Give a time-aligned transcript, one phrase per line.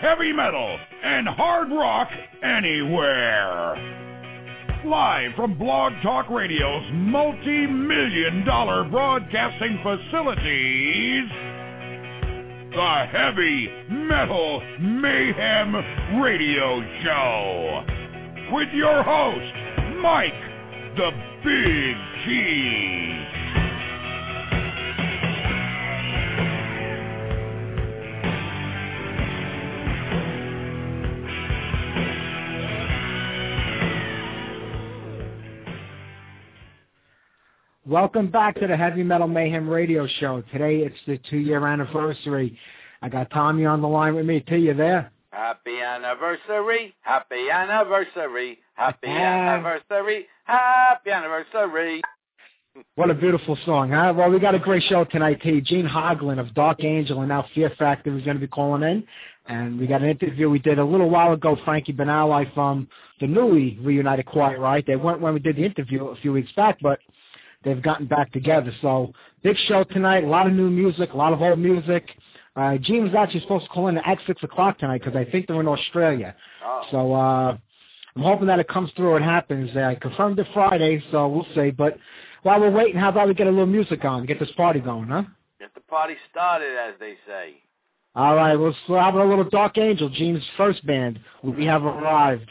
[0.00, 2.08] heavy metal and hard rock
[2.42, 3.74] anywhere.
[4.84, 11.28] Live from Blog Talk Radio's multi-million dollar broadcasting facilities,
[12.70, 15.74] the Heavy Metal Mayhem
[16.22, 17.84] Radio Show.
[18.52, 20.32] With your host, Mike
[20.96, 21.10] the
[21.44, 23.37] Big Cheese.
[37.88, 40.42] Welcome back to the Heavy Metal Mayhem Radio Show.
[40.52, 42.58] Today it's the two-year anniversary.
[43.00, 44.40] I got Tommy on the line with me.
[44.40, 45.10] T, you there?
[45.30, 49.10] Happy anniversary, happy anniversary, happy ah.
[49.10, 52.02] anniversary, happy anniversary.
[52.96, 54.12] What a beautiful song, huh?
[54.14, 55.62] Well, we got a great show tonight, T.
[55.62, 59.02] Gene Hoglan of Dark Angel and now Fear Factor is going to be calling in.
[59.46, 62.86] And we got an interview we did a little while ago, Frankie Banali from
[63.18, 64.84] the newly reunited Quiet Riot.
[64.86, 66.98] They weren't when we did the interview a few weeks back, but
[67.64, 68.72] they've gotten back together.
[68.80, 72.08] So big show tonight, a lot of new music, a lot of old music.
[72.56, 75.46] Uh, Gene was actually supposed to call in at 6 o'clock tonight because I think
[75.46, 76.34] they're in Australia.
[76.64, 76.82] Oh.
[76.90, 77.56] So uh,
[78.16, 79.76] I'm hoping that it comes through and happens.
[79.76, 81.70] I confirmed it Friday, so we'll see.
[81.70, 81.98] But
[82.42, 85.08] while we're waiting, how about we get a little music on, get this party going,
[85.08, 85.22] huh?
[85.60, 87.54] Get the party started, as they say.
[88.14, 91.20] All right, we'll have a little Dark Angel, Gene's first band.
[91.44, 92.50] We have arrived.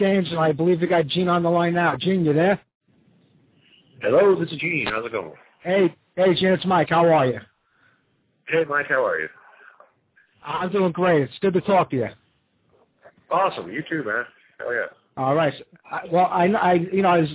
[0.00, 0.38] Angel.
[0.38, 1.96] I believe we got Gene on the line now.
[1.96, 2.60] Gene, you there?
[4.00, 4.86] Hello, this is Gene.
[4.86, 5.32] How's it going?
[5.62, 6.90] Hey, hey, Gene, it's Mike.
[6.90, 7.40] How are you?
[8.48, 8.86] Hey, Mike.
[8.88, 9.28] How are you?
[10.44, 11.22] I'm doing great.
[11.22, 12.08] It's good to talk to you.
[13.30, 13.70] Awesome.
[13.70, 14.24] You too, man.
[14.58, 14.86] Hell yeah.
[15.16, 15.52] All right.
[15.90, 17.28] I, well, I, I, you know, I was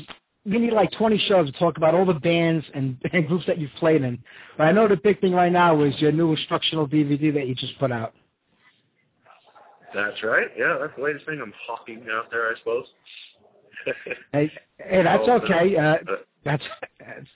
[0.46, 3.60] we need like 20 shows to talk about all the bands and, and groups that
[3.60, 4.22] you've played in.
[4.58, 7.56] But I know the big thing right now is your new instructional DVD that you
[7.56, 8.14] just put out.
[9.94, 10.48] That's right.
[10.58, 11.40] Yeah, that's the latest thing.
[11.42, 12.86] I'm hawking out there, I suppose.
[14.34, 15.76] hey, hey, that's Oh, okay.
[15.76, 15.96] Uh,
[16.44, 16.64] that's,
[17.00, 17.28] that's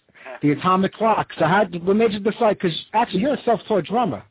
[0.42, 1.30] the atomic clock.
[1.38, 1.65] So how?
[1.65, 2.57] What made you decide?
[2.59, 4.24] Because actually, you're a self-taught drummer.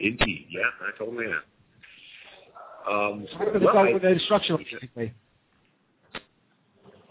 [0.00, 0.46] Indeed.
[0.50, 1.42] Yeah, I totally am.
[2.88, 5.12] Um, So what well, I- with the instructional basically?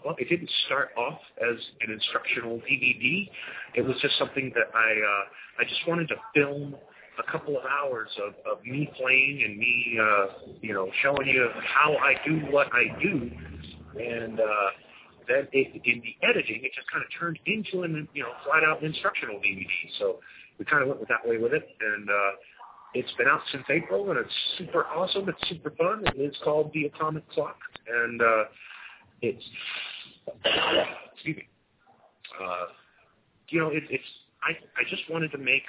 [0.04, 3.28] well, it didn't start off as an instructional DVD.
[3.74, 6.76] It was just something that I uh, I just wanted to film
[7.18, 10.26] a couple of hours of, of me playing and me uh,
[10.60, 13.30] you know showing you how I do what I do,
[14.00, 14.70] and uh,
[15.26, 18.64] then it, in the editing it just kind of turned into an you know flat
[18.64, 19.66] out instructional DVD.
[19.98, 20.20] So
[20.58, 22.30] we kind of went with that way with it, and uh,
[22.94, 25.28] it's been out since April, and it's super awesome.
[25.28, 26.04] It's super fun.
[26.06, 28.44] It is called The Atomic Clock, and uh,
[29.22, 29.44] it's
[31.14, 31.48] excuse me.
[32.40, 32.66] Uh,
[33.48, 34.04] you know, it, it's
[34.42, 35.64] I I just wanted to make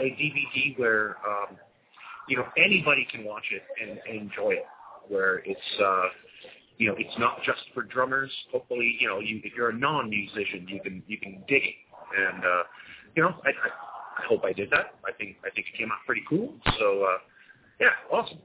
[0.00, 1.56] a DVD where um,
[2.28, 4.66] you know anybody can watch it and, and enjoy it.
[5.08, 6.04] Where it's uh,
[6.78, 8.30] you know it's not just for drummers.
[8.52, 11.74] Hopefully, you know, you if you're a non-musician, you can you can dig it.
[12.16, 12.62] And uh,
[13.16, 14.94] you know, I, I I hope I did that.
[15.06, 16.54] I think I think it came out pretty cool.
[16.78, 17.18] So uh,
[17.80, 18.38] yeah, awesome.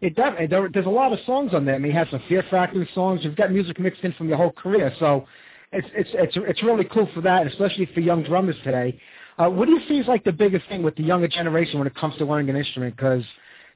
[0.00, 0.34] It does.
[0.50, 1.76] There, there's a lot of songs on there.
[1.76, 3.20] I mean, you have some Fear Factory songs.
[3.22, 4.92] You've got music mixed in from your whole career.
[4.98, 5.26] So
[5.70, 8.98] it's it's it's it's really cool for that, especially for young drummers today.
[9.38, 11.86] Uh, what do you see is like the biggest thing with the younger generation when
[11.86, 12.96] it comes to learning an instrument?
[12.96, 13.24] Because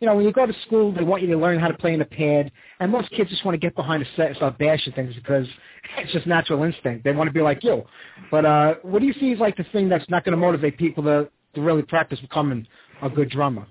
[0.00, 1.94] you know, when you go to school, they want you to learn how to play
[1.94, 4.58] in a pad, and most kids just want to get behind a set and start
[4.58, 5.46] bashing things because
[5.98, 7.04] it's just natural instinct.
[7.04, 7.82] They want to be like you.
[8.30, 10.76] But uh, what do you see is like the thing that's not going to motivate
[10.78, 12.66] people to to really practice becoming
[13.02, 13.66] a good drummer?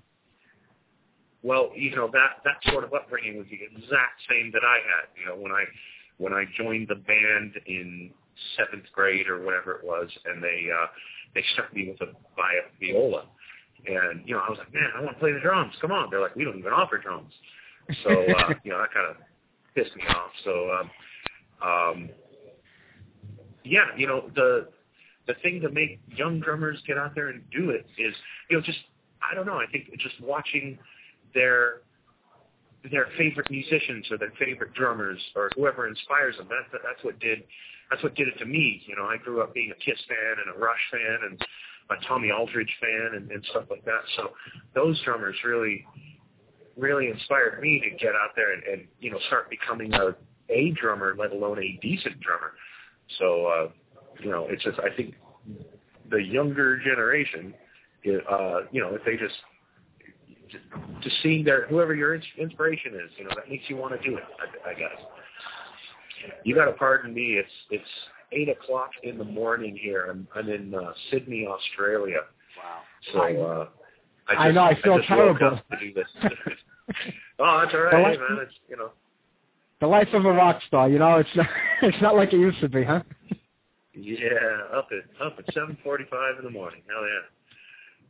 [1.44, 5.08] Well, you know that that sort of upbringing was the exact same that I had.
[5.20, 5.64] You know, when I
[6.18, 8.10] when I joined the band in
[8.58, 10.88] seventh grade or whatever it was, and they uh,
[11.36, 13.26] they stuck me with a buy a viola,
[13.86, 15.74] and you know I was like, man, I want to play the drums.
[15.82, 17.34] Come on, they're like, we don't even offer drums.
[18.04, 19.18] So uh, you know that kind of
[19.76, 20.32] pissed me off.
[20.44, 20.90] So um,
[21.70, 22.10] um,
[23.64, 24.70] yeah, you know the
[25.28, 28.16] the thing to make young drummers get out there and do it is
[28.50, 28.80] you know just
[29.22, 29.60] I don't know.
[29.60, 30.80] I think just watching
[31.34, 31.82] their
[32.92, 36.48] their favorite musicians or their favorite drummers or whoever inspires them.
[36.50, 37.44] That, that's what did
[37.90, 38.82] that's what did it to me.
[38.88, 41.42] You know, I grew up being a Kiss fan and a Rush fan and
[41.92, 44.02] a Tommy Aldridge fan and, and stuff like that.
[44.18, 44.32] So
[44.74, 45.86] those drummers really
[46.78, 50.16] really inspired me to get out there and, and you know start becoming a
[50.50, 52.54] a drummer, let alone a decent drummer.
[53.20, 53.70] So uh,
[54.22, 55.16] you know, it's just I think
[56.10, 57.54] the younger generation,
[58.08, 59.36] uh, you know, if they just
[61.02, 64.18] just seeing their whoever your inspiration is, you know, that makes you want to do
[64.18, 64.24] it.
[64.40, 65.02] I, I guess.
[66.44, 67.34] You got to pardon me.
[67.38, 67.84] It's it's
[68.32, 70.08] eight o'clock in the morning here.
[70.10, 72.20] I'm I'm in uh, Sydney, Australia.
[72.58, 72.82] Wow.
[73.14, 73.68] So uh,
[74.28, 75.58] I, just, I know, I feel just woke terrible.
[75.58, 76.08] up to do this.
[77.40, 78.40] oh, that's all right, The right, life- man.
[78.44, 78.92] It's you know.
[79.82, 81.48] The life of a rock star, you know, it's not,
[81.82, 83.02] it's not like it used to be, huh?
[83.94, 84.28] Yeah,
[84.74, 86.82] up at up at seven forty-five in the morning.
[86.88, 87.22] Hell yeah.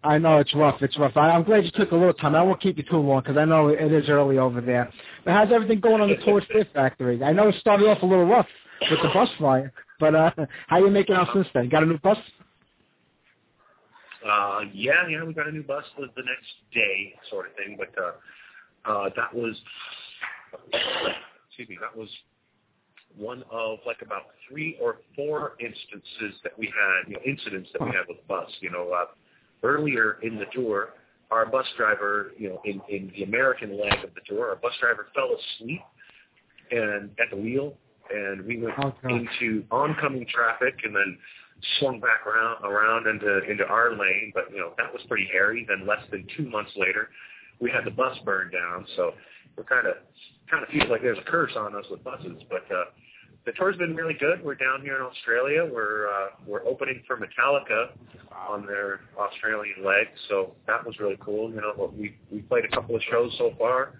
[0.06, 0.82] I know it's rough.
[0.82, 1.18] It's rough.
[1.18, 2.36] I, I'm glad you took a little time.
[2.36, 4.92] I won't keep you too long because I know it is early over there.
[5.24, 7.24] But how's everything going on the Towards Fear Factory?
[7.24, 8.48] I know it started off a little rough
[8.90, 10.32] with the bus fire, but uh,
[10.68, 11.70] how you making out since then?
[11.70, 12.18] Got a new bus?
[14.28, 17.78] Uh, yeah, yeah, we got a new bus the, the next day, sort of thing.
[17.78, 19.56] But uh, uh, that was,
[21.50, 22.10] excuse me, that was
[23.18, 27.82] one of like about three or four instances that we had, you know, incidents that
[27.82, 28.50] we had with the bus.
[28.62, 29.06] You know, uh,
[29.64, 30.90] earlier in the tour,
[31.32, 34.74] our bus driver, you know, in, in the American leg of the tour, our bus
[34.80, 35.82] driver fell asleep
[36.72, 37.76] and at the wheel,
[38.12, 41.18] and we went Oh, into oncoming traffic, and then
[41.80, 44.32] swung back around around into into our lane.
[44.34, 45.66] But you know that was pretty hairy.
[45.68, 47.10] Then less than two months later,
[47.60, 48.86] we had the bus burned down.
[48.96, 49.14] So
[49.58, 49.96] we're kind of
[50.50, 52.42] kind of feels like there's a curse on us with buses.
[52.50, 52.86] But uh,
[53.46, 54.44] the tour's been really good.
[54.44, 55.70] We're down here in Australia.
[55.72, 57.90] We're uh, we're opening for Metallica
[58.50, 60.08] on their Australian leg.
[60.30, 61.50] So that was really cool.
[61.52, 63.94] You know, we we played a couple of shows so far.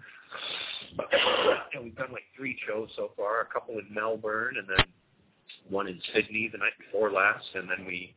[1.74, 3.42] Yeah, we've done like three shows so far.
[3.42, 4.86] A couple in Melbourne, and then
[5.70, 8.16] one in Sydney the night before last, and then we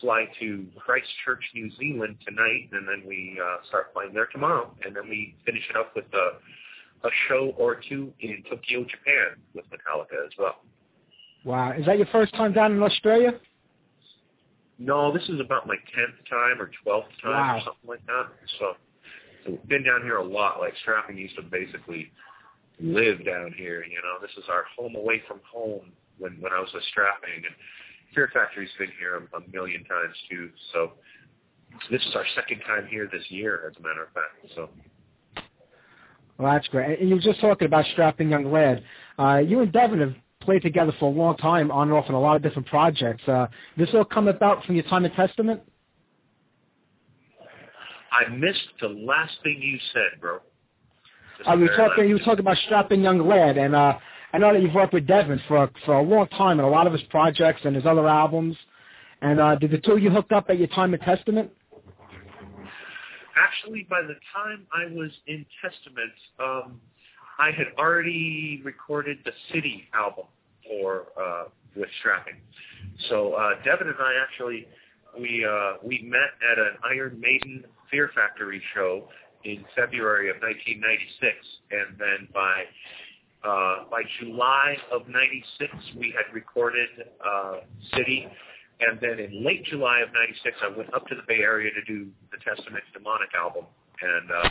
[0.00, 4.94] fly to Christchurch, New Zealand tonight, and then we uh, start flying there tomorrow, and
[4.94, 6.38] then we finish it up with a
[7.04, 10.56] a show or two in Tokyo, Japan with Metallica as well.
[11.44, 11.72] Wow.
[11.78, 13.32] Is that your first time down in Australia?
[14.78, 17.56] No, this is about my tenth time or twelfth time Wow.
[17.56, 18.26] or something like that.
[18.58, 18.72] So,
[19.44, 20.60] so we've been down here a lot.
[20.60, 22.10] Like strapping used to basically
[22.80, 23.84] live down here.
[23.84, 27.36] You know, this is our home away from home when when I was a strapping,
[27.36, 27.54] and
[28.14, 30.50] Fear Factory's been here a, a million times too.
[30.72, 30.92] So
[31.90, 34.52] this is our second time here this year, as a matter of fact.
[34.54, 34.68] So
[36.38, 37.00] Well, that's great.
[37.00, 38.82] And you were just talking about Strapping Young Lad.
[39.18, 42.14] Uh, you and Devin have played together for a long time, on and off, in
[42.14, 43.26] a lot of different projects.
[43.26, 45.60] Uh, this all come about from your time in Testament?
[48.12, 50.38] I missed the last thing you said, bro.
[51.38, 52.08] Just Uh, you were talking.
[52.08, 53.98] You were talking about Strapping Young Lad, and uh,
[54.32, 56.86] I know that you've worked with Devin for for a long time in a lot
[56.86, 58.56] of his projects and his other albums.
[59.22, 61.50] And uh, did the two of you hook up at your time in Testament?
[63.36, 66.80] Actually, by the time I was in Testament, um,
[67.38, 70.24] I had already recorded the City album
[70.66, 72.36] for uh, with Strapping.
[73.08, 74.66] So uh, Devin and I actually
[75.18, 79.08] we uh, we met at an Iron Maiden Fear Factory show
[79.44, 81.36] in February of 1996,
[81.70, 82.64] and then by
[83.44, 86.88] uh, by July of '96 we had recorded
[87.24, 87.60] uh,
[87.94, 88.26] City,
[88.80, 91.82] and then in late July of '96 I went up to the Bay Area to
[91.84, 93.64] do the Testament Demonic album,
[94.02, 94.48] and uh,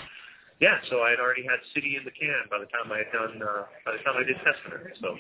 [0.60, 3.12] yeah, so I had already had City in the can by the time I had
[3.12, 4.96] done uh, by the time I did Testament.
[5.02, 5.18] So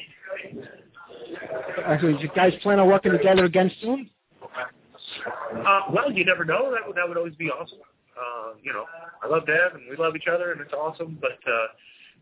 [1.85, 4.09] Actually, you guys plan on working together again soon?
[4.41, 6.71] Uh, well, you never know.
[6.71, 7.79] That would that would always be awesome.
[8.15, 8.85] Uh, you know,
[9.21, 11.17] I love Dev and we love each other and it's awesome.
[11.19, 11.67] But uh,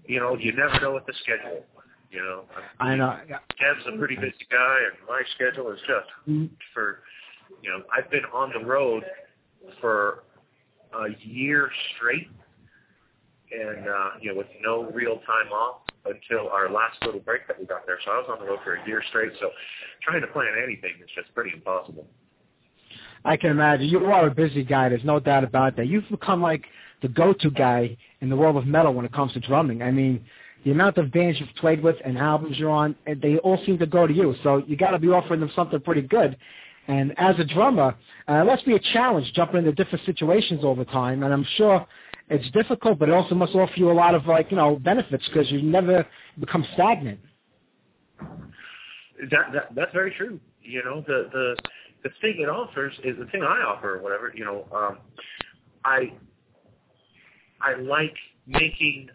[0.06, 1.64] you know, you never know with the schedule.
[2.14, 2.44] You know,
[2.80, 3.18] I know.
[3.28, 7.00] Dev's a pretty busy guy, and my schedule is just hooped for.
[7.64, 9.04] You know, I've been on the road
[9.82, 10.24] for
[10.94, 12.30] a year straight,
[13.52, 17.60] and uh, you know, with no real time off until our last little break that
[17.60, 17.98] we got there.
[18.06, 19.32] So I was on the road for a year straight.
[19.40, 19.50] So
[20.04, 22.06] trying to plan anything is just pretty impossible.
[23.26, 23.88] I can imagine.
[23.88, 24.90] You are a busy guy.
[24.90, 25.88] There's no doubt about that.
[25.88, 26.66] You've become like
[27.02, 29.82] the go-to guy in the world of metal when it comes to drumming.
[29.82, 30.24] I mean,
[30.64, 33.78] the amount of bands you've played with and albums you're on, and they all seem
[33.80, 34.36] to go to you.
[34.44, 36.38] So you got to be offering them something pretty good.
[36.88, 37.96] And as a drummer,
[38.30, 41.24] uh, it must be a challenge jumping into different situations all the time.
[41.24, 41.86] And I'm sure
[42.30, 45.28] it's difficult, but it also must offer you a lot of like you know benefits
[45.28, 46.06] because you never
[46.40, 47.20] become stagnant.
[48.20, 50.40] That, that that's very true.
[50.62, 51.56] You know, the the
[52.04, 54.32] the thing it offers is the thing I offer or whatever.
[54.36, 54.98] You know, um,
[55.86, 56.14] I
[57.62, 58.16] I like
[58.48, 59.10] making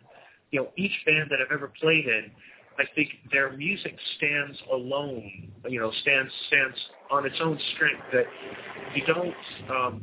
[0.50, 2.30] you know each band that I've ever played in.
[2.78, 5.50] I think their music stands alone.
[5.68, 6.76] You know, stands stands
[7.10, 8.02] on its own strength.
[8.12, 8.26] That
[8.94, 9.34] you don't
[9.70, 10.02] um,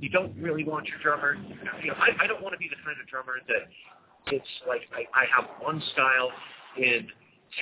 [0.00, 1.36] you don't really want your drummer.
[1.82, 4.82] You know, I, I don't want to be the kind of drummer that it's like
[4.92, 6.30] I, I have one style
[6.76, 7.08] in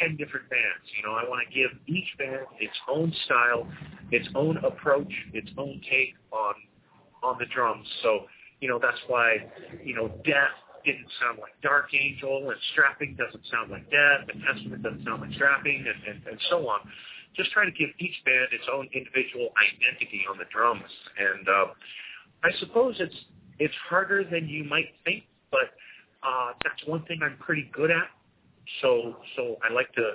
[0.00, 0.84] ten different bands.
[0.96, 3.66] You know, I want to give each band its own style,
[4.10, 6.54] its own approach, its own take on
[7.22, 7.86] on the drums.
[8.02, 8.26] So,
[8.60, 9.36] you know, that's why,
[9.84, 10.54] you know, Death
[10.88, 15.20] didn't sound like Dark Angel and Strapping doesn't sound like Death and Testament doesn't sound
[15.20, 16.80] like Strapping and, and, and so on.
[17.36, 20.88] Just trying to give each band its own individual identity on the drums.
[21.20, 21.66] And uh,
[22.40, 23.20] I suppose it's
[23.60, 25.76] it's harder than you might think, but
[26.24, 28.08] uh, that's one thing I'm pretty good at
[28.80, 30.12] so so I like to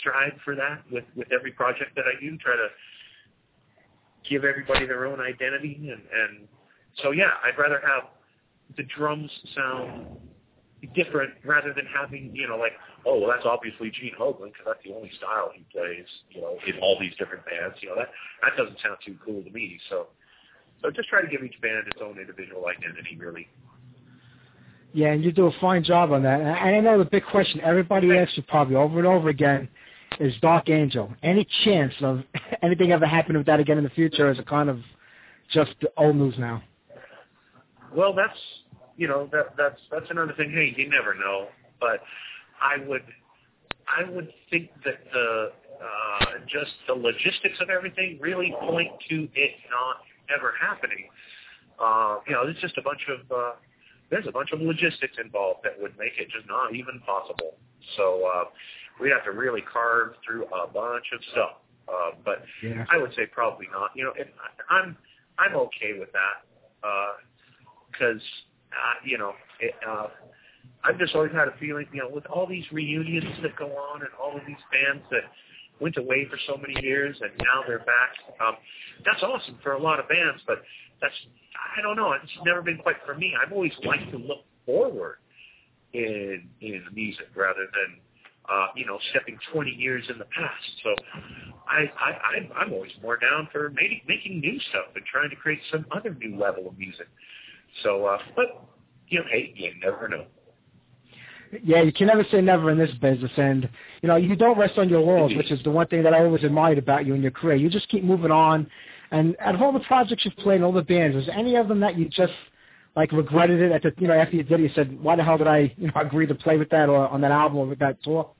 [0.00, 2.36] strive for that with with every project that I do.
[2.38, 2.68] Try to
[4.28, 6.48] give everybody their own identity, and and
[7.02, 8.10] so yeah, I'd rather have
[8.76, 10.06] the drums sound
[10.94, 12.72] different rather than having you know like
[13.04, 16.56] oh well that's obviously Gene Hoglan because that's the only style he plays you know
[16.66, 18.08] in all these different bands you know that
[18.42, 20.06] that doesn't sound too cool to me so
[20.80, 23.48] so just try to give each band its own individual identity really
[24.92, 26.40] Yeah, and you do a fine job on that.
[26.40, 29.68] And I know the big question everybody asks you probably over and over again
[30.20, 31.12] is Dark Angel.
[31.22, 32.22] Any chance of
[32.62, 34.30] anything ever happening with that again in the future?
[34.30, 34.80] Is it kind of
[35.52, 36.62] just old news now?
[37.94, 38.38] Well, that's
[38.96, 40.50] you know that that's that's another thing.
[40.50, 41.48] Hey, you never know,
[41.80, 42.00] but
[42.60, 43.02] I would
[43.86, 49.52] I would think that the uh, just the logistics of everything really point to it
[49.70, 49.96] not
[50.34, 51.08] ever happening.
[51.78, 53.52] Uh, you know, there's just a bunch of uh,
[54.10, 57.54] there's a bunch of logistics involved that would make it just not even possible.
[57.96, 58.44] So uh,
[59.00, 61.62] we'd have to really carve through a bunch of stuff.
[61.88, 62.84] Uh, but Yeah.
[62.90, 63.90] I would say probably not.
[63.94, 64.96] You know, and I- I'm
[65.38, 66.42] I'm okay with that
[67.90, 68.20] because
[68.72, 70.08] uh, you know it, uh,
[70.84, 74.00] I've just always had a feeling, you know, with all these reunions that go on
[74.00, 75.22] and all of these bands that
[75.80, 78.12] went away for so many years and now they're back.
[78.40, 78.56] Um,
[79.04, 80.58] that's awesome for a lot of bands, but
[81.00, 81.14] that's
[81.78, 82.12] I don't know.
[82.12, 83.34] It's never been quite for me.
[83.34, 85.18] I've always liked to look forward
[85.92, 88.00] in in music rather than
[88.48, 90.70] uh, you know stepping 20 years in the past.
[90.82, 90.94] So
[91.68, 95.60] I, I I'm, always more down for making making new stuff and trying to create
[95.70, 97.06] some other new level of music.
[97.82, 98.46] So, uh, but
[99.08, 100.26] you know, hey, you never know.
[101.64, 103.68] Yeah, you can never say never in this business, and
[104.02, 106.24] you know you don't rest on your laurels, which is the one thing that I
[106.24, 107.56] always admired about you in your career.
[107.56, 108.70] You just keep moving on,
[109.10, 111.68] and out of all the projects you've played, and all the bands, was any of
[111.68, 112.34] them that you just
[112.96, 114.62] like regretted it at the you know after you did it?
[114.64, 117.08] You said, "Why the hell did I you know agree to play with that or
[117.08, 118.30] on that album or with that tour?"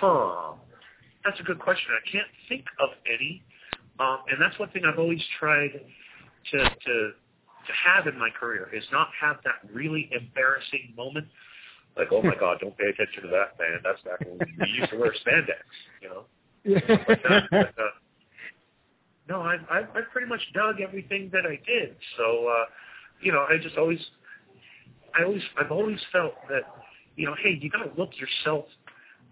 [0.00, 0.52] Huh.
[1.24, 1.86] That's a good question.
[1.96, 3.42] I can't think of any,
[3.98, 5.70] um, and that's one thing I've always tried
[6.52, 7.10] to to
[7.66, 11.26] to have in my career is not have that really embarrassing moment.
[11.96, 13.80] Like, oh my God, don't pay attention to that band.
[13.84, 15.62] That's back when we used to wear spandex,
[16.02, 16.24] you know.
[16.66, 17.44] Like that.
[17.50, 17.94] But, uh,
[19.28, 21.96] no, I, I I pretty much dug everything that I did.
[22.16, 22.64] So, uh,
[23.20, 24.00] you know, I just always,
[25.18, 26.62] I always, I've always felt that,
[27.16, 28.64] you know, hey, you got to look yourself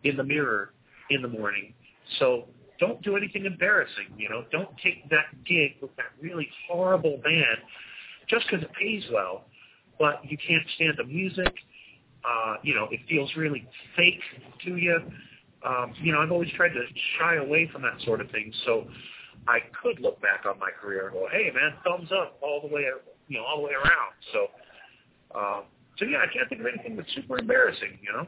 [0.05, 0.73] in the mirror
[1.11, 1.75] in the morning.
[2.21, 2.49] So
[2.83, 4.11] don't do anything embarrassing.
[4.19, 7.63] You know, don't take that gig with that really horrible band
[8.29, 9.45] just because it pays well,
[10.01, 11.55] but you can't stand the music.
[12.25, 14.21] Uh, you know, it feels really fake
[14.65, 14.99] to you.
[15.65, 16.83] Um, you know, I've always tried to
[17.21, 18.53] shy away from that sort of thing.
[18.65, 18.89] So
[19.47, 22.75] I could look back on my career and go, "Hey, man, thumbs up all the
[22.75, 22.85] way,
[23.29, 24.51] you know, all the way around." So,
[25.39, 25.63] um,
[25.99, 27.99] so yeah, I can't think of anything that's super embarrassing.
[28.03, 28.27] You know.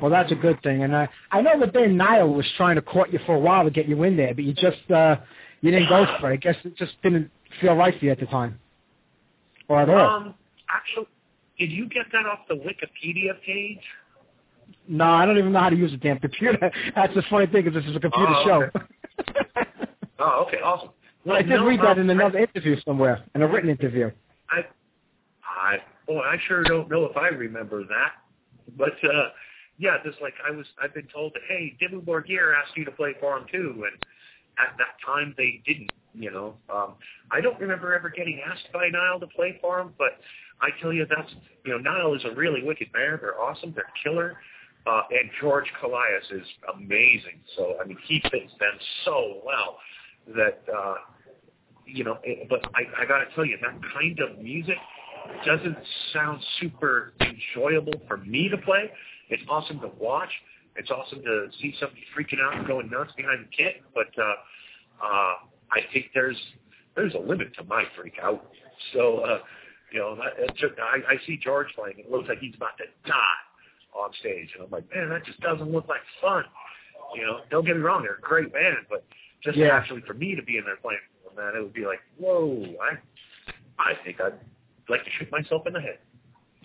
[0.00, 2.82] Well, that's a good thing, and I I know that Ben Nile was trying to
[2.82, 5.16] court you for a while to get you in there, but you just uh,
[5.60, 6.34] you didn't go for it.
[6.34, 8.58] I guess it just didn't feel right for you at the time,
[9.68, 9.98] or at all.
[10.16, 10.34] Um,
[10.70, 11.06] actually,
[11.58, 13.80] did you get that off the Wikipedia page?
[14.86, 16.70] No, I don't even know how to use a damn computer.
[16.94, 18.62] That's the funny thing is this is a computer Oh, show.
[18.62, 19.66] okay.
[20.20, 20.90] Oh, okay, awesome.
[21.24, 24.10] Well, I did no, read that um, in another interview somewhere, in a written interview.
[24.50, 24.62] I,
[25.44, 25.76] I,
[26.08, 28.12] boy, I sure don't know if I remember that,
[28.76, 29.28] but uh,
[29.78, 32.90] yeah, just like I was, I've been told that hey, Dimmu Borgir asked you to
[32.90, 34.04] play for him too, and
[34.58, 35.90] at that time they didn't.
[36.14, 36.94] You know, um,
[37.30, 40.18] I don't remember ever getting asked by Nile to play for him, but
[40.60, 41.30] I tell you, that's
[41.64, 43.20] you know, Nile is a really wicked band.
[43.20, 43.72] They're awesome.
[43.74, 44.36] They're killer.
[44.86, 47.40] Uh, and George Kollias is amazing.
[47.56, 48.72] So I mean, he fits them
[49.04, 49.78] so well
[50.34, 50.94] that uh,
[51.86, 52.18] you know.
[52.24, 54.78] It, but I, I got to tell you, that kind of music
[55.44, 55.76] doesn't
[56.12, 58.90] sound super enjoyable for me to play.
[59.30, 60.30] It's awesome to watch.
[60.76, 63.82] It's awesome to see somebody freaking out and going nuts behind the kit.
[63.94, 64.34] But uh,
[65.04, 65.34] uh,
[65.72, 66.36] I think there's
[66.96, 68.46] there's a limit to my freak out.
[68.92, 69.38] So uh,
[69.92, 71.98] you know, I, I see George playing.
[71.98, 73.40] It looks like he's about to die
[73.98, 76.44] on stage, and I'm like, man, that just doesn't look like fun.
[77.14, 79.02] You know, don't get me wrong, they're a great band, but
[79.42, 79.68] just Yeah.
[79.68, 81.00] actually for me to be in there playing
[81.38, 82.98] man, it would be like, whoa, I
[83.78, 84.34] I think I'd
[84.88, 85.98] like to shoot myself in the head.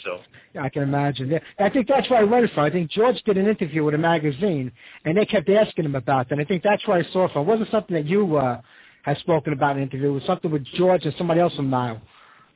[0.03, 0.19] So
[0.53, 1.29] Yeah, I can imagine.
[1.29, 1.39] Yeah.
[1.59, 2.63] I think that's where I read it from.
[2.63, 4.71] I think George did an interview with a magazine,
[5.05, 6.31] and they kept asking him about that.
[6.31, 7.43] And I think that's where I saw it from.
[7.43, 8.59] It wasn't something that you uh,
[9.03, 10.09] had spoken about in an interview.
[10.09, 12.01] It was something with George and somebody else from Nile.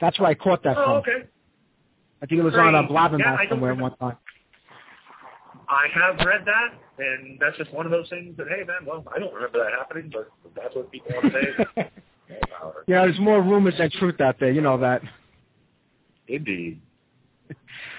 [0.02, 0.92] That's where I caught that Oh, from.
[0.98, 1.28] okay.
[2.22, 2.90] I think it was on a Great.
[2.92, 4.18] Blabbermouth Yeah, somewhere at one time.
[5.70, 6.74] I have read that,
[7.04, 9.74] and that's just one of those things that, hey, man, well, I don't remember that
[9.78, 11.40] happening, but that's what people want to
[11.76, 11.92] say.
[12.88, 14.52] Yeah, there's more rumors than truth out there.
[14.52, 15.02] You know that.
[16.28, 16.82] Indeed.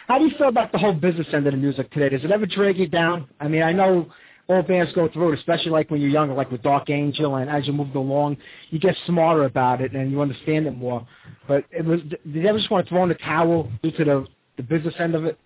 [0.07, 2.09] How do you feel about the whole business end of the music today?
[2.09, 3.29] Does it ever drag you down?
[3.41, 4.11] I mean, I know
[4.49, 7.51] all bands go through it, especially like when you're younger, like with Dark Angel, and
[7.51, 8.39] as you move along,
[8.71, 11.07] you get smarter about it and you understand it more.
[11.47, 14.05] But it was, did you ever just want to throw in the towel due to
[14.05, 15.39] the the business end of it?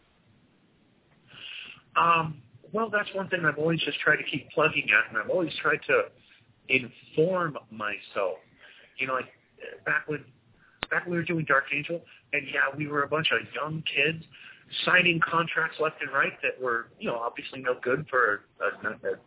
[1.97, 5.31] Um, well, that's one thing I've always just tried to keep plugging at, and I've
[5.31, 6.05] always tried to
[6.69, 8.39] inform myself.
[8.99, 9.29] You know, like
[9.85, 10.25] back when
[10.93, 12.01] back when we were doing Dark Angel,
[12.33, 14.23] and yeah, we were a bunch of young kids
[14.85, 19.19] signing contracts left and right that were, you know, obviously no good for a, a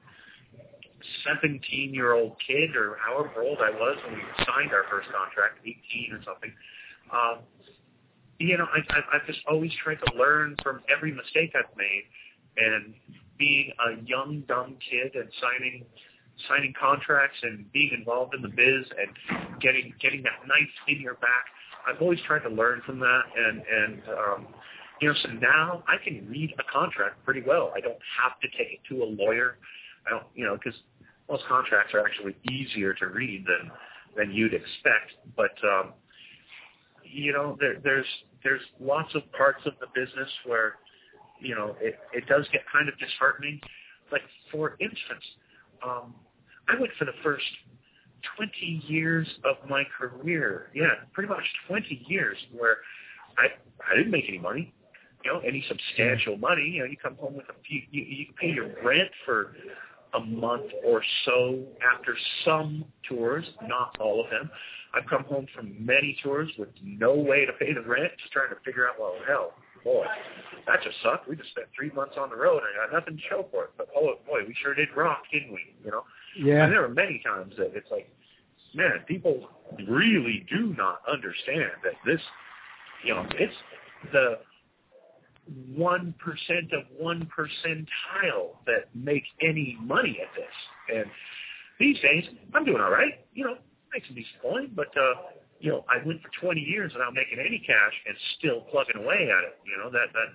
[1.28, 6.24] 17-year-old kid or however old I was when we signed our first contract, 18 or
[6.24, 6.52] something.
[7.12, 7.40] Um,
[8.40, 12.04] you know, I, I, I've just always tried to learn from every mistake I've made,
[12.58, 12.94] and
[13.38, 15.86] being a young dumb kid and signing
[16.50, 21.16] signing contracts and being involved in the biz and getting getting that knife in your
[21.16, 21.46] back.
[21.88, 24.48] I've always tried to learn from that, and and um,
[25.02, 27.72] you know, so now I can read a contract pretty well.
[27.76, 29.58] I don't have to take it to a lawyer.
[30.08, 30.80] I don't, you know, because
[31.30, 33.72] most contracts are actually easier to read than
[34.18, 35.14] than you'd expect.
[35.36, 35.94] But um,
[37.04, 38.08] you know, there, there's
[38.44, 40.76] there's lots of parts of the business where
[41.40, 43.60] you know it it does get kind of disheartening.
[44.12, 44.22] Like
[44.52, 45.26] for instance,
[45.84, 46.16] um,
[46.70, 47.46] I went for the first
[48.38, 52.78] 20 years of my career, yeah, pretty much 20 years, where
[53.38, 53.48] I
[53.90, 54.74] I didn't make any money.
[55.24, 56.70] You know, any substantial money.
[56.70, 57.82] You know, you come home with a few.
[57.90, 59.56] You, you pay your rent for
[60.14, 64.50] a month or so after some tours, not all of them.
[64.94, 68.50] I've come home from many tours with no way to pay the rent, just trying
[68.50, 69.52] to figure out, well, hell,
[69.84, 70.06] boy,
[70.68, 71.28] that just sucked.
[71.28, 73.66] We just spent three months on the road and I got nothing to show for
[73.66, 73.72] it.
[73.78, 75.76] But oh boy, we sure did rock, didn't we?
[75.84, 76.04] You know.
[76.38, 76.64] Yeah.
[76.64, 78.10] And there are many times that it's like,
[78.74, 79.48] man, people
[79.88, 82.22] really do not understand that this,
[83.04, 83.54] you know, it's
[84.12, 84.40] the
[85.76, 90.98] one percent of one percentile that make any money at this.
[90.98, 91.06] And
[91.80, 93.26] these days, I'm doing all right.
[93.34, 93.58] You know,
[93.94, 97.40] make some decent coin, but uh, you know, I went for 20 years without making
[97.40, 99.58] any cash and still plugging away at it.
[99.66, 100.30] You know, that that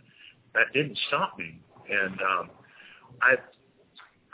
[0.55, 1.61] that didn't stop me.
[1.91, 2.51] And um,
[3.21, 3.45] I've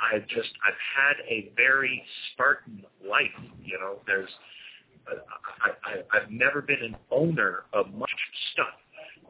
[0.01, 3.37] I've just I've had a very Spartan life.
[3.63, 4.31] You know, there's
[5.09, 8.11] I, I I've never been an owner of much
[8.53, 8.75] stuff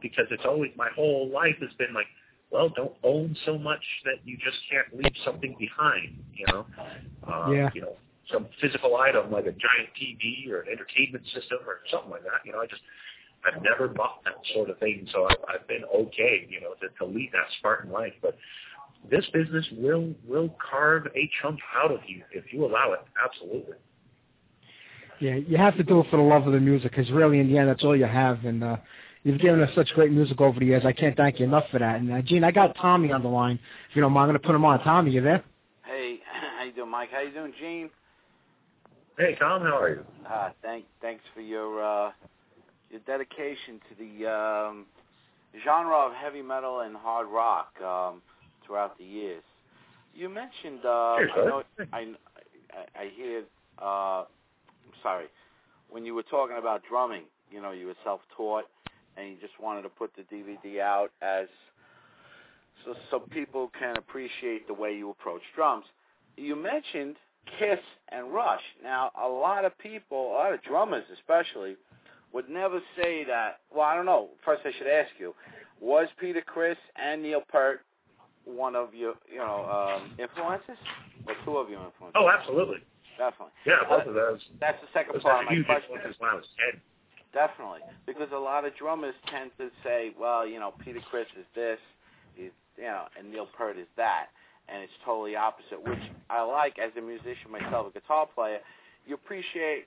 [0.01, 2.07] because it's always my whole life has been like,
[2.51, 6.23] well, don't own so much that you just can't leave something behind.
[6.33, 6.65] You know,
[7.27, 7.69] uh, Yeah.
[7.73, 7.95] You know,
[8.31, 12.43] some physical item like a giant TV or an entertainment system or something like that.
[12.45, 12.81] You know, I just
[13.45, 16.47] I've never bought that sort of thing, so I've, I've been okay.
[16.49, 18.37] You know, to, to lead that Spartan life, but
[19.09, 22.99] this business will will carve a chunk out of you if you allow it.
[23.23, 23.75] Absolutely.
[25.19, 27.51] Yeah, you have to do it for the love of the music, because really, in
[27.51, 28.45] the end, that's all you have.
[28.45, 28.77] And uh,
[29.23, 30.83] you've given us such great music over the years.
[30.85, 31.99] I can't thank you enough for that.
[31.99, 33.57] And uh, Gene, I got Tommy on the line.
[33.89, 34.79] If you don't mind, I'm going to put him on.
[34.83, 35.43] Tommy, you there?
[35.85, 36.19] Hey,
[36.59, 37.09] how you doing, Mike?
[37.11, 37.89] How you doing, Gene?
[39.17, 40.05] Hey Tom, how are you?
[40.29, 42.11] Uh, thank, thanks for your uh,
[42.91, 44.85] your dedication to the um,
[45.65, 48.21] genre of heavy metal and hard rock um,
[48.67, 49.43] throughout the years.
[50.13, 51.63] You mentioned, uh, Cheers, I, know.
[51.93, 53.43] I, I, I hear,
[53.81, 55.25] uh, I'm sorry,
[55.89, 58.65] when you were talking about drumming, you know, you were self-taught
[59.15, 61.47] and you just wanted to put the DVD out as
[62.85, 65.85] so so people can appreciate the way you approach drums.
[66.35, 67.15] You mentioned
[67.59, 68.61] Kiss and Rush.
[68.83, 71.75] Now, a lot of people, a lot of drummers especially,
[72.33, 73.59] would never say that.
[73.73, 74.29] Well, I don't know.
[74.45, 75.33] First, I should ask you:
[75.81, 77.81] Was Peter Criss and Neil Peart
[78.47, 80.79] one of your, you know, um, influences,
[81.27, 82.15] or two of your influences?
[82.15, 82.79] Oh, absolutely.
[83.17, 83.51] definitely.
[83.65, 84.39] Yeah, both Uh, of those.
[84.59, 85.91] That's the second part of my question.
[85.91, 86.45] influences when I was.
[87.33, 91.45] Definitely, because a lot of drummers tend to say, well, you know, Peter Criss is
[91.53, 91.77] this,
[92.35, 94.27] he's, you know, and Neil Peart is that,
[94.69, 95.77] and it's totally opposite.
[95.83, 98.59] Which I like as a musician myself, a guitar player.
[99.05, 99.85] You appreciate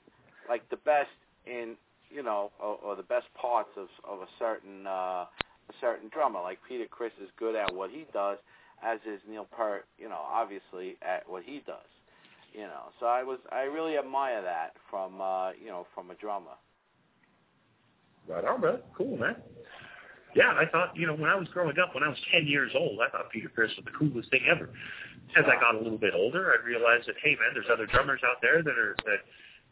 [0.48, 1.10] like the best
[1.46, 1.76] in
[2.10, 5.24] you know, or, or the best parts of of a certain uh,
[5.70, 6.40] a certain drummer.
[6.42, 8.38] Like Peter Criss is good at what he does,
[8.84, 9.86] as is Neil Peart.
[9.98, 11.90] You know, obviously at what he does.
[12.52, 16.14] You know, so I was I really admire that from uh, you know from a
[16.14, 16.58] drummer.
[18.28, 18.80] Right on, brother.
[18.96, 19.36] Cool, man.
[20.34, 22.70] Yeah, I thought, you know, when I was growing up, when I was 10 years
[22.78, 24.70] old, I thought Peter Criss was the coolest thing ever.
[25.36, 28.20] As I got a little bit older, I realized that, hey, man, there's other drummers
[28.22, 29.26] out there that are that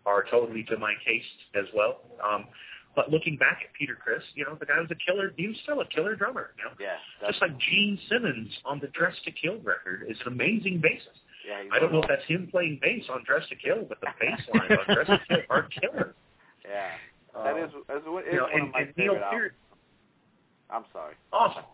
[0.07, 2.03] are totally to my taste as well.
[2.23, 2.47] Um,
[2.97, 5.33] but looking back at Peter Criss, you know, the guy was a killer.
[5.37, 6.51] He was still a killer drummer.
[6.59, 6.97] You know, Yeah,
[7.29, 11.21] just like Gene Simmons on the Dress to Kill record is an amazing bassist.
[11.47, 11.63] yeah.
[11.73, 14.41] I don't know if that's him playing bass on Dress to Kill, but the bass
[14.53, 16.15] line on Dress to Kill are killer.
[16.69, 16.91] Yeah,
[17.35, 19.23] Uh, that is that is, is you know, one and, of my and Neil favorite
[19.25, 19.31] albums.
[19.33, 19.55] Peart,
[20.71, 21.15] I'm sorry.
[21.33, 21.65] Awesome.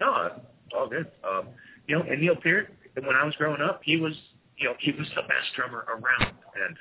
[0.00, 0.30] No,
[0.76, 1.06] all good.
[1.24, 1.48] Um,
[1.86, 4.12] you know, and Neil Peart, when I was growing up, he was,
[4.58, 6.76] you know, he was the best drummer around, and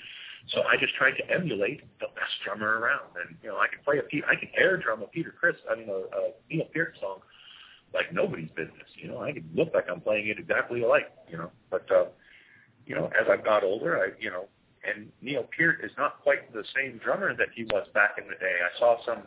[0.48, 3.16] so I just tried to emulate the best drummer around.
[3.16, 5.56] And you know, I could play a, Pe- I could air drum a Peter Criss,
[5.70, 7.20] I mean, a, a Neil Peart song
[7.94, 8.90] like nobody's business.
[8.96, 11.12] You know, I could look like I'm playing it exactly alike.
[11.30, 12.06] You know, but uh,
[12.86, 14.48] you know, as I've got older, I, you know,
[14.84, 18.36] and Neil Peart is not quite the same drummer that he was back in the
[18.36, 18.58] day.
[18.64, 19.24] I saw some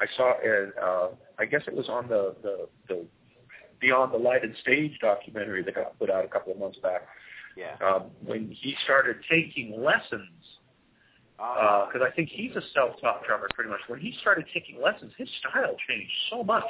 [0.00, 0.74] I saw it.
[0.80, 3.06] Uh, I guess it was on the, the the
[3.80, 7.02] Beyond the Lighted Stage documentary that got put out a couple of months back.
[7.56, 7.76] Yeah.
[7.86, 10.30] Um, when he started taking lessons,
[11.36, 13.80] Uh, because I think he's a self-taught drummer pretty much.
[13.88, 16.64] When he started taking lessons, his style changed so much,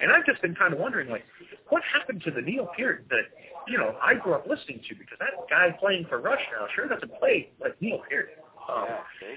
[0.00, 1.24] and I've just been kind of wondering, like,
[1.68, 3.26] what happened to the Neil Peart that
[3.68, 4.94] you know I grew up listening to?
[4.94, 8.30] Because that guy playing for Rush now sure doesn't play like Neil Peart.
[8.72, 9.00] Um, yeah.
[9.20, 9.36] See.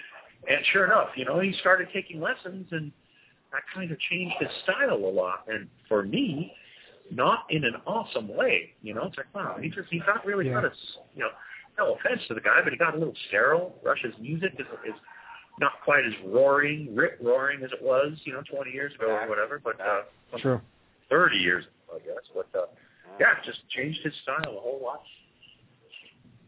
[0.55, 2.93] and sure enough, you know, he started taking lessons, and
[3.51, 5.43] that kind of changed his style a lot.
[5.49, 6.53] And for me,
[7.15, 8.73] not in an awesome way.
[8.81, 10.53] You know, it's like, wow, he just he got really Yeah.
[10.55, 11.29] got a, s- you know,
[11.77, 13.79] no offense to the guy, but he got a little sterile.
[13.83, 14.95] Rush's music is is
[15.59, 19.29] not quite as roaring, rip roaring as it was, you know, 20 years ago or
[19.29, 19.59] whatever.
[19.63, 20.01] But uh,
[20.39, 20.59] True.
[21.09, 22.23] 30 years, ago, I guess.
[22.33, 22.65] But uh,
[23.19, 25.03] yeah, just changed his style a whole lot.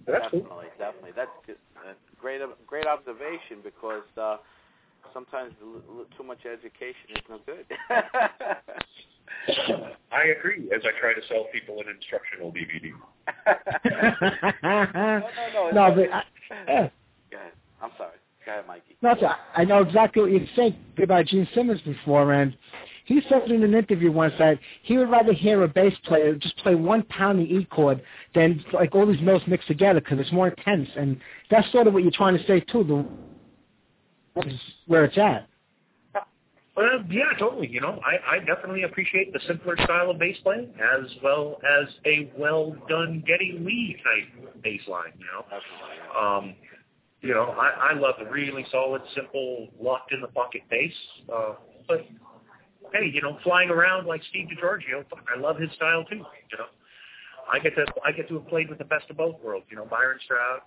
[0.06, 0.42] But that's cool.
[0.42, 1.12] definitely, definitely.
[1.16, 1.58] That's good.
[2.20, 4.38] Great, great observation because uh,
[5.14, 7.66] sometimes l- l- too much education is no good.
[10.12, 10.70] I agree.
[10.76, 12.92] As I try to sell people an instructional DVD.
[14.64, 15.72] no, no, no.
[15.72, 16.24] no, but I,
[16.68, 16.90] yeah.
[17.32, 17.52] Go ahead.
[17.82, 18.12] I'm sorry.
[18.46, 18.96] Go ahead, Mikey.
[19.02, 22.56] No, it's- I know exactly what you're saying about Gene Simmons before, and
[23.06, 26.58] he said in an interview once that he would rather hear a bass player just
[26.58, 28.02] play one pound pounding E chord
[28.34, 31.20] than like all these notes mixed together because it's more intense, and
[31.52, 32.84] that's sort of what you're trying to say too.
[32.84, 33.06] The
[34.38, 35.48] is where it's at.
[36.76, 37.68] Well, yeah, totally.
[37.68, 41.88] You know, I, I definitely appreciate the simpler style of bass playing as well as
[42.06, 45.14] a well done Geddy Lee type bass line.
[45.18, 46.56] You know, um,
[47.22, 50.92] you know, I, I love the really solid, simple, locked in the pocket bass.
[51.34, 51.54] Uh,
[51.88, 52.06] but
[52.94, 56.18] hey, you know, flying around like Steve DiGiorgio, I love his style too.
[56.18, 56.66] You know,
[57.52, 59.66] I get to I get to have played with the best of both worlds.
[59.70, 60.60] You know, Byron Stroud,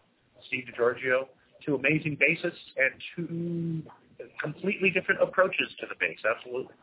[0.47, 1.27] Steve DiGiorgio,
[1.65, 3.83] two amazing bassists and two
[4.43, 6.19] completely different approaches to the bass.
[6.25, 6.75] Absolutely.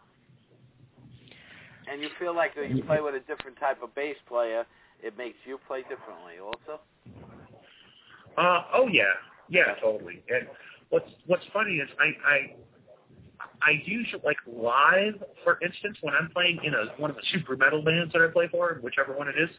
[1.92, 4.66] And you feel like when you play with a different type of bass player,
[5.04, 6.82] it makes you play differently also?
[8.38, 9.14] Uh, oh yeah,
[9.50, 10.24] yeah, totally.
[10.30, 10.48] And
[10.90, 12.56] what's what's funny is I I
[13.62, 17.56] I usually like live, for instance, when I'm playing in a one of the super
[17.56, 19.50] metal bands that I play for, whichever one it is,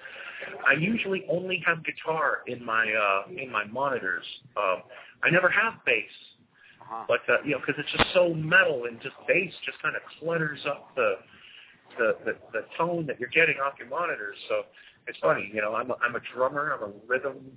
[0.66, 4.24] I usually only have guitar in my uh in my monitors.
[4.56, 4.82] Um,
[5.22, 6.04] I never have bass.
[6.80, 7.04] Uh-huh.
[7.08, 10.02] But uh, you know, because it's just so metal and just bass just kind of
[10.20, 11.14] clutters up the,
[11.98, 14.36] the the the tone that you're getting off your monitors.
[14.48, 14.62] So
[15.06, 15.74] it's funny, you know.
[15.74, 16.72] I'm a, I'm a drummer.
[16.72, 17.52] I'm a rhythm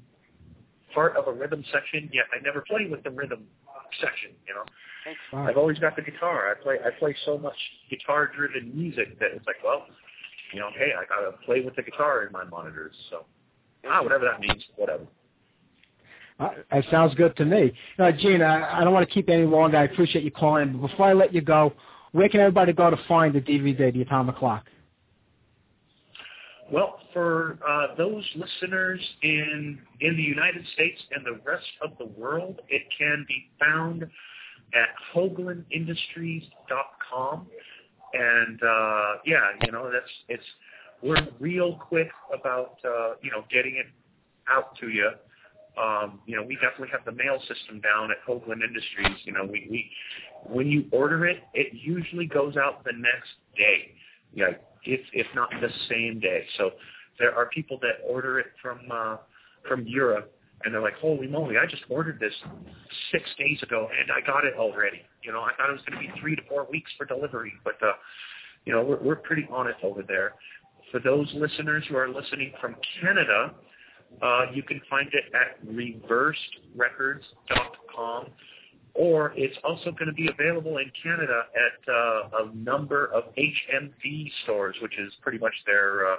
[0.94, 2.10] part of a rhythm section.
[2.12, 3.46] Yet I never play with the rhythm
[4.02, 4.32] section.
[4.48, 4.66] You know,
[5.46, 6.52] I've always got the guitar.
[6.52, 7.58] I play I play so much
[7.90, 9.86] guitar driven music that it's like, well,
[10.54, 12.96] you know, hey, I gotta play with the guitar in my monitors.
[13.10, 13.26] So
[13.88, 15.06] ah, whatever that means, whatever.
[16.40, 17.74] That sounds good to me.
[17.98, 19.78] Uh, Gene, I, I don't want to keep you any longer.
[19.78, 20.72] I appreciate you calling.
[20.74, 21.74] But before I let you go,
[22.14, 24.66] where can everybody go to find the DVD, The Atomic Clock?
[26.72, 32.06] Well, for uh, those listeners in in the United States and the rest of the
[32.06, 37.48] world, it can be found at HoglanIndustries.com.
[38.14, 40.46] And uh, yeah, you know that's it's
[41.02, 43.88] we're real quick about uh, you know getting it
[44.48, 45.10] out to you.
[45.80, 49.18] Um, you know, we definitely have the mail system down at Hoglan Industries.
[49.24, 49.90] You know, we, we
[50.44, 53.96] when you order it, it usually goes out the next day.
[54.34, 54.52] Yeah,
[54.84, 56.46] if if not the same day.
[56.58, 56.72] So
[57.18, 59.18] there are people that order it from uh,
[59.68, 61.56] from Europe, and they're like, "Holy moly!
[61.58, 62.34] I just ordered this
[63.12, 66.02] six days ago, and I got it already." You know, I thought it was going
[66.02, 67.94] to be three to four weeks for delivery, but uh,
[68.66, 70.34] you know, we're we're pretty on it over there.
[70.92, 73.54] For those listeners who are listening from Canada,
[74.22, 78.28] uh, you can find it at reversedrecords.com,
[78.94, 84.32] or it's also going to be available in Canada at uh, a number of HMV
[84.44, 86.16] stores, which is pretty much their uh,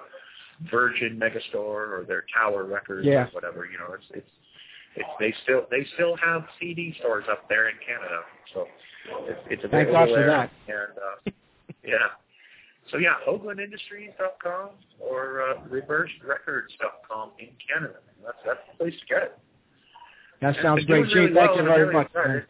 [0.70, 3.24] Virgin Megastore or their Tower Records Yeah.
[3.24, 3.64] or whatever.
[3.66, 4.28] You know, it's it's
[4.96, 8.22] it's they still they still have CD stores up there in Canada,
[8.54, 8.66] so
[9.28, 10.50] it's, it's Thank available God for that.
[10.68, 11.16] And uh,
[11.84, 12.08] yeah,
[12.90, 17.94] so yeah, HoglanIndustries.com or uh, ReversedRecords.com in Canada.
[18.24, 19.38] That's that's the place to get it.
[20.40, 21.14] That And sounds great, Gene.
[21.16, 21.56] really Thank well.
[21.58, 22.06] you very really much.
[22.08, 22.44] excited.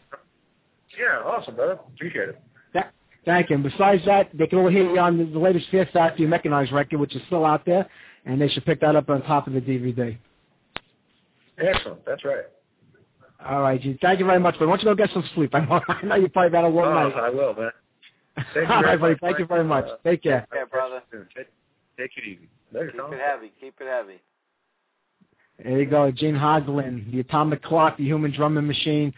[0.99, 1.79] Yeah, awesome, brother.
[1.95, 2.43] Appreciate it.
[2.75, 2.93] That,
[3.25, 3.55] thank you.
[3.57, 6.73] And besides that, they can all hear you on the, the latest Fear Factory Mechanized
[6.73, 7.89] record, which is still out there,
[8.27, 10.17] and they should pick that up on top of the DVD.
[11.59, 12.05] Excellent.
[12.07, 12.45] That's right.
[13.47, 13.99] All right, Gene.
[14.03, 14.57] Thank you very much.
[14.59, 15.55] But why don't you go get some sleep?
[15.55, 17.15] I know, I know you probably had a long Oh, night.
[17.17, 17.71] I will, man.
[18.37, 19.13] Thank you All very buddy.
[19.13, 19.85] much, Thank you very much.
[19.87, 20.47] Uh, Take care.
[20.55, 21.03] Yeah, brother.
[21.13, 21.47] Take,
[21.99, 22.49] take it easy.
[22.73, 23.13] Later, Keep Tom.
[23.13, 23.53] it heavy.
[23.61, 24.21] Keep it heavy.
[25.63, 29.13] There you go, Gene Hoglan, the atomic clock, the human drumming machine.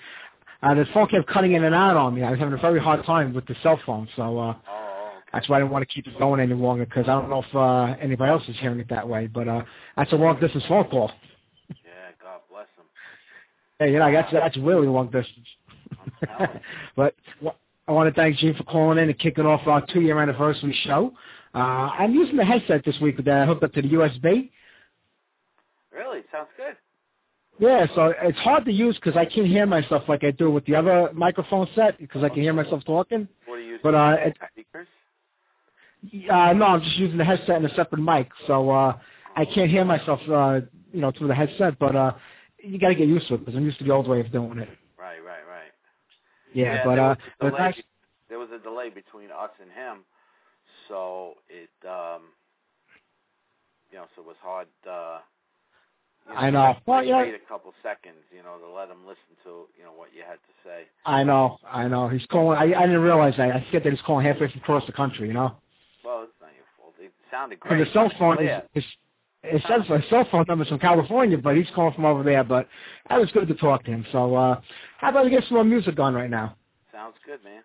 [0.63, 2.23] Uh, the phone kept cutting in and out on me.
[2.25, 5.49] I was having a very hard time with the cell phone, so uh, Oh, that's
[5.49, 7.55] why I didn't want to keep it going any longer because I don't know if
[7.55, 9.29] uh, anybody else is hearing it that way.
[9.29, 9.63] But uh,
[9.97, 11.11] that's a long distance phone call.
[11.69, 12.11] yeah.
[12.21, 12.85] God bless him.
[13.79, 15.47] Hey, you know, that's that's really long distance.
[16.97, 17.49] but wh-
[17.89, 21.13] I want to thank Gene for calling in and kicking off our two-year anniversary show.
[21.55, 24.51] Uh, I'm using the headset this week that I hooked up to the USB.
[25.93, 26.21] Really?
[26.33, 26.77] Sounds good.
[27.59, 30.65] Yeah, so it's hard to use because I can't hear myself like I do with
[30.65, 33.29] the other microphone set because I can hear myself talking.
[33.47, 34.89] What are you But uh, it, speakers?
[36.31, 38.99] uh, no, I'm just using the headset and a separate mic, so uh,
[39.37, 40.61] I can't hear myself, uh,
[40.93, 41.79] you know, through the headset.
[41.79, 42.13] But uh,
[42.59, 44.33] you got to get used to it because I'm used to the old way of
[44.33, 44.69] doing it.
[46.55, 46.63] Right.
[46.63, 47.85] Yeah, but there uh, was a delay,
[48.29, 50.05] there was a delay between us and him,
[50.89, 52.23] so it um,
[53.91, 54.69] you know, so it was hard.
[54.89, 55.19] Uh,
[56.29, 56.75] You know, I know.
[56.87, 59.93] Well, know, wait a couple seconds, you know, to let him listen to you know
[59.93, 60.85] what you had to say.
[61.05, 62.09] I know, I know.
[62.09, 62.59] He's calling.
[62.59, 63.51] I, I didn't realize that.
[63.51, 65.29] I forget that he's calling halfway from across the country.
[65.29, 65.57] You know,
[66.05, 66.95] Well, it's not your fault.
[67.01, 67.85] It sounded great.
[67.85, 68.63] his cell phone is.
[68.73, 68.85] Clear.
[69.45, 72.45] It says his cell phone number's from California, but he's calling from over there.
[72.45, 72.69] But
[73.09, 74.07] that was good to talk to him.
[74.13, 74.61] So, uh,
[74.99, 76.57] how about we get some more music on right now?
[76.93, 77.63] Sounds good, man.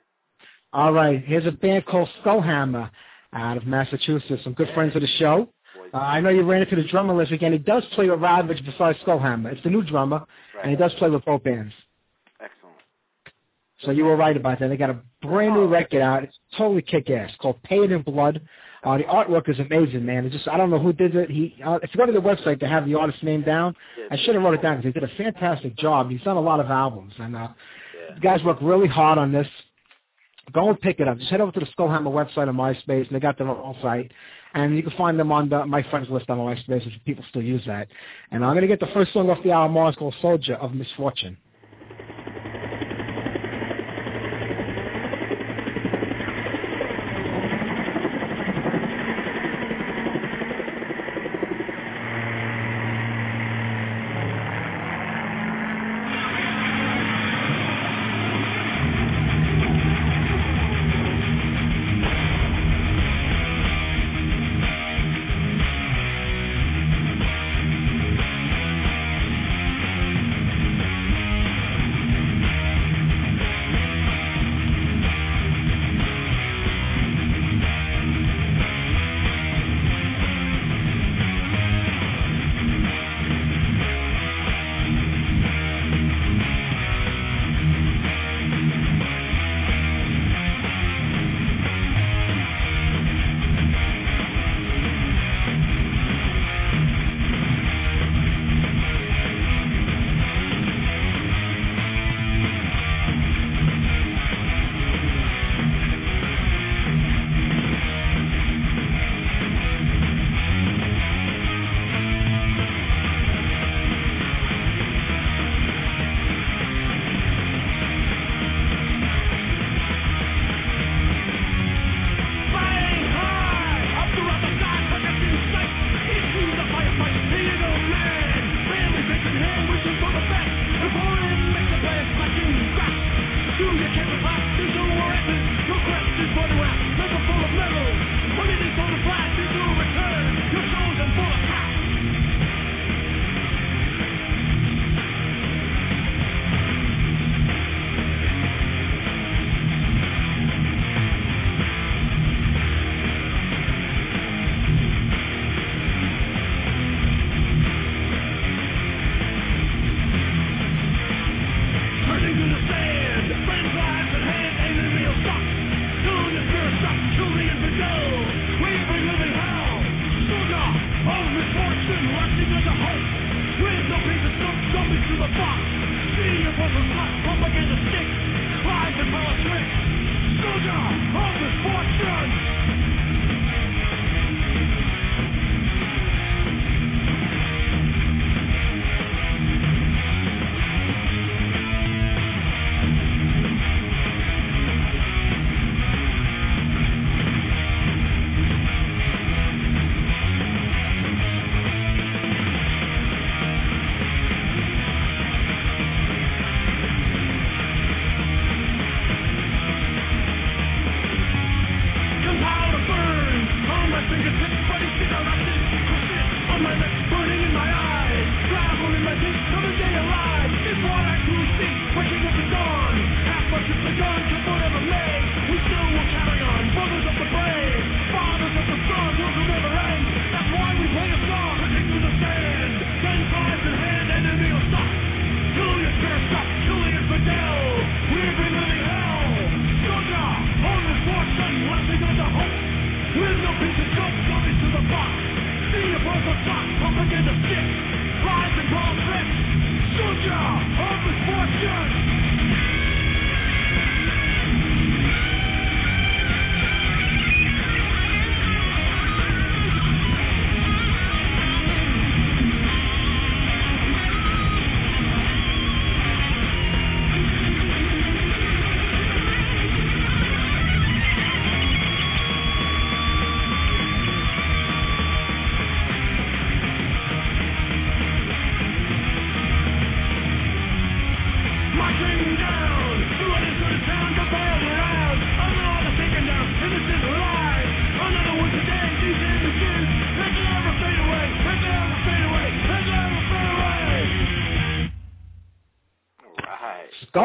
[0.74, 2.90] All right, here's a band called Skullhammer
[3.34, 4.44] out of Massachusetts.
[4.44, 5.50] Some good friends of the show.
[5.94, 7.54] Uh, I know you ran into the drummer list again.
[7.54, 9.54] He does play with Ravage besides Skullhammer.
[9.54, 10.63] It's the new drummer, right.
[10.63, 11.74] and he does play with both bands.
[13.84, 14.70] So you were right about that.
[14.70, 16.24] They got a brand new record out.
[16.24, 18.42] It's totally kick-ass called Paid in Blood.
[18.84, 20.26] Uh, the artwork is amazing, man.
[20.26, 21.30] It just I don't know who did it.
[21.30, 23.76] He uh, if you go to the website, they have the artist's name down.
[24.12, 26.10] I should have wrote it down because he did a fantastic job.
[26.10, 27.50] He's done a lot of albums, and uh,
[28.10, 28.16] Yeah.
[28.16, 29.48] the guys work really hard on this.
[30.54, 31.18] Go and pick it up.
[31.18, 34.12] Just head over to the Skullhammer website on MySpace, and they got their own site.
[34.54, 37.42] And you can find them on the, my friends list on MySpace if people still
[37.42, 37.90] use that.
[38.32, 40.74] And I'm going to get the first song off the album, it's called Soldier of
[40.74, 41.36] Misfortune.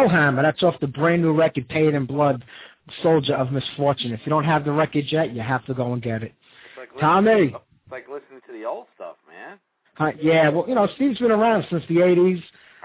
[0.08, 2.44] Skullhammer, that's off the brand new record, Paid in Blood,
[3.02, 4.12] Soldier of Misfortune.
[4.12, 6.34] If you don't have the record yet, you have to go and get it.
[6.76, 7.30] Like Tommy.
[7.30, 7.56] It's
[7.90, 9.58] like listening to the old stuff, man.
[9.98, 12.42] Uh, yeah, well, you know, Steve's been around since the 80s.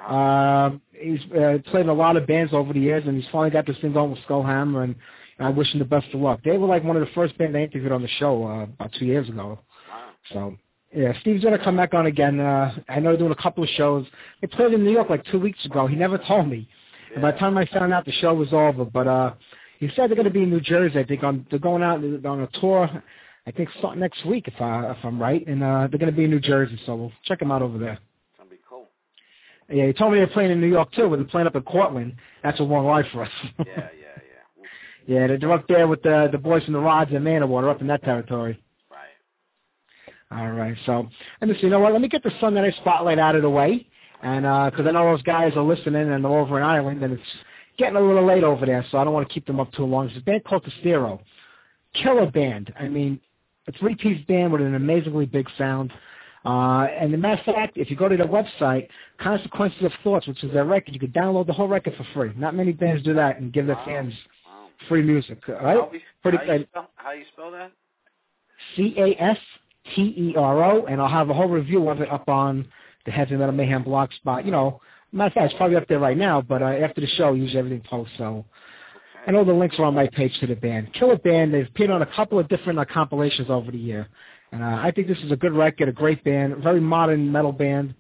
[0.08, 3.50] Um, he's uh, played in a lot of bands over the years, and he's finally
[3.50, 4.96] got this thing going with Skullhammer, and
[5.40, 6.42] I wish him the best of luck.
[6.44, 8.92] They were like one of the first bands I interviewed on the show uh, about
[9.00, 9.60] two years ago.
[10.34, 10.58] So,
[10.94, 12.40] yeah, Steve's going to come back on again.
[12.40, 14.06] Uh, I know they're doing a couple of shows.
[14.42, 15.88] They played in New York like two weeks ago.
[15.88, 16.68] He never told me.
[17.14, 18.86] And by the time I found out, the show was over.
[18.86, 19.34] But uh,
[19.80, 21.00] he said they're going to be in New Jersey.
[21.00, 22.90] I think on they're going out on a tour.
[23.46, 26.18] I think starting next week, if I if I'm right, and uh, they're going to
[26.18, 26.80] be in New Jersey.
[26.86, 27.98] So we'll check them out over there.
[28.38, 28.88] That'd be cool.
[29.70, 31.62] Yeah, he told me they're playing in New York too, but they're playing up in
[31.62, 32.16] Cortland.
[32.44, 33.32] That's a long ride for us.
[33.60, 33.88] Yeah, yeah,
[35.08, 35.28] yeah.
[35.28, 37.88] yeah, they're up there with the the boys from the Rods and Manowar up in
[37.88, 38.62] that territory.
[38.92, 40.40] Right.
[40.40, 41.08] All right, so
[41.40, 41.94] and listen, you know what?
[41.94, 43.88] Let me get the Sunday Night Spotlight out of the way,
[44.24, 47.24] and because I know those guys are listening and they're over in Ireland, and it's
[47.78, 49.86] getting a little late over there, so I don't want to keep them up too
[49.86, 50.08] long.
[50.08, 51.22] It's a band called Castero,
[51.94, 52.74] killer band.
[52.80, 53.20] I mean,
[53.68, 55.92] a three-piece band with an amazingly big sound.
[56.46, 58.88] Uh, and the matter of fact, if you go to their website,
[59.20, 62.32] Consequences of Thoughts, which is their record, you can download the whole record for free.
[62.38, 64.14] Not many bands do that and give their fans
[64.88, 65.40] free music.
[65.50, 65.78] All right?
[65.78, 67.72] How, we, Pretty how, you spell, how you spell that?
[68.76, 69.36] C-A-S-T-E-R-O,
[70.86, 72.66] and I'll have a whole review of it up on
[73.08, 74.46] the Heavy Metal Mayhem blog spot.
[74.46, 74.82] You know,
[75.12, 77.58] matter of fact, it's probably up there right now, but uh, after the show, usually
[77.58, 78.46] everything posts, so
[79.26, 80.94] I know the links are on my page to the band.
[80.94, 84.08] Killer Band, they've appeared on a couple of different uh, compilations over the year.
[84.52, 87.32] And uh, I think this is a good record, a great band, a very modern
[87.32, 87.96] metal band,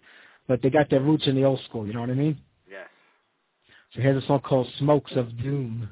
[0.47, 2.38] but they got their roots in the old school, you know what I mean?
[2.70, 2.88] Yes.
[3.93, 5.89] So here's a song called Smokes of Doom.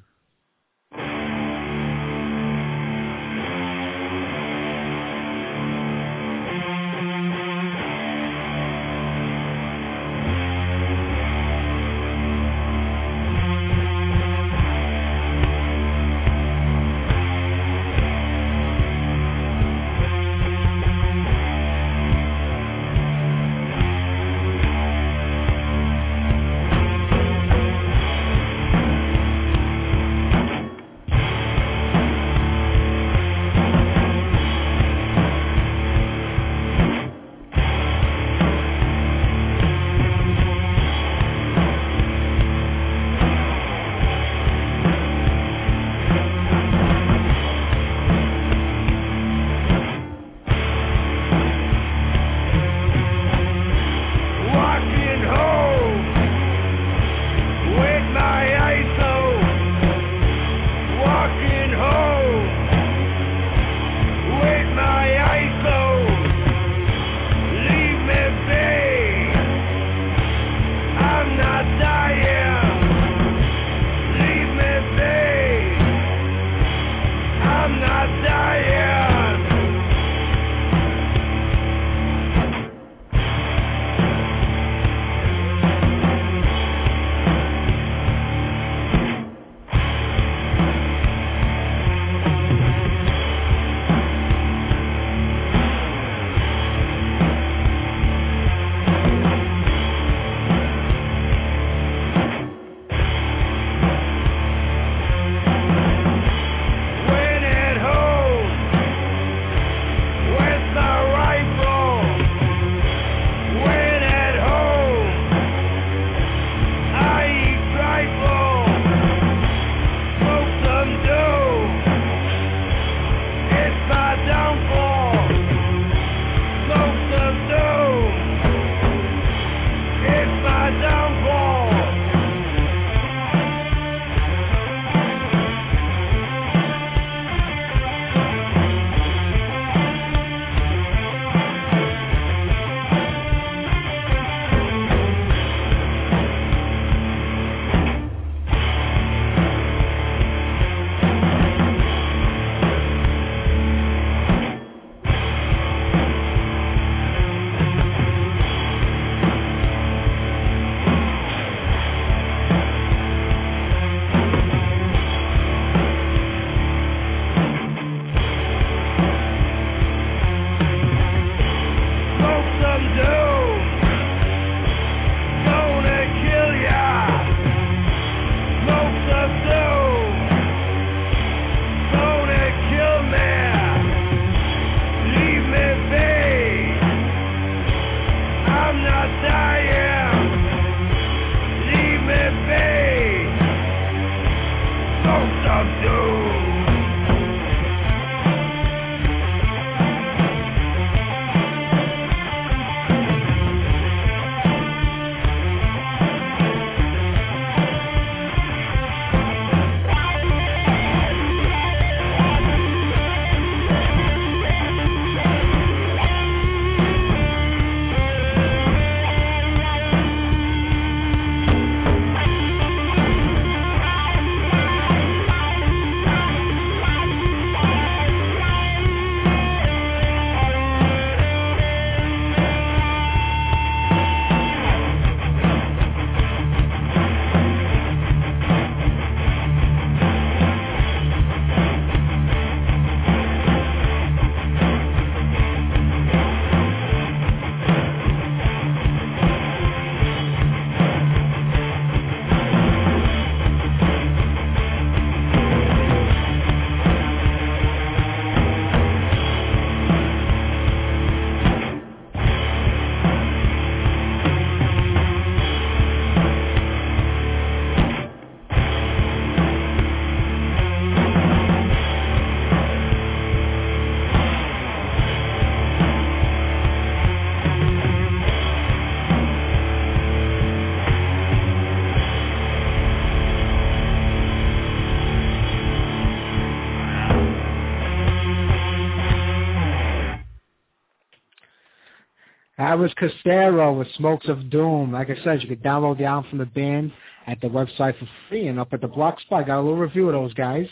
[292.75, 294.91] That was Castero with Smokes of Doom.
[294.91, 296.91] Like I said, you could download the album from the band
[297.25, 298.47] at the website for free.
[298.47, 300.67] And up at the Block Spot, I got a little review of those guys.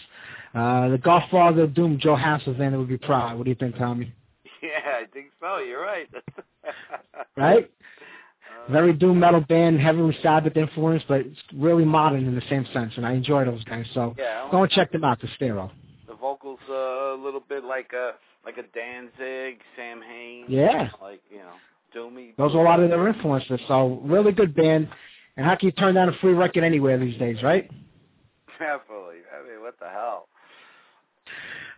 [0.54, 3.38] Uh, the Godfather of Doom, Joe Hasselman, would be proud.
[3.38, 4.14] What do you think, Tommy?
[4.62, 5.60] Yeah, I think so.
[5.60, 6.10] You're right.
[7.38, 7.72] right?
[8.70, 12.94] Very doom metal band, heavily Sabbath influence, but it's really modern in the same sense,
[12.96, 13.86] and I enjoy those guys.
[13.94, 15.70] So yeah, go and check them out, Stereo.
[16.08, 18.12] The vocals uh, a little bit like a
[18.46, 20.46] like a Danzig, Samhain.
[20.48, 20.92] Yeah.
[21.02, 21.56] Like you know.
[22.38, 23.60] Those are a lot of their influences.
[23.68, 24.90] So really good band.
[25.38, 27.70] And how can you turn down a free record anywhere these days, right?
[28.60, 29.22] Definitely.
[29.34, 30.28] I mean, what the hell?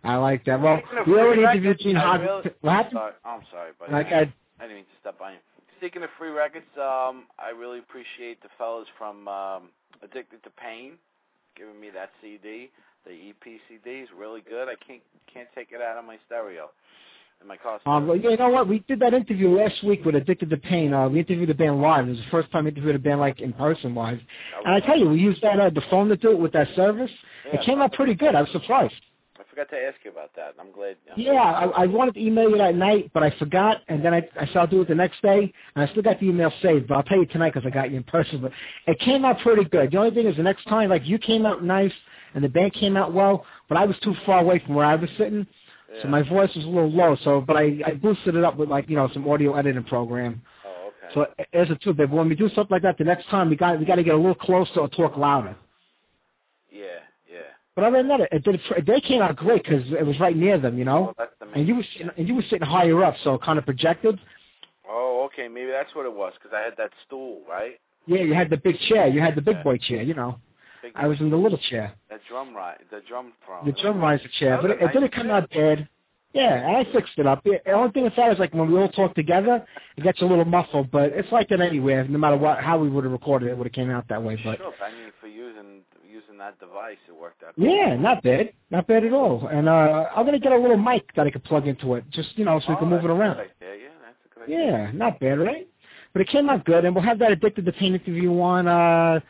[0.04, 0.60] I like that.
[0.60, 1.96] Well, we already interviewed Gene.
[1.96, 2.92] Really, what happened?
[2.92, 5.38] Sorry, I'm sorry, but like I, I, I didn't mean to step on you.
[5.78, 9.70] Speaking of free records, um, I really appreciate the fellas from um,
[10.02, 10.92] Addicted to Pain
[11.56, 12.70] giving me that CD.
[13.04, 14.68] The EP CD is really good.
[14.68, 15.02] I can't
[15.32, 16.70] can't take it out of my stereo
[17.40, 17.80] in my car.
[17.86, 18.68] Um, well, you know what?
[18.68, 20.92] We did that interview last week with Addicted to Pain.
[20.92, 22.06] Uh, we interviewed the band live.
[22.06, 24.18] It was the first time we interviewed a band like in person live.
[24.64, 26.68] And I tell you, we used that uh, the phone to do it with that
[26.74, 27.10] service.
[27.46, 28.34] Yeah, it came out pretty good.
[28.34, 28.94] I was surprised.
[29.38, 30.54] I forgot to ask you about that.
[30.58, 30.96] I'm glad.
[31.12, 34.14] I'm Yeah, I, I wanted to email you that night, but I forgot, and then
[34.14, 36.52] I, I saw I'll do it the next day, and I still got the email
[36.62, 36.88] saved.
[36.88, 38.40] But I'll tell you tonight because I got you in person.
[38.40, 38.52] But
[38.86, 39.90] it came out pretty good.
[39.90, 41.92] The only thing is, the next time, like you came out nice,
[42.34, 44.94] and the band came out well, but I was too far away from where I
[44.94, 45.46] was sitting,
[45.92, 46.02] Yeah.
[46.02, 47.16] so my voice was a little low.
[47.22, 50.42] So, but I, I boosted it up with like you know some audio editing program.
[50.66, 51.14] Oh, okay.
[51.14, 52.10] So as a two bit.
[52.10, 54.02] But when we do something like that, the next time we got we got to
[54.02, 55.56] get a little closer or talk louder.
[56.70, 56.82] yeah,
[57.30, 57.38] yeah.
[57.74, 58.86] But other than that, it, it did.
[58.86, 61.02] They came out great because it was right near them, you know.
[61.02, 61.54] Well, that's the main.
[61.56, 64.18] And you were sitting, and you were sitting higher up, so it kind of projected.
[64.88, 65.48] Oh, okay.
[65.48, 67.78] Maybe that's what it was because I had that stool, right?
[68.06, 69.08] Yeah, you had the big chair.
[69.08, 70.38] You had the big boy chair, you know.
[70.82, 73.64] Big I was in the little chair, The drum right, the drum throne.
[73.66, 74.58] the drum riser chair.
[74.60, 75.88] But it, it didn't come out bad.
[76.32, 77.42] Yeah, and I fixed it up.
[77.44, 79.64] The only thing with that is like when we all talk together,
[79.96, 80.90] it gets a little muffled.
[80.90, 82.06] But it's like that anywhere.
[82.06, 84.22] No matter what, how we would have recorded it, it would have came out that
[84.22, 84.34] way.
[84.44, 87.54] But Sure, I mean, for using using that device, it worked out.
[87.56, 89.46] yeah, not bad, not bad at all.
[89.48, 92.36] And uh I'm gonna get a little mic that I could plug into it, just
[92.36, 93.38] you know, so we oh, can move it around.
[93.38, 93.46] idea.
[93.62, 94.66] Yeah, that's a good idea.
[94.66, 95.66] Yeah, not bad, right?
[96.12, 99.20] But it came out good, and we'll have that Addicted to Pain interview on uh,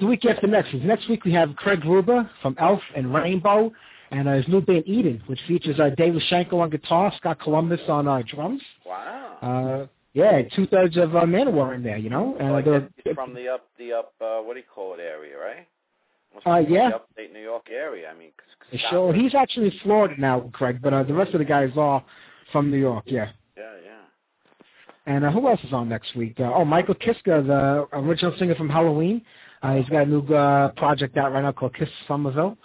[0.00, 0.74] the week after next.
[0.74, 3.72] Next week we have Craig Gruber from Elf and Rainbow,
[4.10, 7.80] and uh, his new band Eden, which features uh, David Shankle on guitar, Scott Columbus
[7.88, 8.62] on uh, drums.
[8.86, 9.38] Wow.
[9.42, 12.36] Uh, yeah, two thirds of uh, Manowar in there, you know.
[12.38, 15.36] And they're- guess from the up, the up, uh, what do you call it area,
[15.38, 15.66] right?
[16.46, 16.90] Uh, yeah.
[16.90, 18.10] The upstate New York area.
[18.10, 21.32] I mean, 'cause Sure, Scotland- he's actually in Florida now, Craig, but uh, the rest
[21.32, 22.02] of the guys are
[22.52, 23.04] from New York.
[23.06, 23.30] Yeah.
[23.56, 23.90] Yeah, yeah.
[25.06, 26.34] And uh, who else is on next week?
[26.40, 29.22] Uh, oh, Michael Kiske, the original singer from Helloween.
[29.64, 32.58] Uh, he's got a new uh, project out right now called Kiske Somerville.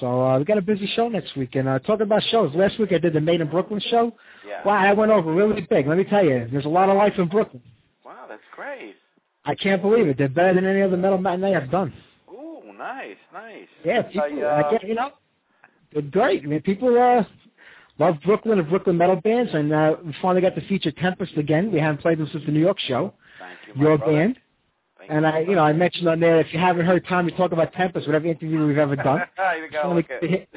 [0.00, 1.54] So uh, we got a busy show next week.
[1.54, 4.12] And uh, talking about shows, last week I did the Made in Brooklyn show.
[4.46, 4.62] Yeah.
[4.64, 5.86] Wow, I went over really big.
[5.86, 7.62] Let me tell you, there's a lot of life in Brooklyn.
[8.04, 8.96] Wow, that's great.
[9.44, 10.18] I can't believe it.
[10.18, 11.92] They're better than any other metal matinee I've done.
[12.30, 13.66] Ooh, nice, nice.
[13.84, 15.10] Yeah, people, I, uh, I get, you know,
[15.92, 16.42] they're great.
[16.44, 17.24] I mean, people uh,
[17.98, 21.72] love Brooklyn and Brooklyn metal bands, and uh, we finally got to feature Tempest again.
[21.72, 23.14] We haven't played them since the New York show.
[23.38, 24.12] Thank you, Your brother.
[24.12, 24.38] band.
[25.08, 27.72] And I, you know, I mentioned on there if you haven't heard Tommy talk about
[27.72, 30.22] Tempest, whatever interview we've ever done, you gotta look at.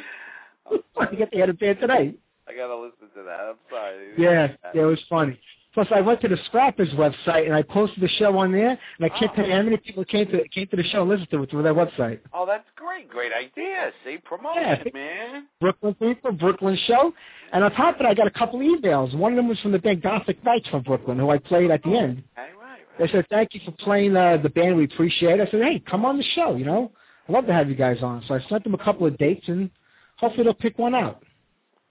[0.95, 2.15] only get to hear the band today.
[2.47, 3.39] I gotta listen to that.
[3.39, 4.13] I'm sorry.
[4.17, 5.39] Yeah, yeah, it was funny.
[5.75, 9.01] Plus, I went to the Scrappers website and I posted the show on there, and
[9.01, 9.35] I can't Oh.
[9.35, 9.57] tell you oh.
[9.57, 11.73] how many people came to came to the show and listened to it through their
[11.73, 12.19] website.
[12.33, 13.09] Oh, that's great.
[13.09, 13.91] Great idea.
[14.05, 14.83] See, promotion, Yeah.
[14.93, 15.47] man.
[15.59, 17.13] Brooklyn people, Brooklyn show,
[17.51, 19.13] and on top of it, I got a couple emails.
[19.13, 21.83] One of them was from the band Gothic Knights from Brooklyn, who I played at
[21.83, 22.23] the oh, end.
[22.37, 22.54] Hey, right,
[22.97, 24.77] They said, thank you for playing uh, the band.
[24.77, 25.47] We appreciate it.
[25.47, 26.91] I said, hey, come on the show, you know.
[27.27, 28.23] I'd love to have you guys on.
[28.27, 29.69] So I sent them a couple of dates, and
[30.17, 31.23] hopefully they'll pick one out.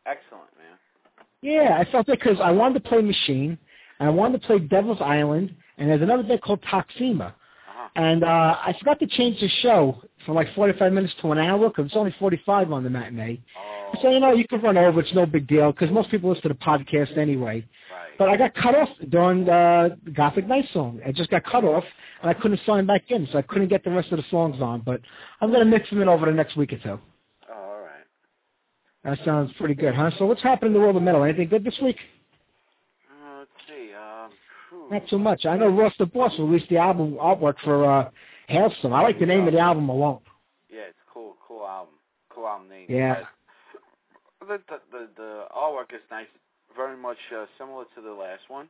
[0.07, 0.79] Excellent, man.
[1.43, 3.59] Yeah, I felt it because I wanted to play Machine,
[3.99, 7.27] and I wanted to play Devil's Island, and there's another band called Toxima.
[7.27, 7.89] Uh-huh.
[7.97, 11.69] And uh, I forgot to change the show from like 45 minutes to an hour
[11.69, 13.43] because it's only 45 on the matinee.
[13.59, 15.01] Oh, So, you know, you can run over.
[15.01, 17.67] It's no big deal because most people listen to the podcast anyway.
[17.91, 18.19] right.
[18.19, 21.01] But I got cut off during the Gothic Knight song.
[21.07, 21.85] I just got cut off,
[22.23, 24.61] and I couldn't sign back in, so I couldn't get the rest of the songs
[24.61, 24.81] on.
[24.81, 25.01] But
[25.41, 26.99] I'm going to mix them in over the next week or two.
[27.51, 28.05] oh, all right.
[29.05, 30.11] That sounds pretty good, huh?
[30.19, 31.25] So what's happening in the world of metal?
[31.25, 31.97] Anything good this week?
[33.11, 33.93] Uh, let's see.
[33.95, 34.31] Um.
[34.91, 35.47] Not too much.
[35.47, 38.11] I know Ross the Boss released the album artwork for uh,
[38.49, 38.93] Hailstorm.
[38.93, 40.21] I like the name of the album alone.
[40.71, 41.37] Yeah, it's cool.
[41.47, 41.95] Cool album.
[42.31, 42.87] Cool album name.
[42.89, 43.25] Yeah.
[44.49, 46.29] The the the, the artwork is nice.
[46.77, 48.69] Very much uh, similar to the last one.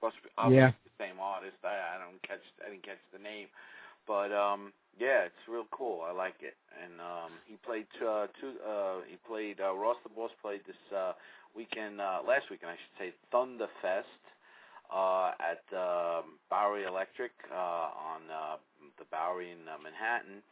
[0.00, 0.72] Plus, obviously Yeah.
[0.84, 1.56] the same artist.
[1.64, 2.42] I I don't catch.
[2.66, 3.48] I didn't catch the name,
[4.06, 6.02] but um, yeah, it's real cool.
[6.06, 6.56] I like it.
[6.82, 8.54] And um, he played uh, two.
[8.66, 11.12] Uh, he played uh, Ross the Boss played this uh,
[11.56, 12.00] weekend.
[12.00, 14.22] Uh, last weekend, I should say, Thunderfest.
[14.90, 17.56] uh, at um, Bowery Electric uh,
[17.94, 18.56] on uh,
[18.98, 20.42] the Bowery in uh, Manhattan.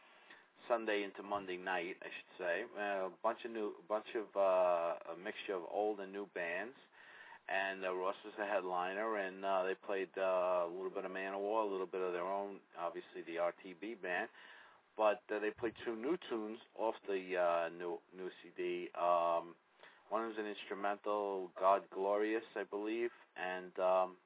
[0.69, 2.55] Sunday into Monday night, I should say.
[2.77, 6.77] Uh, a bunch of new, bunch of uh, a mixture of old and new bands.
[7.49, 11.11] And uh, Ross was the headliner, and uh, they played uh, a little bit of
[11.11, 14.29] Manowar, a little bit of their own, obviously the RTB band.
[14.93, 18.93] But uh, they played two new tunes off the uh, new new CD.
[18.93, 19.57] Um,
[20.13, 24.17] one was an instrumental, God Glorious, I believe, and um,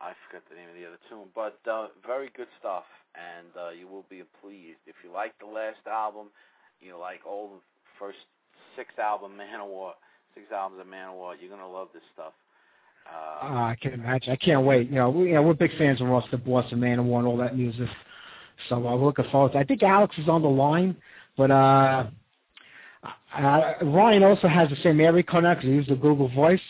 [0.00, 2.84] I forgot the name of the other tune, but uh, very good stuff,
[3.14, 6.28] and uh, you will be pleased if you like the last album.
[6.80, 7.60] You like all the
[7.98, 8.18] first
[8.76, 9.92] six album Manowar,
[10.34, 11.34] six albums of Manowar.
[11.40, 12.32] You're gonna love this stuff.
[13.06, 14.32] Uh, uh, I can imagine.
[14.32, 14.88] I can't wait.
[14.88, 17.26] You know, we, you know, we're big fans of Ross the Boss and Manowar and
[17.26, 17.88] all that music.
[18.68, 19.52] So uh, we're looking forward.
[19.52, 19.62] To, It.
[19.62, 20.96] I think Alex is on the line,
[21.36, 22.06] but uh,
[23.36, 26.60] uh, Ryan also has the same area code he uses the Google Voice.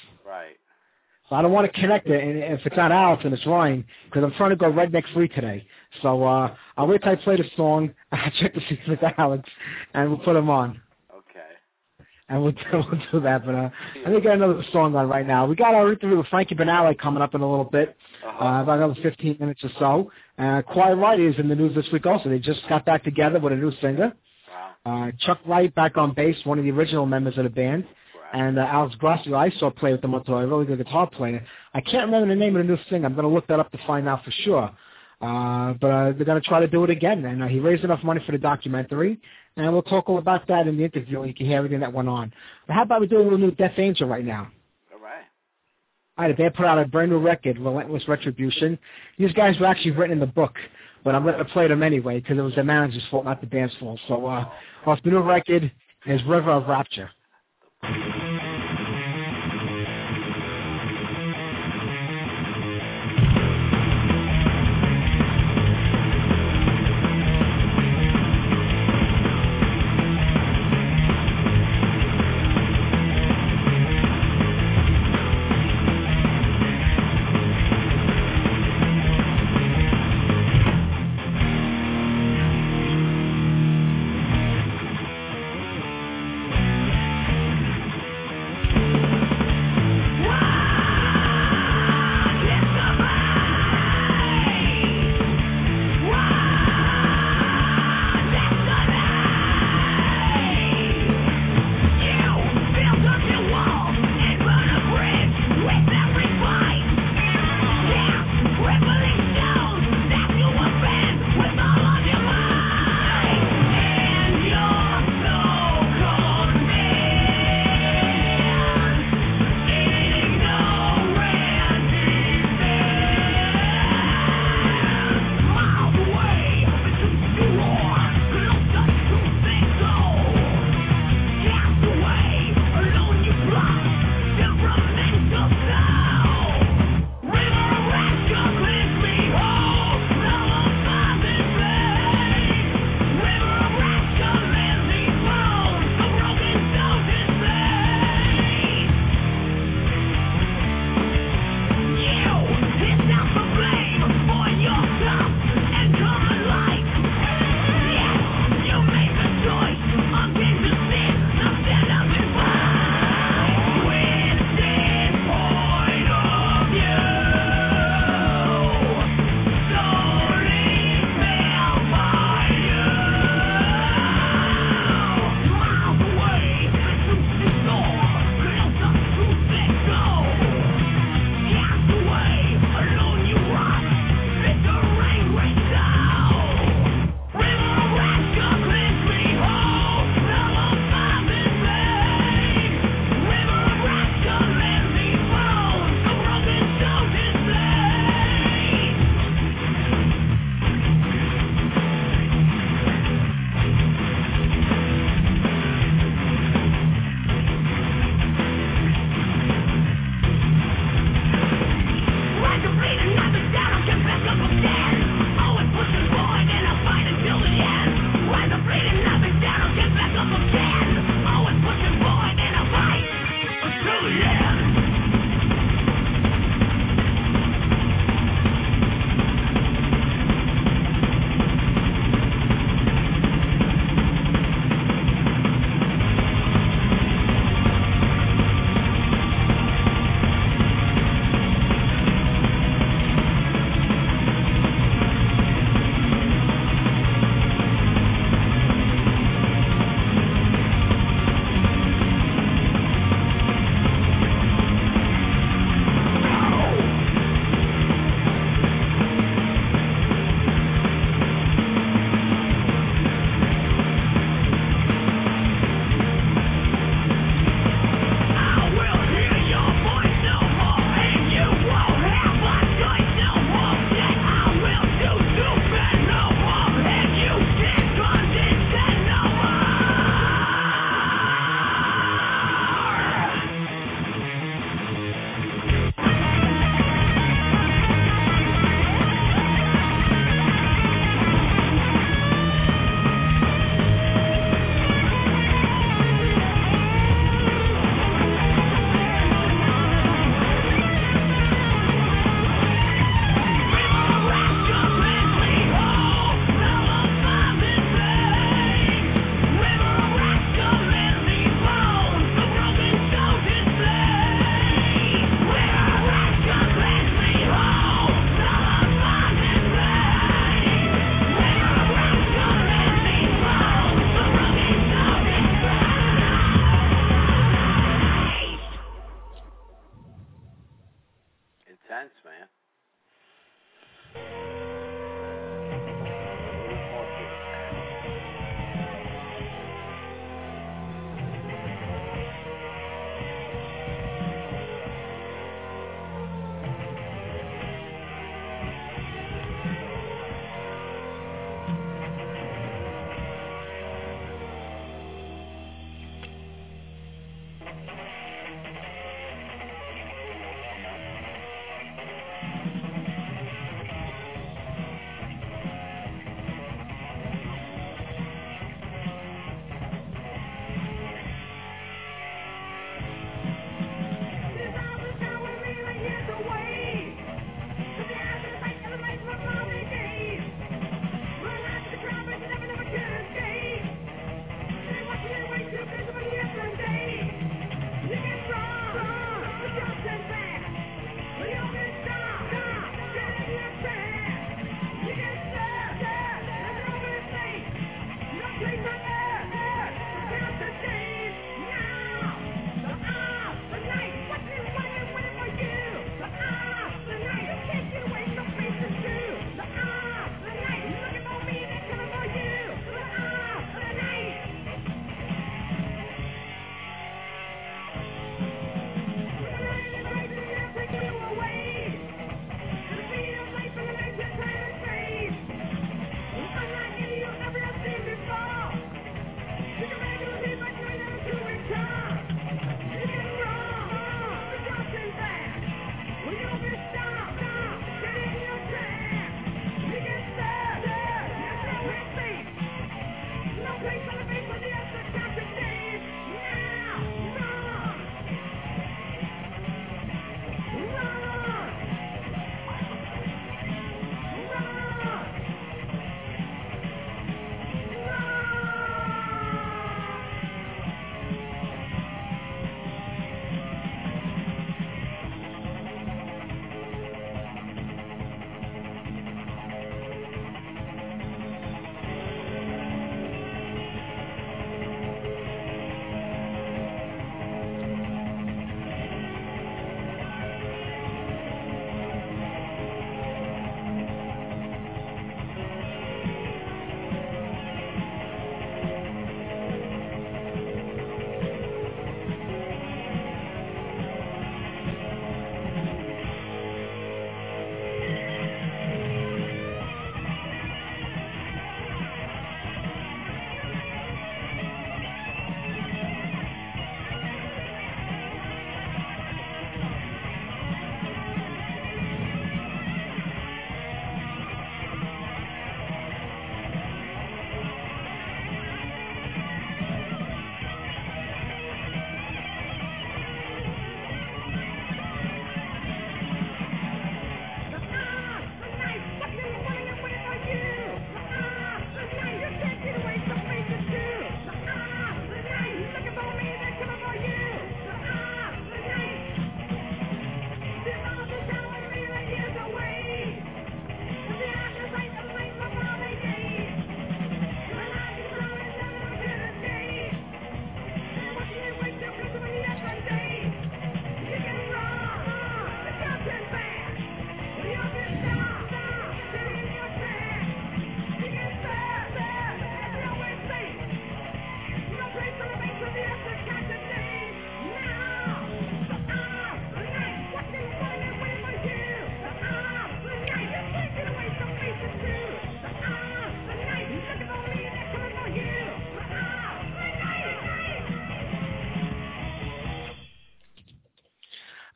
[1.28, 3.84] So I don't want to connect it, and if it's not Alex and it's Ryan,
[4.04, 5.66] because I'm trying to go redneck free today.
[6.02, 7.94] So uh, I'll wait till I play the song.
[8.12, 9.48] I'll check to see if it's Alex,
[9.94, 10.82] and we'll put him on.
[11.10, 11.40] Okay.
[12.28, 13.46] And we'll do, we'll do that.
[13.46, 13.70] But uh,
[14.04, 15.46] I think I got another song on right now.
[15.46, 18.44] We got our interview with Frankie Banali coming up in a little bit, Uh-huh.
[18.44, 20.10] uh, about another 15 minutes or so.
[20.38, 22.28] Uh, Quiet Riot is in the news this week also.
[22.28, 24.12] They just got back together with a new singer.
[24.84, 25.06] Wow.
[25.06, 27.86] Uh, Chuck Wright back on bass, one of the original members of the band.
[28.34, 31.08] And uh, Alex Grossi, I saw play with them on tour, a really good guitar
[31.08, 31.46] player.
[31.72, 33.06] I can't remember the name of the new singer.
[33.06, 34.70] I'm going to look that up to find out for sure.
[35.20, 37.24] Uh, but uh, they're going to try to do it again.
[37.24, 39.20] And uh, he raised enough money for the documentary.
[39.56, 41.92] And we'll talk all about that in the interview, and you can hear everything that
[41.92, 42.32] went on.
[42.66, 44.50] But how about we do a little new Death Angel right now?
[44.92, 45.22] All right.
[46.18, 48.76] All right, they put out a brand new record, Relentless Retribution.
[49.16, 50.56] These guys were actually written in the book,
[51.04, 53.46] but I'm going to play them anyway because it was the manager's fault, not the
[53.46, 54.00] band's fault.
[54.08, 54.50] So uh,
[54.86, 55.70] off the new record
[56.06, 57.10] is River of Rapture.
[57.84, 58.33] Thank you.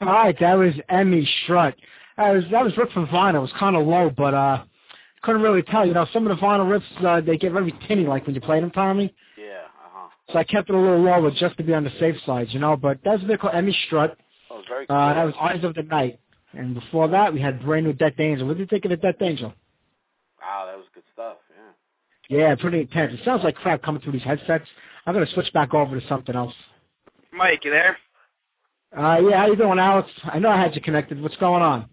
[0.09, 1.77] All right, that was Emmy Strut.
[2.17, 3.35] That was that was ripped from vinyl.
[3.35, 4.65] It was kind of low, but uh,
[5.21, 5.85] couldn't really tell.
[5.85, 8.41] You know, some of the vinyl rips uh, they get very tinny, like when you
[8.41, 9.15] play them, Tommy.
[9.37, 9.65] Yeah.
[9.85, 10.09] Uh huh.
[10.33, 12.59] So I kept it a little lower just to be on the safe side, you
[12.59, 12.75] know.
[12.75, 14.17] But that's a bit called Emmy Strut.
[14.51, 14.97] Oh, very cool.
[14.97, 16.19] Uh, that was Eyes of the Night.
[16.55, 18.47] And before that, we had brand new Death Angel.
[18.47, 19.53] What did you think of the Death Angel?
[20.41, 21.37] Wow, that was good stuff.
[22.31, 22.39] Yeah.
[22.39, 23.13] Yeah, pretty intense.
[23.13, 24.65] It sounds like crap coming through these headsets.
[25.05, 26.55] I'm going to switch back over to something else.
[27.31, 27.99] Mike, you there?
[28.97, 30.09] Uh, yeah, how you doing, Alex?
[30.25, 31.21] I know I had you connected.
[31.21, 31.89] What's going on?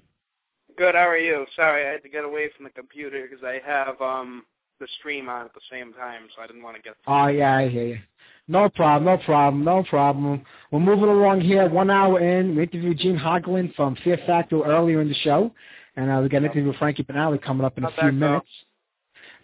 [0.77, 0.95] Good.
[0.95, 1.45] How are you?
[1.55, 4.43] Sorry, I had to get away from the computer because I have um
[4.79, 6.95] the stream on at the same time, so I didn't want to get.
[7.07, 7.99] Oh, yeah, I hear you.
[8.47, 10.43] No problem, no problem, no problem.
[10.71, 11.67] We're moving along here.
[11.67, 15.51] One hour in, we interviewed Gene Hoglan from Fear Factory earlier in the show,
[15.95, 18.11] and uh, we got an interview with Frankie Banali coming up in a few go?
[18.11, 18.49] minutes.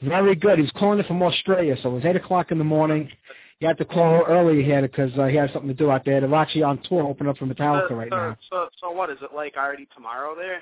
[0.03, 0.59] Very good.
[0.59, 3.09] He's calling it from Australia, so it was 8 o'clock in the morning.
[3.61, 6.19] He had to call earlier here because uh, he had something to do out there.
[6.19, 8.37] They're actually on tour, opening up for Metallica so, right so, now.
[8.49, 10.61] So, so what is it like already tomorrow there?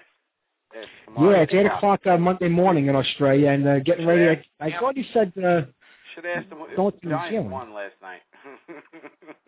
[0.76, 4.44] Yeah, tomorrow, Yeah, it's 8 o'clock uh, Monday morning in Australia, and uh, getting ready.
[4.60, 4.80] I, I Yeah.
[4.82, 5.32] thought you said...
[5.38, 5.62] Uh,
[6.14, 7.52] Should have asked him if Don't the do Giants Zealand.
[7.52, 8.20] won last night.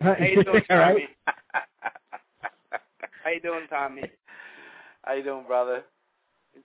[0.00, 0.94] How you doing, All right.
[0.94, 1.08] Tommy?
[3.22, 4.02] How you doing, Tommy?
[5.04, 5.84] How you doing, brother?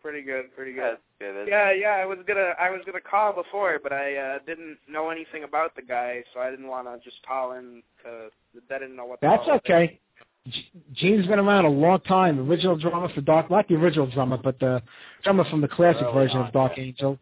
[0.02, 0.84] Pretty good, pretty good.
[0.84, 1.36] That's good.
[1.36, 2.02] That's Yeah, yeah.
[2.02, 5.76] I was gonna, I was gonna call before, but I uh, didn't know anything about
[5.76, 8.30] the guy, so I didn't want to just call in to.
[8.74, 9.20] I didn't know what.
[9.22, 10.00] the That's hell- okay.
[10.48, 12.40] G- Gene's been around a long time.
[12.50, 14.82] Original drummer for Dark, not the original drummer, but the
[15.24, 16.84] drummer from the classic Early version on, of Dark yeah.
[16.84, 17.20] Angel.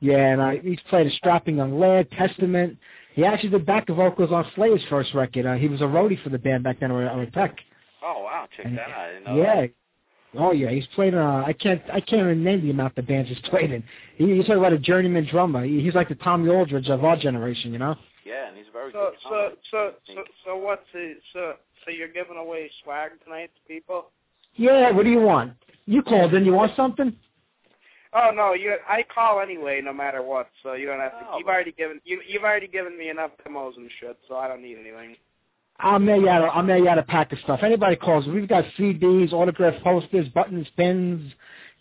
[0.00, 2.78] Yeah, and uh, he's played a strapping young lad, Testament.
[3.14, 5.44] He actually did backup vocals on Slayer's first record.
[5.46, 7.56] Uh, he was a roadie for the band back then on on Tech.
[7.56, 7.64] 'cause-
[8.04, 8.98] oh wow, check And- that out.
[8.98, 9.60] I didn't know yeah.
[9.62, 9.70] that.
[10.38, 11.14] Oh yeah, he's played.
[11.14, 11.82] Uh, I can't.
[11.92, 13.82] I can't even name the amount of bands he's played in.
[14.16, 15.64] He, he's talking about a journeyman drummer.
[15.64, 17.94] He, he's like the Tommy Aldridge of our generation, you know.
[18.24, 19.18] Yeah, and he's very So, good.
[19.28, 21.54] so, so, so, so, what's the, so,
[21.84, 24.06] so you're giving away swag tonight to people?
[24.54, 24.90] Yeah.
[24.92, 25.52] What do you want?
[25.86, 26.44] You called in.
[26.44, 27.12] You want something?
[28.14, 28.76] Oh no, you.
[28.88, 30.48] I call anyway, no matter what.
[30.62, 31.26] So you don't have to.
[31.30, 32.20] Oh, you've but- already given you.
[32.26, 35.16] You've already given me enough demos and shit, so I don't need anything.
[35.82, 36.42] I'll mail you out.
[36.44, 37.60] A, I'll mail you out a pack of stuff.
[37.62, 41.32] Anybody calls, we've got CDs, autograph posters, buttons, pins,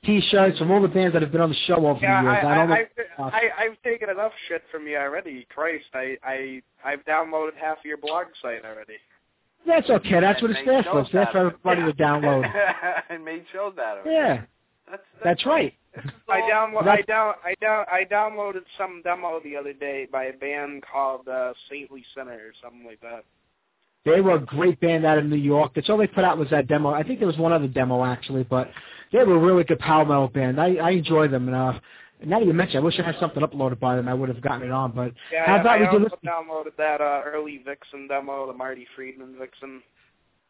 [0.03, 2.43] T-shirts from all the bands that have been on the show over Yeah, the years.
[2.43, 2.75] I, don't know.
[2.75, 5.45] I, I, I, I've taken enough shit from you already.
[5.53, 8.95] Christ, I, I, I've downloaded half of your blog site already.
[9.67, 10.19] That's okay.
[10.19, 11.01] That's what it's there for.
[11.01, 12.51] It's there for everybody to download.
[13.11, 14.11] and made shows out of it.
[14.11, 14.41] Yeah,
[14.89, 15.75] That's that's right.
[16.27, 20.25] I download, I That's- down, I down, I downloaded some demo the other day by
[20.25, 23.23] a band called uh, Saintly Sinner or something like that.
[24.03, 25.73] They were a great band out of New York.
[25.75, 26.89] That's all they put out was that demo.
[26.91, 28.71] I think there was one other demo actually, but
[29.11, 30.59] they were a really good power metal band.
[30.59, 31.47] I I enjoy them.
[31.47, 31.79] And uh,
[32.25, 34.07] now that you mention, I wish I had something uploaded by them.
[34.07, 34.91] I would have gotten it on.
[34.91, 38.53] But Yeah, how about I we do also downloaded that uh, early Vixen demo, the
[38.53, 39.83] Marty Friedman Vixen.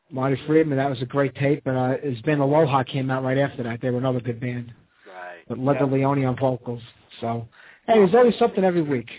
[0.09, 1.65] Marty Friedman, that was a great tape.
[1.65, 3.81] And uh, his band Aloha came out right after that.
[3.81, 4.73] They were another good band.
[5.07, 5.39] Right.
[5.47, 5.91] But Leather Yeah.
[5.91, 6.81] Leone on vocals.
[7.19, 7.47] So,
[7.87, 9.09] hey, there's always something every week.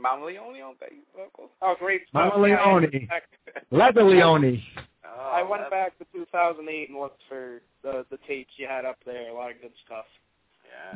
[0.00, 1.50] Mama Leone on bass vocals.
[1.62, 2.38] Oh, great Mama stuff.
[2.38, 2.82] I Leone.
[2.92, 3.28] went back-
[3.70, 4.62] Leather Leone.
[5.04, 8.84] Oh, I went that's- back to 2008 and looked for the the tapes you had
[8.84, 9.28] up there.
[9.30, 10.04] A lot of good stuff.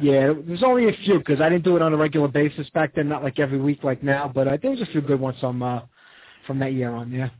[0.02, 0.28] Yeah.
[0.28, 2.94] Yeah, there's only a few because I didn't do it on a regular basis back
[2.94, 4.30] then, not like every week like now.
[4.32, 5.80] But uh, there was a few good ones from uh,
[6.46, 7.10] from that year on.
[7.10, 7.30] Yeah.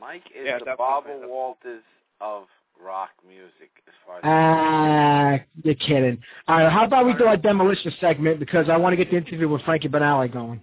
[0.00, 0.76] Mike is Yeah, the definitely.
[0.78, 1.82] Barbara Walters
[2.20, 2.44] of
[2.82, 6.20] rock music, as far as Ah, you're kidding.
[6.48, 9.16] All right, how about we do our demolition segment because I want to get the
[9.16, 10.60] interview with Frankie Banali going.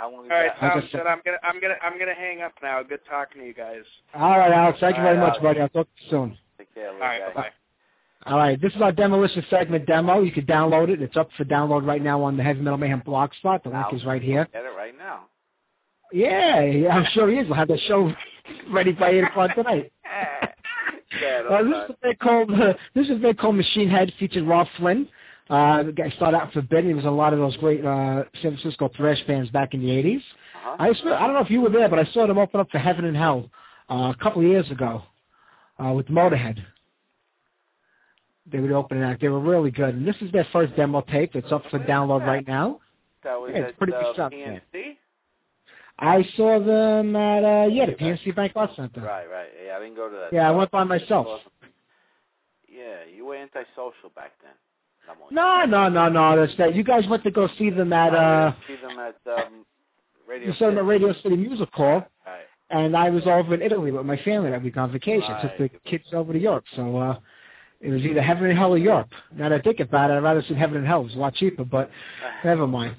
[0.00, 0.12] All right.
[0.12, 0.62] How long All right, that?
[0.62, 1.06] I sounds just- good.
[1.06, 2.82] I'm gonna I'm gonna I'm gonna hang up now.
[2.82, 3.82] Good talking to you guys.
[4.14, 4.78] All right, Alex.
[4.80, 5.42] Thank you very right, much, Alex.
[5.42, 5.60] buddy.
[5.60, 6.38] I'll talk to you soon.
[6.58, 7.32] Take care, All little guy.
[7.34, 7.48] bye.
[8.26, 10.20] All right, this is our demolition segment demo.
[10.20, 11.00] You can download it.
[11.00, 13.62] It's up for download right now on the Heavy Metal Mayhem blog spot.
[13.64, 14.46] The link Now, is right here.
[14.52, 15.20] Get it right now.
[16.12, 17.46] Yeah, yeah, I'm sure he is.
[17.46, 18.12] We'll have the show
[18.70, 19.92] ready by 8 o'clock tonight.
[21.22, 24.12] yeah, Uh, this is a band called uh, this is a band called Machine Head
[24.18, 25.08] featured Robb Flynn.
[25.50, 26.90] Uh, guy started out for Forbidden.
[26.90, 29.88] He was a lot of those great uh, San Francisco thrash bands back in the
[29.88, 30.18] 80s.
[30.18, 30.76] uh-huh.
[30.78, 32.70] I saw, I don't know if you were there, but I saw them open up
[32.70, 33.50] for Heaven and Hell
[33.90, 35.02] uh, a couple of years ago
[35.84, 36.62] uh, with Motorhead.
[38.50, 39.20] They were the opening act.
[39.20, 39.96] They were really good.
[39.96, 41.34] And this is their first demo tape.
[41.34, 42.80] It's up for download right now.
[43.24, 44.96] that was yeah, it's pretty uh, good stuff, PNC?
[45.98, 49.02] I saw them at uh, yeah the PNC Bank Arts Center.
[49.02, 49.48] Right, right.
[49.66, 50.32] Yeah, I didn't go to that.
[50.32, 51.40] Yeah, I went by myself.
[52.68, 54.52] Yeah, you were antisocial back then.
[55.10, 55.66] Come on.
[55.68, 56.40] No, no, no, no.
[56.40, 56.74] That's that.
[56.74, 59.64] You guys went to go see them at uh, see them at um,
[60.28, 60.48] Radio.
[60.48, 62.06] you saw them at Radio City Music Hall.
[62.26, 62.40] Right.
[62.70, 65.28] and I was over in Italy with my family that week on vacation.
[65.42, 67.18] Took the kids over to Europe, so uh
[67.80, 69.08] it was either Heaven and Hell or Europe.
[69.34, 71.00] Now that I think about it, I'd rather see Heaven and Hell.
[71.00, 71.90] It was a lot cheaper, but
[72.44, 72.94] never mind.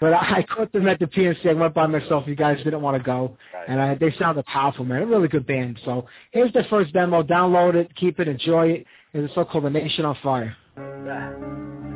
[0.00, 1.46] but I, I caught them at the PNC.
[1.50, 2.24] I went by myself.
[2.26, 3.68] You guys didn't want to go, Right.
[3.68, 5.02] and I, they sounded powerful, man.
[5.02, 5.78] A really good band.
[5.84, 7.22] So here's the first demo.
[7.22, 8.86] Download it, keep it, enjoy it.
[9.12, 11.91] It's a song called "The Nation on Fire." All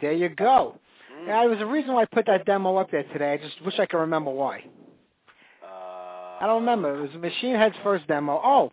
[0.00, 0.78] there you go.
[1.26, 3.32] Yeah, there was a reason why I put that demo up there today.
[3.32, 4.64] I just wish I could remember why.
[6.40, 6.96] I don't remember.
[6.96, 8.40] It was Machine Head's first demo.
[8.42, 8.72] Oh,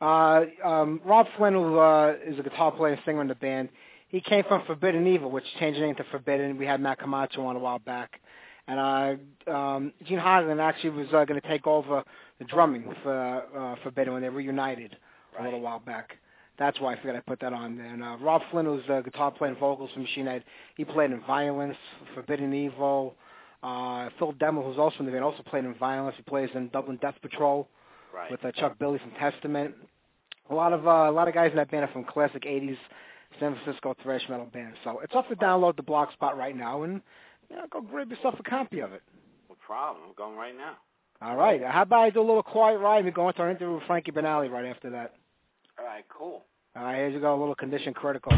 [0.00, 3.68] uh, um, Robb Flynn, who uh, is a guitar player and singer in the band,
[4.08, 6.58] he came from Forbidden Evil, which changed the name to Forbidden.
[6.58, 8.20] We had Matt Camacho on a while back,
[8.66, 8.78] and
[9.48, 12.02] uh, um, Gene Hoglan actually was uh, going to take over
[12.38, 14.96] the drumming for uh, Forbidden when they reunited
[15.34, 15.42] right.
[15.42, 16.16] a little while back.
[16.62, 17.80] That's why I forgot I put that on.
[17.80, 20.44] And uh, Robb Flynn, who's the guitar player and vocals for Machine Head,
[20.76, 21.76] he played in Violence,
[22.14, 23.16] Forbidden Evil.
[23.64, 26.14] Uh, Phil Demmel, who's also in the band, also played in Violence.
[26.16, 27.68] He plays in Dublin Death Patrol
[28.14, 28.30] right.
[28.30, 29.74] with uh, Chuck Billy from Testament.
[30.50, 32.76] A lot of uh, a lot of guys in that band are from classic '80s
[33.40, 34.76] San Francisco thrash metal bands.
[34.84, 37.00] So it's up to download the blog spot right now and
[37.50, 39.02] you know, go grab yourself a copy of it.
[39.48, 40.04] No problem.
[40.08, 40.76] I'm going right now.
[41.20, 41.60] All right.
[41.64, 43.84] How about I do a little Quiet Riot and we go into our interview with
[43.84, 45.14] Frankie Banali right after that?
[45.78, 46.44] All right, cool.
[46.74, 48.32] All right, here you go, a little condition critical.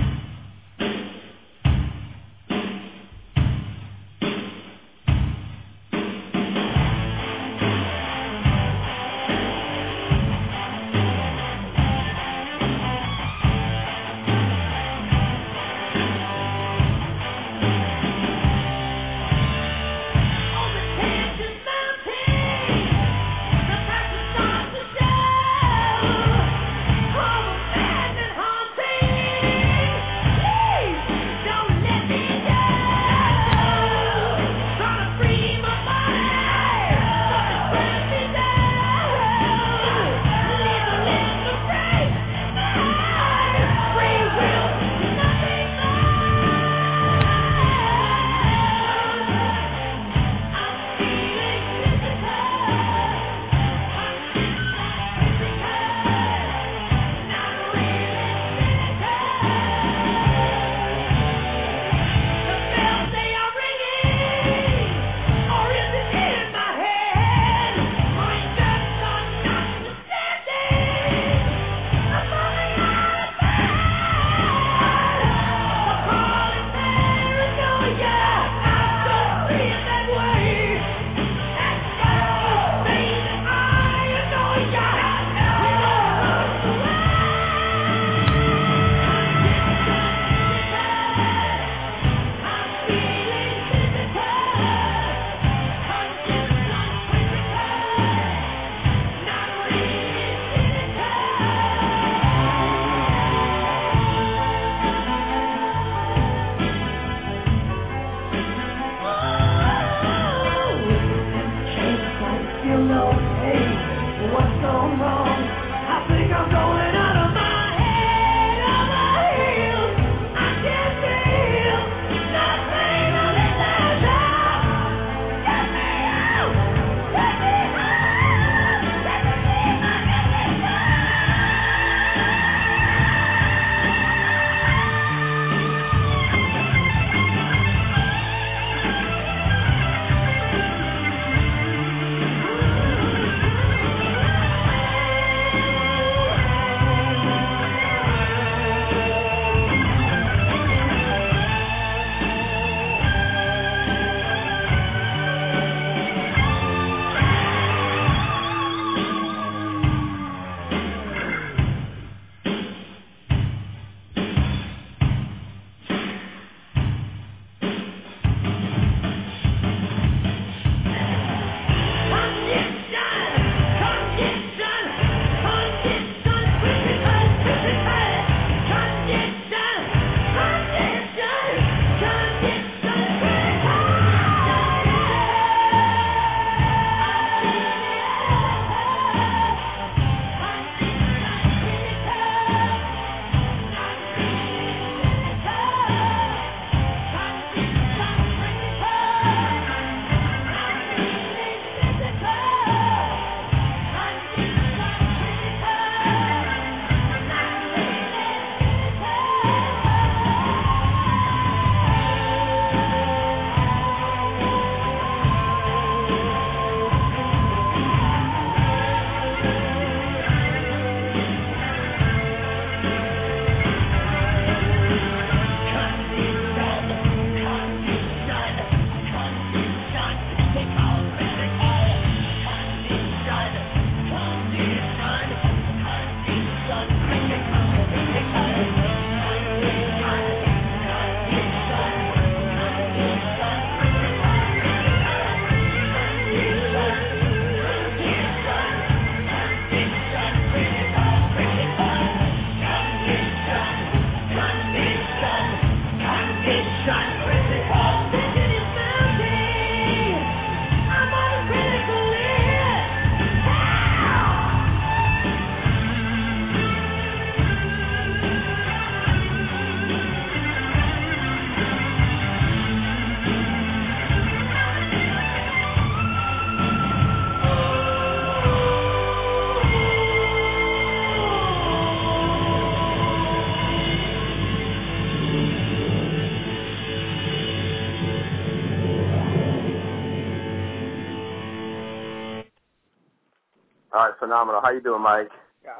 [294.24, 294.60] Phenomenal.
[294.62, 295.28] How you doing, Mike?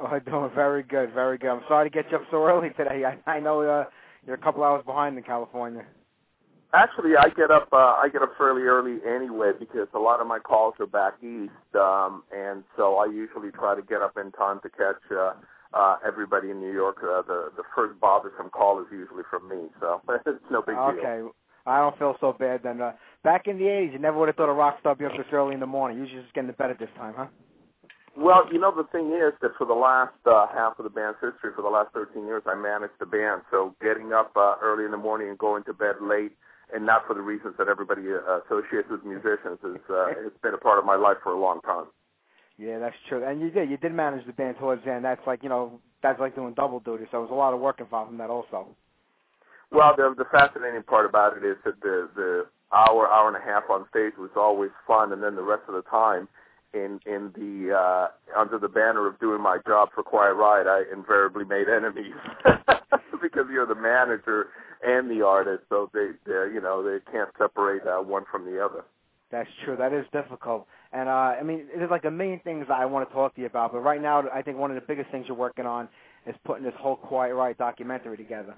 [0.00, 1.50] Oh, doing very good, very good.
[1.50, 3.04] I'm sorry to get you up so early today.
[3.04, 3.84] I, I know uh,
[4.26, 5.84] you're a couple hours behind in California.
[6.72, 7.68] Actually, I get up.
[7.72, 11.14] Uh, I get up fairly early anyway because a lot of my calls are back
[11.22, 15.34] east, um, and so I usually try to get up in time to catch uh,
[15.72, 16.96] uh, everybody in New York.
[16.98, 20.98] Uh, the the first bothersome call is usually from me, so it's no big deal.
[20.98, 21.22] Okay.
[21.66, 22.80] I don't feel so bad then.
[22.80, 22.92] Uh,
[23.22, 25.12] back in the 80s, you never would have thought a rock star would be up
[25.16, 25.96] this early in the morning.
[25.96, 27.26] Usually just getting to bed at this time, huh?
[28.16, 31.18] Well, you know, the thing is that for the last uh, half of the band's
[31.18, 33.42] history, for the last 13 years, I managed the band.
[33.50, 36.32] So getting up uh, early in the morning and going to bed late,
[36.72, 40.54] and not for the reasons that everybody uh, associates with musicians, is uh, it's been
[40.54, 41.86] a part of my life for a long time.
[42.56, 43.26] Yeah, that's true.
[43.26, 43.68] And you did.
[43.68, 45.04] You did manage the band towards the end.
[45.04, 47.04] That's like, you know, that's like doing double duty.
[47.10, 48.68] So it was a lot of work involved in that also.
[49.72, 53.44] Well, the the fascinating part about it is that the the hour hour and a
[53.44, 56.28] half on stage was always fun, and then the rest of the time,
[56.74, 60.82] in in the uh, under the banner of doing my job for Quiet Riot, I
[60.92, 62.14] invariably made enemies
[63.22, 64.48] because you're the manager
[64.84, 68.62] and the artist, so they, they you know they can't separate uh, one from the
[68.62, 68.84] other.
[69.30, 69.76] That's true.
[69.76, 70.66] That is difficult.
[70.92, 73.40] And uh, I mean, there's like a million things that I want to talk to
[73.40, 75.88] you about, but right now, I think one of the biggest things you're working on
[76.26, 78.54] is putting this whole Quiet Riot documentary together.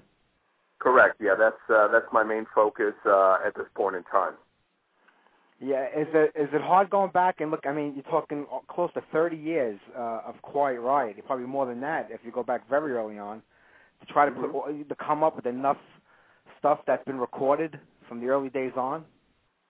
[0.79, 1.15] Correct.
[1.19, 4.33] Yeah, that's uh, that's my main focus uh, at this point in time.
[5.59, 7.65] Yeah, is it is it hard going back and look?
[7.65, 11.81] I mean, you're talking close to 30 years uh, of Quiet Riot, probably more than
[11.81, 13.41] that if you go back very early on,
[14.01, 14.83] to try to Mm-hmm.
[14.87, 15.77] to come up with enough
[16.59, 19.03] stuff that's been recorded from the early days on.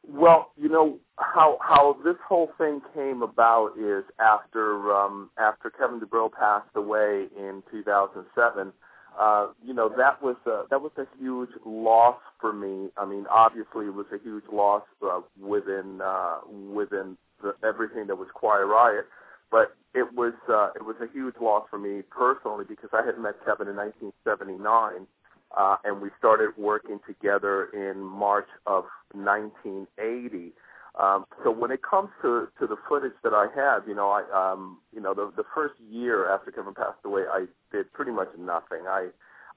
[0.07, 5.99] Well, you know how how this whole thing came about is after um, after Kevin
[5.99, 8.73] Dubrow passed away in 2007.
[9.19, 12.89] Uh, you know that was a, that was a huge loss for me.
[12.97, 18.15] I mean, obviously it was a huge loss uh, within uh, within the, everything that
[18.15, 19.05] was Quiet Riot,
[19.49, 23.17] but it was uh, it was a huge loss for me personally because I had
[23.17, 25.07] met Kevin in 1979,
[25.57, 30.53] uh, and we started working together in March of 1980.
[30.99, 34.23] Um, so when it comes to to the footage that I have, you know, I
[34.33, 38.29] um, you know, the the first year after Kevin passed away, I did pretty much
[38.37, 38.87] nothing.
[38.87, 39.09] I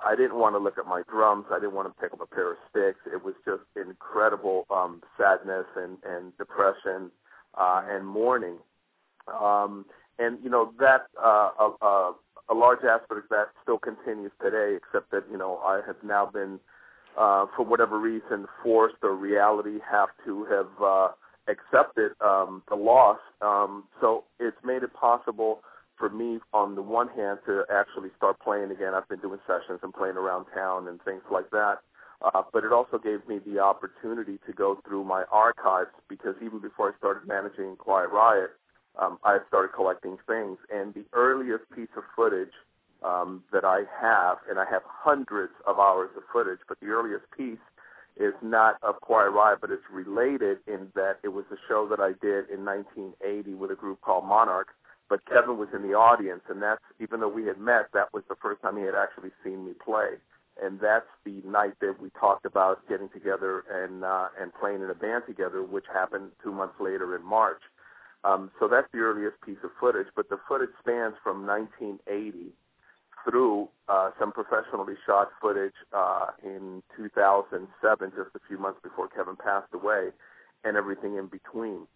[0.05, 1.47] I didn't want to look at my drums.
[1.51, 3.01] I didn't want to pick up a pair of sticks.
[3.07, 7.11] It was just incredible um, sadness and and depression
[7.57, 8.57] uh, and mourning.
[9.29, 9.87] Um,
[10.19, 12.15] and you know that uh, a, a,
[12.51, 16.27] a large aspect of that still continues today, except that you know I have now
[16.27, 16.61] been,
[17.17, 21.09] uh, for whatever reason, forced or reality have to have uh,
[21.51, 23.19] accepted um, the loss.
[23.43, 25.61] Um, so it's made it possible
[25.99, 28.95] for me, on the one hand, to actually start playing again.
[28.95, 31.79] I've been doing sessions and playing around town and things like that.
[32.23, 36.61] Uh, but it also gave me the opportunity to go through my archives because even
[36.61, 38.51] before I started managing Quiet Riot,
[38.99, 40.59] um, I started collecting things.
[40.71, 42.53] And the earliest piece of footage
[43.03, 47.25] um, that I have, and I have hundreds of hours of footage, but the earliest
[47.37, 47.61] piece
[48.21, 52.01] is not of Quiet Riot, but it's related in that it was a show that
[52.01, 54.69] I did in 1980 with a group called Monarch.
[55.09, 58.23] But Kevin was in the audience, and that's even though we had met, that was
[58.29, 60.21] the first time he had actually seen me play.
[60.63, 64.91] And that's the night that we talked about getting together and uh, and playing in
[64.91, 67.63] a band together, which happened two months later in March.
[68.23, 72.53] Um, so that's the earliest piece of footage, but the footage spans from 1980 through
[74.11, 79.73] uh, some professionally shot footage uh, in 2007, just a few months before Kevin passed
[79.73, 80.09] away,
[80.65, 81.87] and everything in between.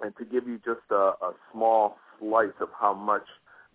[0.00, 3.26] And to give you just a, a small slice of how much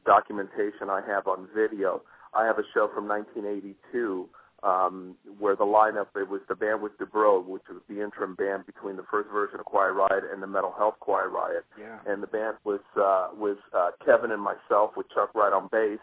[0.06, 2.02] documentation I have on video,
[2.34, 4.30] I have a show from 1982
[4.64, 8.66] um, where the lineup it was the band was Dubrow, which was the interim band
[8.66, 11.64] between the first version of Quiet Riot and the Metal Health Quiet Riot.
[11.80, 12.00] Yeah.
[12.08, 16.00] And the band was uh, was uh, Kevin and myself with Chuck Wright on bass,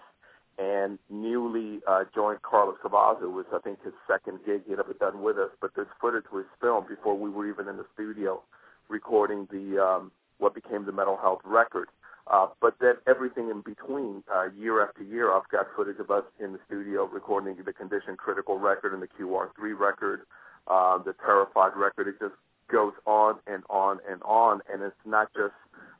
[0.59, 5.23] and newly uh, joined Carlos Cavazos was I think his second gig he'd ever done
[5.23, 5.51] with us.
[5.61, 8.43] But this footage was filmed before we were even in the studio
[8.89, 11.89] recording the um, what became the Metal Health record.
[12.27, 16.25] Uh, but then everything in between, uh, year after year, I've got footage of us
[16.41, 20.23] in the studio recording the Condition Critical record and the QR3 record.
[20.67, 22.09] uh, the Terrified record.
[22.09, 22.35] It just
[22.71, 25.55] goes on and on and on, and it's not just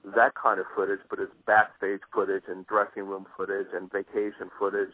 [0.05, 4.93] that kind of footage, but it's backstage footage and dressing room footage and vacation footage,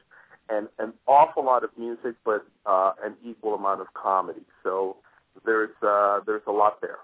[0.49, 4.43] and an awful lot of music, but uh, an equal amount of comedy.
[4.62, 4.97] So
[5.45, 6.99] there's uh, there's a lot there.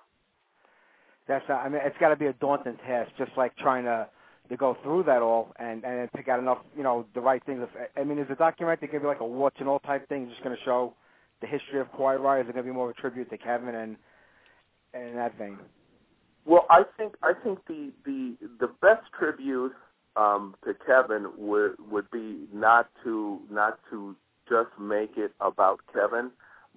[1.28, 4.08] That's I mean it's got to be a daunting task, just like trying to
[4.48, 7.66] to go through that all and and pick out enough you know the right things.
[7.96, 10.28] I mean, is the documentary going to be like a watch and all type thing,
[10.28, 10.94] just going to show
[11.40, 12.46] the history of Quiet Riot?
[12.46, 13.96] Is it going to be more of a tribute to Kevin and
[14.94, 15.58] and that vein?
[16.46, 19.72] Well, I think I think the the the best tribute
[20.16, 24.16] um, to Kevin would would be not to not to
[24.48, 26.30] just make it about Kevin,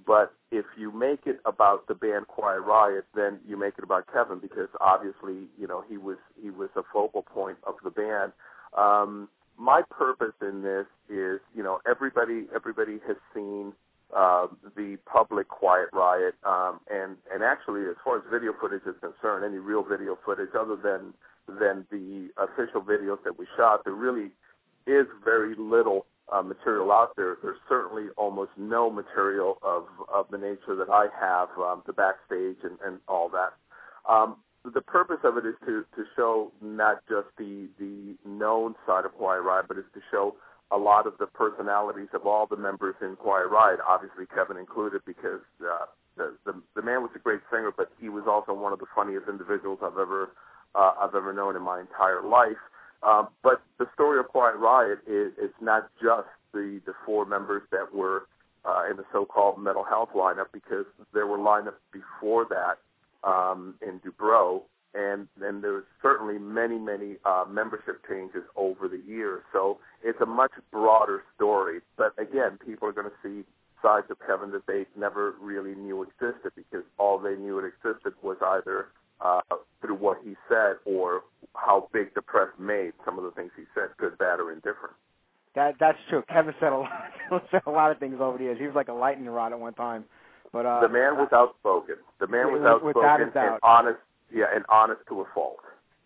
[0.07, 4.05] but if you make it about the band Quiet Riot, then you make it about
[4.11, 8.33] Kevin because obviously, you know, he was he was a focal point of the band.
[8.77, 13.73] Um, my purpose in this is, you know, everybody everybody has seen
[14.15, 18.95] uh, the public Quiet Riot, um, and and actually, as far as video footage is
[18.99, 21.13] concerned, any real video footage other than
[21.47, 24.31] than the official videos that we shot, there really
[24.87, 27.37] is very little uh, material out there.
[27.41, 32.57] There's certainly almost no material of, of the nature that I have, um, the backstage
[32.63, 33.53] and, and all that.
[34.11, 39.05] Um, the purpose of it is to, to show not just the, the known side
[39.05, 40.35] of Quiet Riot, but is to show
[40.71, 45.01] a lot of the personalities of all the members in Quiet Riot, obviously Kevin included,
[45.05, 45.85] because uh,
[46.15, 48.85] the, the the man was a great singer, but he was also one of the
[48.95, 50.29] funniest individuals I've ever
[50.75, 52.61] uh, I've ever known in my entire life.
[53.01, 57.63] Um, but the story of Quiet Riot is it's not just the the four members
[57.71, 58.27] that were
[58.65, 62.77] uh, in the so-called Metal Health lineup because there were lineups before that
[63.27, 64.61] um, in Dubrow,
[64.93, 69.43] and then there's certainly many many uh, membership changes over the years.
[69.53, 71.79] So it's a much broader story.
[71.97, 73.45] But again, people are going to see
[73.81, 78.13] sides of Kevin that they never really knew existed because all they knew it existed
[78.21, 78.87] was either
[79.21, 79.41] uh,
[79.81, 81.21] through what he said or
[81.55, 84.95] how big the press made some of the things he said, good, bad, or indifferent.
[85.55, 86.23] That that's true.
[86.29, 86.91] Kevin said a lot
[87.51, 88.57] said a lot of things over the years.
[88.59, 90.05] He was like a lightning rod at one time.
[90.53, 91.95] But uh, the man was outspoken.
[92.19, 93.53] The man was outspoken without a doubt.
[93.53, 93.99] and honest.
[94.33, 95.57] Yeah, and honest to a fault.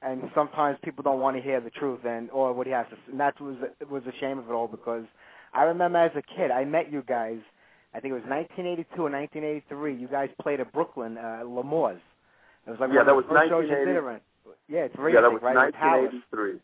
[0.02, 2.98] And sometimes people don't want to hear the truth and or what he has to.
[3.12, 3.56] And that was
[3.90, 5.06] was a shame of it all because
[5.54, 7.40] I remember as a kid I met you guys.
[7.95, 9.95] I think it was 1982 or 1983.
[9.95, 12.02] You guys played at Brooklyn, uh, L'Amour's.
[12.66, 14.22] It was like yeah, one that of was the first shows you did around.
[14.68, 15.56] Yeah, it's yeah, that was right?
[15.56, 16.60] 1983.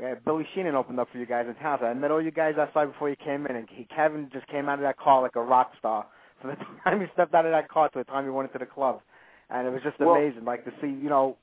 [0.00, 1.78] Yeah, Billy Sheehan opened up for you guys in town.
[1.80, 4.46] So I met all you guys outside before you came in, and he, Kevin just
[4.48, 6.06] came out of that car like a rock star.
[6.40, 8.58] From the time he stepped out of that car to the time he went into
[8.58, 9.00] the club,
[9.50, 11.36] and it was just Well- amazing, like to see, you know,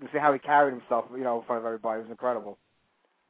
[0.00, 2.00] to see how he carried himself, you know, in front of everybody.
[2.00, 2.58] It was incredible.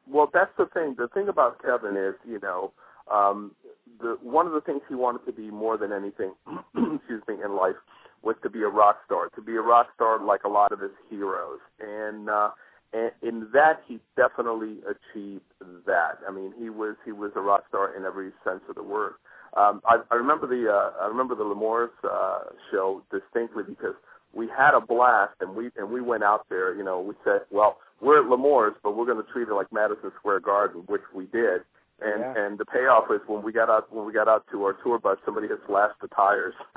[0.09, 0.95] Well, that's the thing.
[0.95, 2.73] The thing about Kevin is, you know,
[3.11, 3.55] um,
[4.01, 6.33] the one of the things he wanted to be more than anything,
[6.77, 7.77] excuse me, in life
[8.23, 9.28] was to be a rock star.
[9.31, 12.51] To be a rock star like a lot of his heroes, and uh,
[12.93, 15.43] and in that he definitely achieved
[15.87, 16.19] that.
[16.28, 19.15] I mean, he was he was a rock star in every sense of the word.
[19.57, 23.95] Um, I, I remember the uh, I remember the L'Amour's uh, show distinctly because
[24.35, 26.74] we had a blast and we and we went out there.
[26.74, 29.73] You know, we said, well, we're at L'Amour's, but we're going to treat it like
[29.73, 31.62] Madison Square Garden, which we did.
[31.98, 32.44] And Yeah.
[32.44, 34.98] and the payoff is when we got out when we got out to our tour
[34.98, 36.55] bus, somebody had slashed the tires.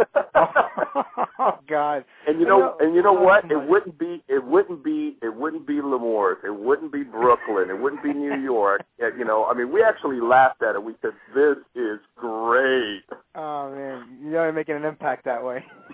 [1.40, 2.06] oh God!
[2.26, 3.44] And you know, and you know oh, what?
[3.52, 6.38] Oh, It wouldn't be, it wouldn't be, it wouldn't be L'Amour's.
[6.46, 7.70] It wouldn't be Brooklyn.
[7.70, 8.84] It wouldn't be New York.
[9.18, 10.84] You know, I mean, we actually laughed at it.
[10.84, 13.04] We said, "This is great."
[13.36, 15.66] Oh man, you're making an impact that way.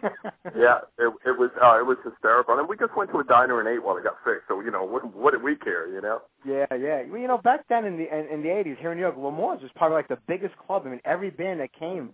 [0.56, 2.58] Yeah, it, it was, uh, it was hysterical.
[2.58, 4.48] And we just went to a diner and ate while it got fixed.
[4.48, 5.92] So you know, what, what did we care?
[5.92, 6.22] You know?
[6.46, 7.04] Yeah, yeah.
[7.10, 9.18] Well, you know, back then in the in, in the '80s here in New York,
[9.18, 10.84] L'Amour's was probably like the biggest club.
[10.86, 12.12] I mean, every band that came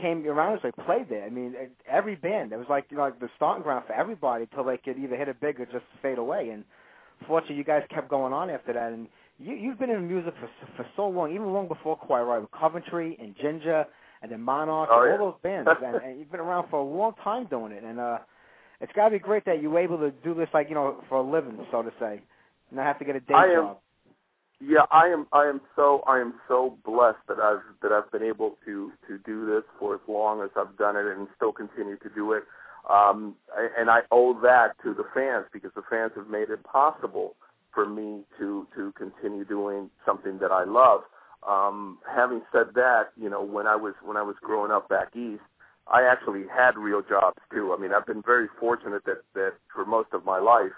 [0.00, 1.24] came around us like played there.
[1.24, 1.54] I mean,
[1.88, 2.52] every band.
[2.52, 5.16] It was like you know like the starting ground for everybody till they could either
[5.16, 6.50] hit it big or just fade away.
[6.50, 6.64] And
[7.26, 8.92] fortunately, you guys kept going on after that.
[8.92, 9.08] And
[9.38, 13.16] you you've been in music for for so long, even long before Quiet Riot, Coventry
[13.20, 13.86] and Ginger,
[14.22, 15.18] and then Monarch, Oh, and yeah.
[15.18, 15.68] all those bands.
[15.84, 17.84] and, and you've been around for a long time doing it.
[17.84, 18.18] And uh,
[18.80, 21.02] it's got to be great that you were able to do this like you know
[21.08, 22.20] for a living, so to say,
[22.70, 23.78] and not have to get a day I am- job.
[24.58, 25.26] Yeah, I am.
[25.32, 26.02] I am so.
[26.06, 29.94] I am so blessed that I've that I've been able to to do this for
[29.94, 32.44] as long as I've done it and still continue to do it.
[32.88, 33.36] Um,
[33.76, 37.34] and I owe that to the fans because the fans have made it possible
[37.74, 41.02] for me to to continue doing something that I love.
[41.46, 45.14] Um, having said that, you know, when I was when I was growing up back
[45.14, 45.42] east,
[45.86, 47.74] I actually had real jobs too.
[47.76, 50.74] I mean, I've been very fortunate that that for most of my life,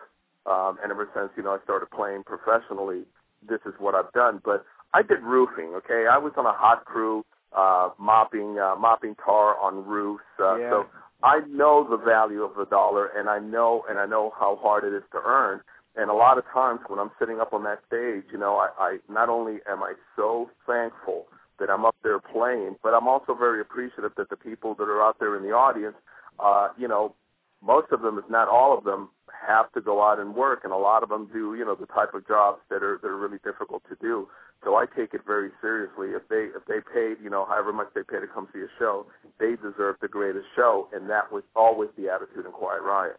[0.46, 3.04] um, and ever since you know I started playing professionally,
[3.48, 4.40] this is what I've done.
[4.44, 4.64] But
[4.94, 5.74] I did roofing.
[5.76, 7.24] Okay, I was on a hot crew
[7.56, 10.24] uh, mopping uh, mopping tar on roofs.
[10.38, 10.70] Uh, Yeah.
[10.70, 10.86] So
[11.22, 14.84] I know the value of the dollar, and I know and I know how hard
[14.84, 15.60] it is to earn.
[15.96, 18.68] And a lot of times when I'm sitting up on that stage, you know, I,
[18.78, 21.26] I not only am I so thankful
[21.58, 25.02] that I'm up there playing, but I'm also very appreciative that the people that are
[25.02, 25.96] out there in the audience,
[26.38, 27.14] uh, you know,
[27.60, 29.10] most of them, if not all of them,
[29.46, 31.86] have to go out and work, and a lot of them do, you know, the
[31.86, 34.28] type of jobs that are that are really difficult to do.
[34.64, 36.08] So I take it very seriously.
[36.10, 38.70] If they if they paid, you know, however much they pay to come see a
[38.78, 39.06] show,
[39.40, 43.18] they deserve the greatest show, and that was always the attitude in Quiet Riot.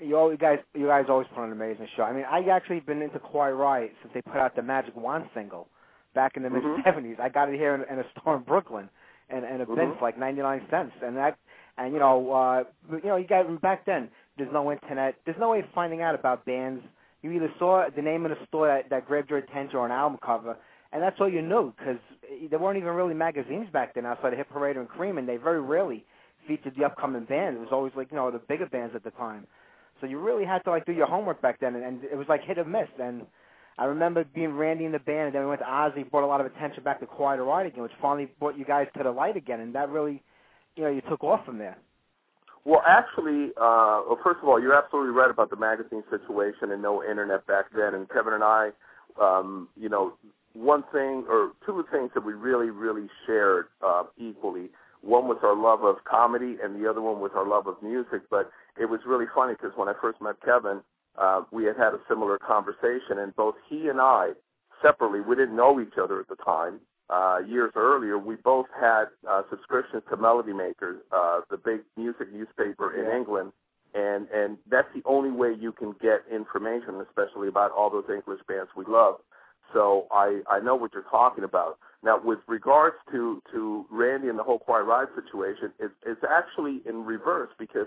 [0.00, 2.02] You you guys, you guys always put on an amazing show.
[2.02, 5.24] I mean, I actually been into Quiet Riot since they put out the Magic Wand
[5.34, 5.68] single
[6.14, 6.76] back in the Mhm.
[6.76, 7.20] mid '70s.
[7.20, 8.88] I got it here in, in a store in Brooklyn,
[9.30, 9.98] and and a bin Mhm.
[9.98, 10.94] for like 99 cents.
[11.00, 11.38] And that,
[11.78, 14.10] and you know, uh, you know, you guys back then.
[14.36, 15.14] There's no internet.
[15.24, 16.84] There's no way of finding out about bands.
[17.22, 19.92] You either saw the name of the store that, that grabbed your attention or an
[19.92, 20.56] album cover,
[20.92, 21.98] and that's all you knew because
[22.50, 25.36] there weren't even really magazines back then outside of Hit Parade and Cream, and they
[25.36, 26.04] very rarely
[26.48, 27.56] featured the upcoming band.
[27.56, 29.46] It was always like you know the bigger bands at the time.
[30.04, 32.26] So you really had to like do your homework back then, and, and it was
[32.28, 32.88] like hit or miss.
[33.00, 33.22] And
[33.78, 36.26] I remember being Randy in the band, and then we went to Ozzy, brought a
[36.26, 39.10] lot of attention back to Quiet Riot again, which finally brought you guys to the
[39.10, 40.22] light again, and that really,
[40.76, 41.78] you know, you took off from there.
[42.66, 46.82] Well, actually, uh, well, first of all, you're absolutely right about the magazine situation and
[46.82, 47.94] no internet back then.
[47.94, 48.72] And Kevin and I,
[49.18, 50.12] um, you know,
[50.52, 54.68] one thing or two things that we really, really shared uh, equally.
[55.00, 58.22] One was our love of comedy, and the other one was our love of music.
[58.30, 60.80] But it was really funny because when I first met Kevin,
[61.16, 64.32] uh, we had had a similar conversation, and both he and I,
[64.82, 66.80] separately, we didn't know each other at the time.
[67.10, 72.32] Uh, years earlier, we both had uh, subscriptions to Melody Makers, uh, the big music
[72.32, 73.52] newspaper in England,
[73.94, 78.40] and and that's the only way you can get information, especially about all those English
[78.48, 79.16] bands we love.
[79.72, 81.78] So I I know what you're talking about.
[82.02, 86.80] Now, with regards to to Randy and the whole Quiet Riot situation, it's it's actually
[86.88, 87.86] in reverse because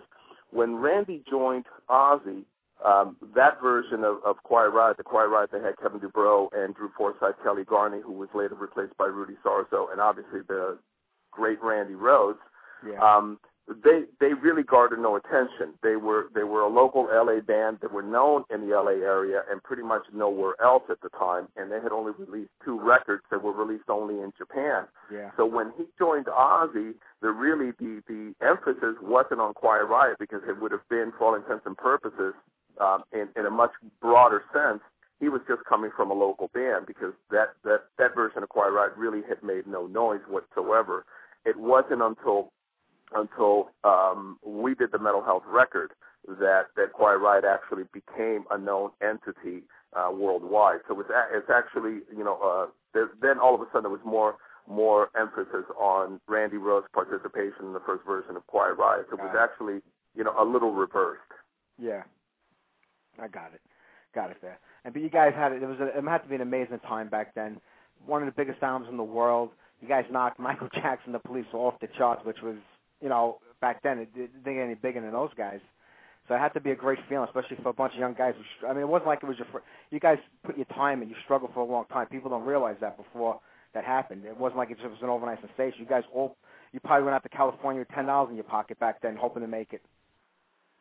[0.52, 2.44] when Randy joined Ozzy,
[2.86, 6.76] um, that version of, of Quiet Riot, the Quiet Riot that had Kevin Dubrow and
[6.76, 10.78] Drew Forsythe, Kelly Garni, who was later replaced by Rudy Sarzo, and obviously the
[11.32, 12.38] great Randy Rhoads.
[12.88, 13.00] Yeah.
[13.00, 15.74] Um, they they really garnered no attention.
[15.84, 19.42] They were they were a local LA band that were known in the LA area
[19.52, 21.50] and pretty much nowhere else at the time.
[21.58, 24.86] And they had only released two records that were released only in Japan.
[25.12, 25.32] Yeah.
[25.36, 30.42] So when he joined Ozzy, the really the the emphasis wasn't on Quiet Riot because
[30.48, 32.34] it would have been, for all intents and purposes,
[32.80, 33.72] um, in in a much
[34.02, 34.82] broader sense.
[35.20, 38.72] He was just coming from a local band because that that that version of Quiet
[38.72, 41.06] Riot really had made no noise whatsoever.
[41.44, 42.52] It wasn't until
[43.16, 45.92] until um, we did the Metal Health record
[46.28, 49.64] that that Quiet Riot actually became a known entity
[49.96, 50.80] uh, worldwide.
[50.88, 53.92] So it's a- it's actually you know uh, there, then all of a sudden there
[53.92, 54.36] was more
[54.68, 59.06] more emphasis on Randy Rhoads' participation in the first version of Quiet Riot.
[59.10, 59.40] So it was it.
[59.40, 59.82] actually
[60.16, 61.22] you know a little reversed.
[61.82, 62.04] Yeah.
[63.22, 63.62] I got it.
[64.14, 64.60] Got it there.
[64.84, 65.64] And but you guys had it.
[65.64, 67.60] It was a, it had to be an amazing time back then.
[68.06, 69.50] One of the biggest albums in the world.
[69.82, 72.56] You guys knocked Michael Jackson, the Police, off the charts, which was
[73.02, 75.60] you know back then it didn't get any bigger than those guys.
[76.28, 78.34] So it had to be a great feeling, especially for a bunch of young guys.
[78.68, 79.48] I mean, it wasn't like it was your.
[79.52, 82.08] Fr- you guys put your time and you struggled for a long time.
[82.08, 83.40] People don't realize that before
[83.74, 84.26] that happened.
[84.26, 85.80] It wasn't like it just was an overnight sensation.
[85.80, 86.36] You guys all,
[86.74, 89.42] you probably went out to California with ten dollars in your pocket back then, hoping
[89.42, 89.82] to make it.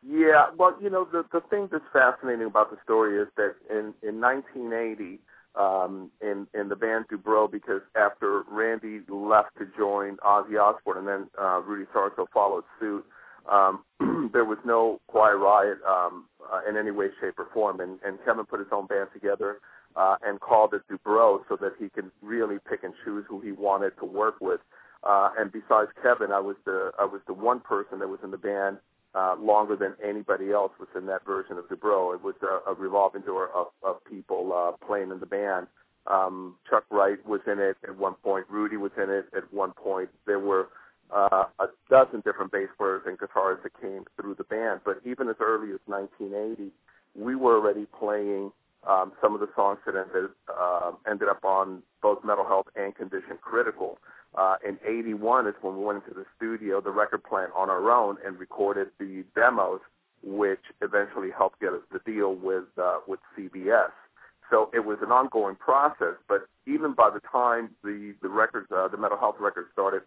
[0.05, 3.93] Yeah, well, you know, the the thing that's fascinating about the story is that in
[4.07, 5.19] in 1980,
[5.57, 11.07] um, in in the band Dubrow, because after Randy left to join Ozzy Osbourne, and
[11.07, 13.05] then uh, Rudy Sarzo followed suit,
[13.51, 13.83] um,
[14.33, 18.19] there was no Quiet Riot um, uh, in any way, shape, or form, and and
[18.25, 19.59] Kevin put his own band together
[19.95, 23.51] uh, and called it Dubrow so that he could really pick and choose who he
[23.51, 24.59] wanted to work with.
[25.03, 28.31] Uh, and besides Kevin, I was the I was the one person that was in
[28.31, 28.77] the band
[29.17, 32.13] uh, longer than anybody else was in that version of Dubrow.
[32.13, 35.67] It was a, a revolving door of, of people uh, playing in the band.
[36.05, 38.45] Um, Chuck Wright was in it at one point.
[38.49, 40.09] Rudy was in it at one point.
[40.27, 40.67] There were
[41.13, 44.81] uh, a dozen different bass players and guitarists that came through the band.
[44.85, 46.71] But even as early as 1980,
[47.15, 48.51] we were already playing
[48.87, 52.95] um, some of the songs that ended, uh, ended up on both Metal Health and
[52.95, 53.97] Condition Critical.
[54.67, 58.17] In 81 is when we went into the studio, the record plant on our own,
[58.25, 59.79] and recorded the demos,
[60.23, 63.91] which eventually helped get us the deal with uh, with CBS.
[64.49, 66.15] So it was an ongoing process.
[66.27, 70.03] But even by the time the the records, uh, the Metal Health records started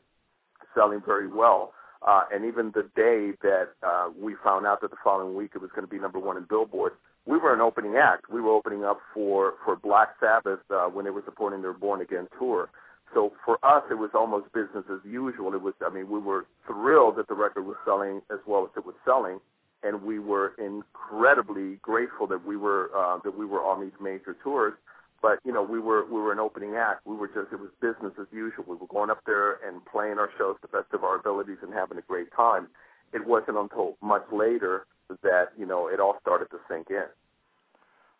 [0.75, 1.73] selling very well,
[2.07, 5.61] uh, and even the day that uh, we found out that the following week it
[5.61, 6.93] was going to be number one in Billboard,
[7.27, 8.31] we were an opening act.
[8.31, 12.01] We were opening up for for Black Sabbath uh, when they were supporting their Born
[12.01, 12.71] Again tour.
[13.15, 15.53] So for us, it was almost business as usual.
[15.55, 18.71] It was, I mean, we were thrilled that the record was selling as well as
[18.77, 19.41] it was selling,
[19.83, 24.37] and we were incredibly grateful that we were uh, that we were on these major
[24.43, 24.75] tours.
[25.23, 27.07] But you know, we were we were an opening act.
[27.07, 28.65] We were just it was business as usual.
[28.67, 31.59] We were going up there and playing our shows to the best of our abilities
[31.63, 32.69] and having a great time.
[33.13, 34.87] It wasn't until much later
[35.23, 37.05] that you know it all started to sink in.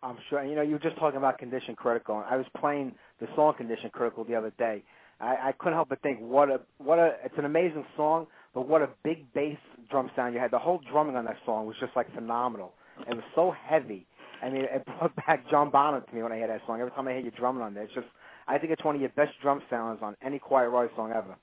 [0.03, 0.45] I'm sure.
[0.45, 2.25] You know, you were just talking about Condition Critical.
[2.29, 4.83] I was playing the song Condition Critical the other day.
[5.21, 8.67] I, I couldn't help but think what a what a it's an amazing song, but
[8.67, 9.59] what a big bass
[9.91, 10.51] drum sound you had.
[10.51, 12.73] The whole drumming on that song was just like phenomenal.
[13.09, 14.07] It was so heavy.
[14.43, 16.81] I mean, it brought back John Bonham to me when I hear that song.
[16.81, 18.07] Every time I hear you drumming on there, it's just
[18.49, 21.37] I think it's one of your best drum sounds on any Quiet Riot song ever.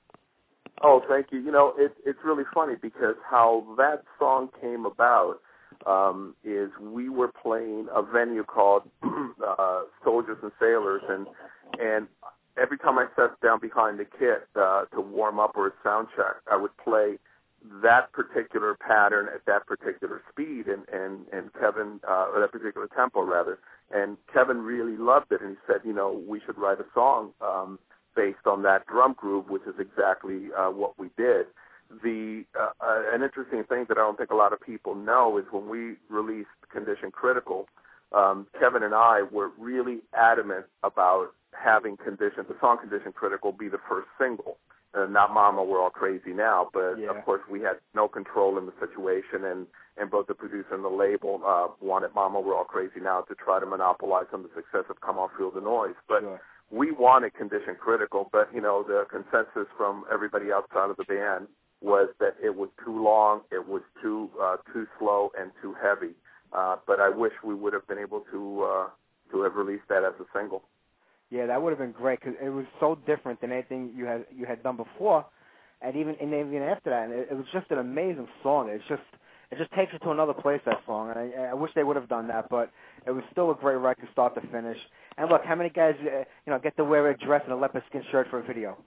[0.82, 1.40] Oh, thank you.
[1.40, 5.36] You know, it, it's really funny because how that song came about
[5.86, 11.26] um, is we were playing a venue called uh, Soldiers and Sailors, and
[11.80, 12.08] and
[12.60, 16.08] every time I sat down behind the kit uh, to warm up or a sound
[16.16, 17.18] check, I would play
[17.82, 22.88] that particular pattern at that particular speed and and and Kevin uh, or that particular
[22.94, 23.58] tempo rather,
[23.90, 27.32] and Kevin really loved it, and he said, you know, we should write a song
[27.40, 27.78] um,
[28.14, 31.46] based on that drum groove, which is exactly uh, what we did
[32.02, 35.38] the uh, uh, an interesting thing that I don't think a lot of people know
[35.38, 37.66] is when we released Condition Critical,
[38.12, 43.68] um, Kevin and I were really adamant about having Condition, the song Condition Critical, be
[43.68, 44.58] the first single.
[44.94, 47.10] Uh, not Mama, we're all crazy now, but yeah.
[47.10, 49.66] of course we had no control in the situation, and
[49.98, 53.34] and both the producer and the label uh, wanted Mama, we're all crazy now to
[53.34, 56.20] try to monopolize on the success of Come On Feel the Noise, but.
[56.20, 56.40] Sure.
[56.70, 61.48] We wanted Condition Critical, but you know the consensus from everybody outside of the band
[61.80, 66.14] was that it was too long, it was too uh, too slow and too heavy.
[66.52, 68.86] Uh, but I wish we would have been able to uh,
[69.32, 70.62] to have released that as a single.
[71.30, 74.24] Yeah, that would have been great because it was so different than anything you had
[74.34, 75.26] you had done before,
[75.82, 78.70] and even and even after that, and it, it was just an amazing song.
[78.70, 79.02] It's just
[79.50, 81.96] it just takes it to another place that song, and I, I wish they would
[81.96, 82.70] have done that, but
[83.06, 84.78] it was still a great record, start to finish.
[85.16, 87.56] And look, how many guys uh, you know get to wear a dress and a
[87.56, 88.78] leopard skin shirt for a video?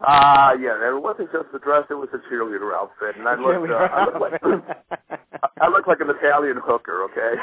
[0.00, 3.34] Ah, uh, yeah, it wasn't just the dress; it was a cheerleader outfit, and I
[3.34, 4.40] looked, uh, I looked like
[5.60, 7.02] I looked like an Italian hooker.
[7.10, 7.34] Okay,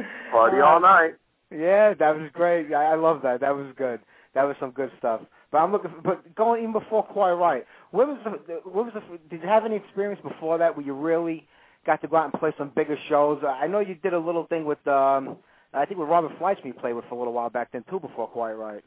[0.30, 1.14] party all night.
[1.50, 2.72] Yeah, that was great.
[2.72, 3.40] I, I love that.
[3.40, 3.98] That was good.
[4.34, 5.20] That was some good stuff.
[5.50, 5.90] But I'm looking.
[5.90, 8.60] For, but going even before Quiet Riot, what was the?
[8.70, 9.02] What was the?
[9.30, 11.44] Did you have any experience before that where you really
[11.86, 13.42] got to go out and play some bigger shows?
[13.44, 14.86] I know you did a little thing with.
[14.86, 15.38] um
[15.76, 17.98] I think with Robert Fleischman you played with for a little while back then too,
[17.98, 18.84] before Quiet Riot.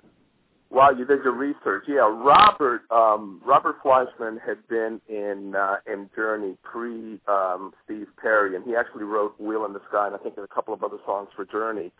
[0.69, 1.85] Wow, you did your research.
[1.87, 8.55] Yeah, Robert um, Robert Fleischman had been in uh, in Journey pre um, Steve Perry,
[8.55, 10.97] and he actually wrote "Wheel in the Sky" and I think a couple of other
[11.05, 11.91] songs for Journey.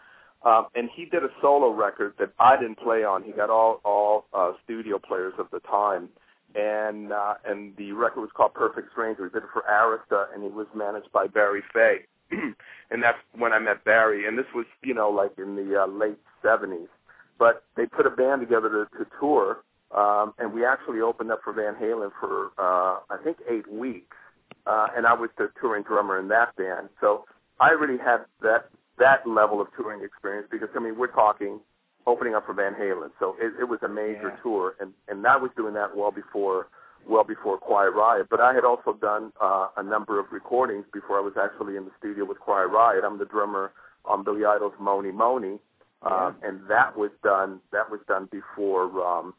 [0.43, 3.23] Um, and he did a solo record that I didn't play on.
[3.23, 6.09] He got all all uh, studio players of the time,
[6.53, 9.25] and uh, and the record was called Perfect Stranger.
[9.25, 11.99] He did it for Arista, and he was managed by Barry Fey.
[12.31, 14.27] and that's when I met Barry.
[14.27, 16.87] And this was you know like in the uh, late '70s
[17.39, 19.59] but they put a band together to, to tour,
[19.95, 24.15] um, and we actually opened up for Van Halen for uh, I think eight weeks,
[24.65, 26.89] uh, and I was the touring drummer in that band.
[27.01, 27.25] So
[27.59, 28.69] I already had that
[28.99, 31.59] that level of touring experience because I mean we're talking
[32.05, 34.41] opening up for Van Halen, so it, it was a major Yeah.
[34.43, 36.67] tour, and and I was doing that well before
[37.07, 38.27] well before Quiet Riot.
[38.29, 41.85] But I had also done uh, a number of recordings before I was actually in
[41.85, 43.03] the studio with Quiet Riot.
[43.05, 43.71] I'm the drummer
[44.05, 45.59] on Billy Idol's Mony Mony,
[46.03, 47.59] um, and that was done.
[47.71, 49.33] That was done before um,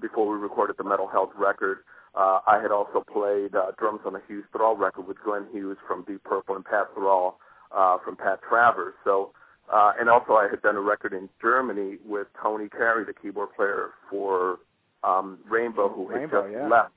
[0.00, 1.78] before we recorded the Metal Health record.
[2.14, 5.76] Uh, I had also played uh, drums on a Hughes Thrall record with Glenn Hughes
[5.86, 7.38] from Deep Purple and Pat Thrall
[7.70, 8.94] uh, from Pat Travers.
[9.04, 9.32] So,
[9.72, 13.50] uh, and also I had done a record in Germany with Tony Carey, the keyboard
[13.54, 14.58] player for
[15.04, 16.68] um, Rainbow, who Rainbow, had just yeah.
[16.68, 16.90] left.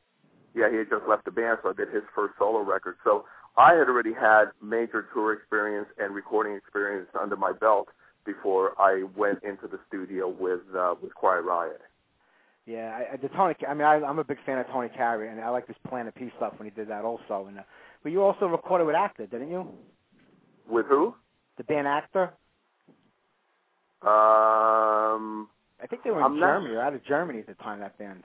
[0.56, 2.96] Yeah, he had just left the band, so I did his first solo record.
[3.04, 3.26] So
[3.58, 7.90] I had already had major tour experience and recording experience under my belt
[8.26, 11.82] before I went into the studio with uh, with Quiet Riot.
[12.66, 13.56] Yeah, I, I- the Tony.
[13.68, 16.16] I mean, I, I'm a big fan of Tony Carey, and I like this Planet
[16.16, 17.46] P stuff when he did that also.
[17.48, 17.64] And uh,
[18.04, 19.68] but you also recorded with Actor, didn't you?
[20.70, 21.16] With who?
[21.58, 22.34] The band Actor.
[24.02, 25.48] Um,
[25.82, 27.80] I think they were in I'm not- Germany or out of Germany at the time.
[27.80, 28.24] That band.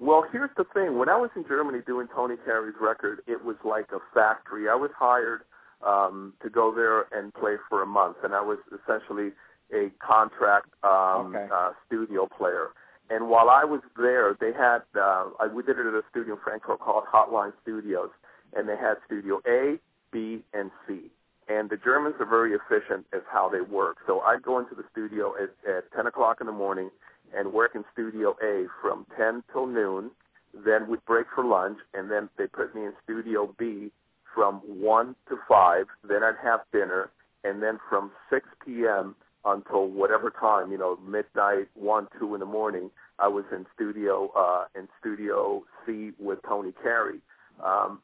[0.00, 0.98] well, here's the thing.
[0.98, 4.68] When I was in Germany doing Tony Carey's record, it was like a factory.
[4.68, 5.42] I was hired
[5.84, 9.32] um, to go there and play for a month, and I was essentially
[9.72, 11.48] a contract um, Okay.
[11.52, 12.70] uh, studio player.
[13.10, 16.34] And while I was there, they had uh, I, we did it at a studio
[16.34, 18.10] in Frankfurt called Hotline Studios,
[18.54, 19.78] and they had Studio A,
[20.12, 21.10] B, and C.
[21.48, 23.98] and the Germans are very efficient as how they work.
[24.06, 26.90] So I'd go into the studio at, at 10 o'clock in the morning
[27.34, 30.10] and work in Studio A from 10 till noon.
[30.54, 33.90] Then we'd break for lunch, and then they put me in Studio B
[34.34, 35.86] from 1 to 5.
[36.08, 37.10] Then I'd have dinner,
[37.44, 39.14] and then from 6 p.m.
[39.44, 44.30] until whatever time, you know, midnight, 1, 2 in the morning, I was in Studio
[44.36, 47.20] uh, in Studio C with Tony Carey.
[47.64, 48.00] Um,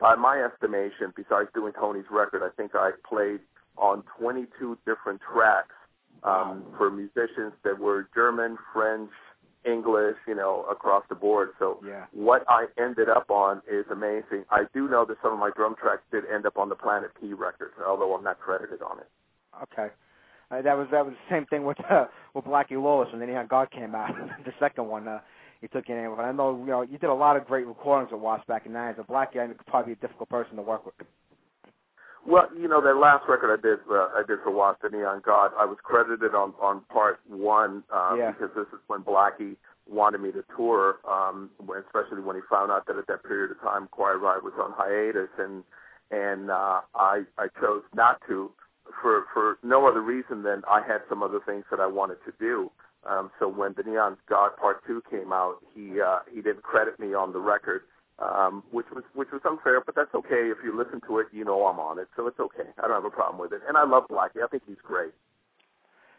[0.00, 3.40] by my estimation, besides doing Tony's record, I think I played
[3.76, 5.74] on 22 different tracks
[6.22, 9.10] um, for musicians that were German, French,
[9.64, 11.50] English, you know, across the board.
[11.58, 12.06] So yeah.
[12.12, 14.44] what I ended up on is amazing.
[14.50, 17.10] I do know that some of my drum tracks did end up on the Planet
[17.20, 19.08] P records, although I'm not credited on it.
[19.62, 19.92] Okay.
[20.50, 23.28] Uh, that was that was the same thing with uh, with Blackie Lawless when then
[23.28, 24.10] he had God came out.
[24.44, 25.20] the second one, uh,
[25.60, 26.18] he took your name.
[26.20, 28.72] I know you know you did a lot of great recordings with Wasp back in
[28.72, 28.96] the 90s.
[28.98, 30.94] But Blackie, I could probably a difficult person to work with.
[32.26, 35.20] Well, you know, that last record I did, uh, I did for Wasp the Neon
[35.24, 35.52] God.
[35.58, 38.32] I was credited on on part one uh, yeah.
[38.32, 39.56] because this is when Blackie
[39.86, 43.60] wanted me to tour, um, especially when he found out that at that period of
[43.60, 45.64] time Quiet Riot was on hiatus, and
[46.10, 48.50] and uh, I I chose not to
[49.02, 52.32] for for no other reason than I had some other things that I wanted to
[52.40, 52.70] do.
[53.06, 56.98] Um, so when the Neon God Part Two came out, he uh, he didn't credit
[56.98, 57.82] me on the record
[58.18, 60.50] um, which was which was unfair, but that's okay.
[60.50, 62.70] If you listen to it, you know I'm on it, so it's okay.
[62.78, 64.42] I don't have a problem with it, and I love Blackie.
[64.44, 65.12] I think he's great.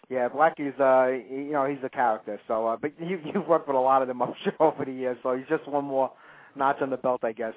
[0.10, 2.40] Yeah, Blackie's uh, you know he's a character.
[2.48, 4.92] So, uh, but you you've worked with a lot of them, I'm sure, over the
[4.92, 5.18] years.
[5.24, 6.12] So he's just one more
[6.56, 7.54] notch on the belt, I guess.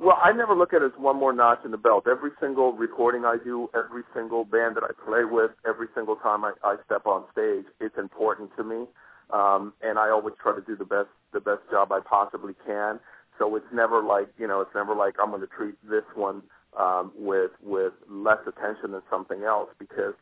[0.00, 2.06] Well, I never look at it as one more notch in the belt.
[2.08, 6.44] Every single recording I do, every single band that I play with, every single time
[6.44, 8.86] I, I step on stage, it's important to me
[9.30, 13.00] um, and I always try to do the best the best job I possibly can.
[13.38, 16.42] So it's never like you know, it's never like I'm going to treat this one
[16.78, 20.14] um, with with less attention than something else because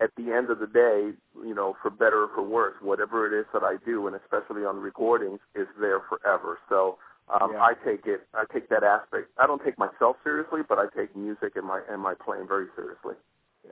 [0.00, 1.12] at the end of the day,
[1.46, 4.64] you know, for better or for worse, whatever it is that I do, and especially
[4.64, 6.58] on recordings, is there forever.
[6.68, 6.98] So
[7.32, 7.62] um, yeah.
[7.62, 9.30] I take it, I take that aspect.
[9.38, 12.66] I don't take myself seriously, but I take music and my and my playing very
[12.74, 13.14] seriously.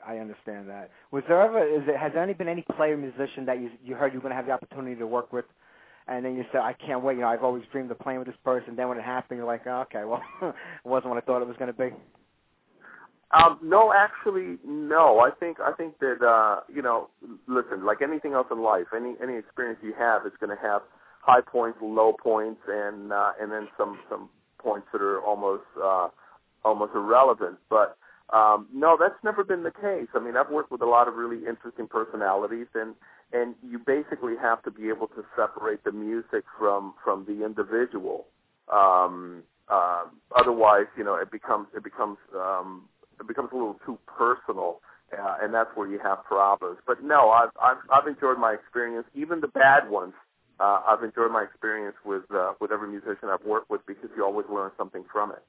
[0.06, 0.90] I understand that.
[1.10, 3.94] Was there ever is it has there any been any player musician that you you
[3.96, 5.44] heard you were going to have the opportunity to work with,
[6.10, 7.14] and then you said I can't wait.
[7.14, 8.76] You know I've always dreamed of playing with this person.
[8.76, 10.54] Then when it happened, you're like, oh, okay, well, it
[10.84, 11.90] wasn't what I thought it was going to be.
[13.32, 15.20] Um, no, actually, no.
[15.20, 17.10] I think I think that uh, you know,
[17.46, 20.82] listen, like anything else in life, any any experience you have is going to have
[21.22, 24.28] high points, low points, and uh, and then some some
[24.58, 26.08] points that are almost uh,
[26.64, 27.58] almost irrelevant.
[27.68, 27.96] But
[28.32, 30.08] um, no, that's never been the case.
[30.14, 32.94] I mean, I've worked with a lot of really interesting personalities, and
[33.32, 38.26] and you basically have to be able to separate the music from from the individual.
[38.72, 40.04] Um, uh,
[40.36, 42.88] otherwise, you know, it becomes it becomes um,
[43.20, 44.80] it becomes a little too personal,
[45.16, 46.78] uh, and that's where you have problems.
[46.86, 50.14] But no, I've I've, I've enjoyed my experience, even the bad ones.
[50.58, 54.24] Uh, I've enjoyed my experience with uh, with every musician I've worked with because you
[54.24, 55.42] always learn something from it.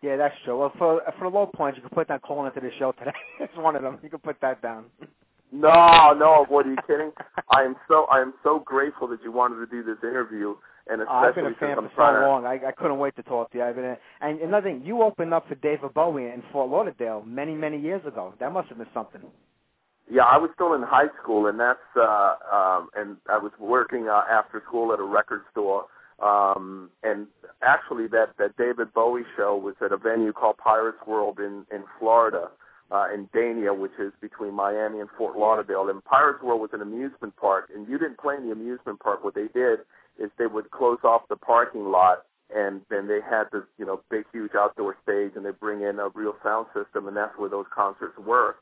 [0.00, 0.58] Yeah, that's true.
[0.58, 3.12] Well, for for the low points, you can put that calling into the show today.
[3.40, 3.98] it's one of them.
[4.02, 4.86] You can put that down.
[5.54, 6.44] No, no.
[6.48, 7.12] What are you kidding?
[7.50, 10.56] I am so I am so grateful that you wanted to do this interview,
[10.88, 12.26] and especially oh, I've been a fan I'm for so to...
[12.26, 12.44] long.
[12.44, 13.64] I, I couldn't wait to talk to you.
[13.64, 17.22] I've been a, and another thing, you opened up for David Bowie in Fort Lauderdale
[17.24, 18.34] many many years ago.
[18.40, 19.22] That must have been something.
[20.10, 24.08] Yeah, I was still in high school, and that's uh, um, and I was working
[24.08, 25.86] uh, after school at a record store
[26.22, 27.26] um, and
[27.62, 31.84] actually, that that David Bowie show was at a venue called Pirates World in in
[31.98, 32.50] Florida,
[32.94, 35.88] uh, in Dania, which is between Miami and Fort Lauderdale.
[35.90, 39.24] And Pirates World was an amusement park, and you didn't play in the amusement park.
[39.24, 39.80] What they did
[40.16, 44.00] is they would close off the parking lot, and then they had this you know
[44.10, 47.50] big huge outdoor stage, and they bring in a real sound system, and that's where
[47.50, 48.54] those concerts were.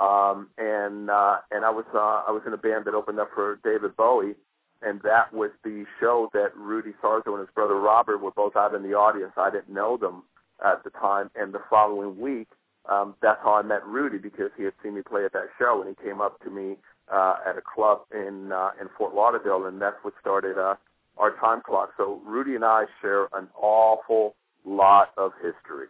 [0.00, 3.30] Um, and uh, and I was uh, I was in a band that opened up
[3.34, 4.34] for David Bowie
[4.82, 8.74] and that was the show that Rudy Sarzo and his brother Robert were both out
[8.74, 9.32] in the audience.
[9.36, 10.22] I didn't know them
[10.62, 12.48] at the time, and the following week,
[12.90, 15.82] um, that's how I met Rudy because he had seen me play at that show,
[15.84, 16.76] and he came up to me
[17.12, 20.74] uh, at a club in uh, in Fort Lauderdale, and that's what started uh,
[21.18, 21.90] our time clock.
[21.96, 24.34] So Rudy and I share an awful
[24.64, 25.88] lot of history.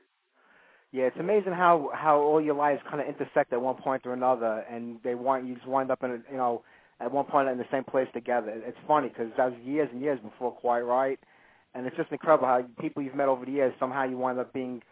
[0.93, 4.13] Yeah, it's amazing how how all your lives kind of intersect at one point or
[4.13, 6.63] another, and they want you just wind up in a you know
[7.01, 8.51] at one point in the same place together.
[8.51, 11.19] It's funny because that was years and years before Quiet Riot,
[11.75, 14.53] and it's just incredible how people you've met over the years somehow you wind up
[14.53, 14.83] being,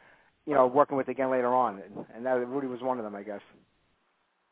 [0.46, 1.80] you know, working with again later on,
[2.14, 3.40] and, that Rudy was one of them, I guess.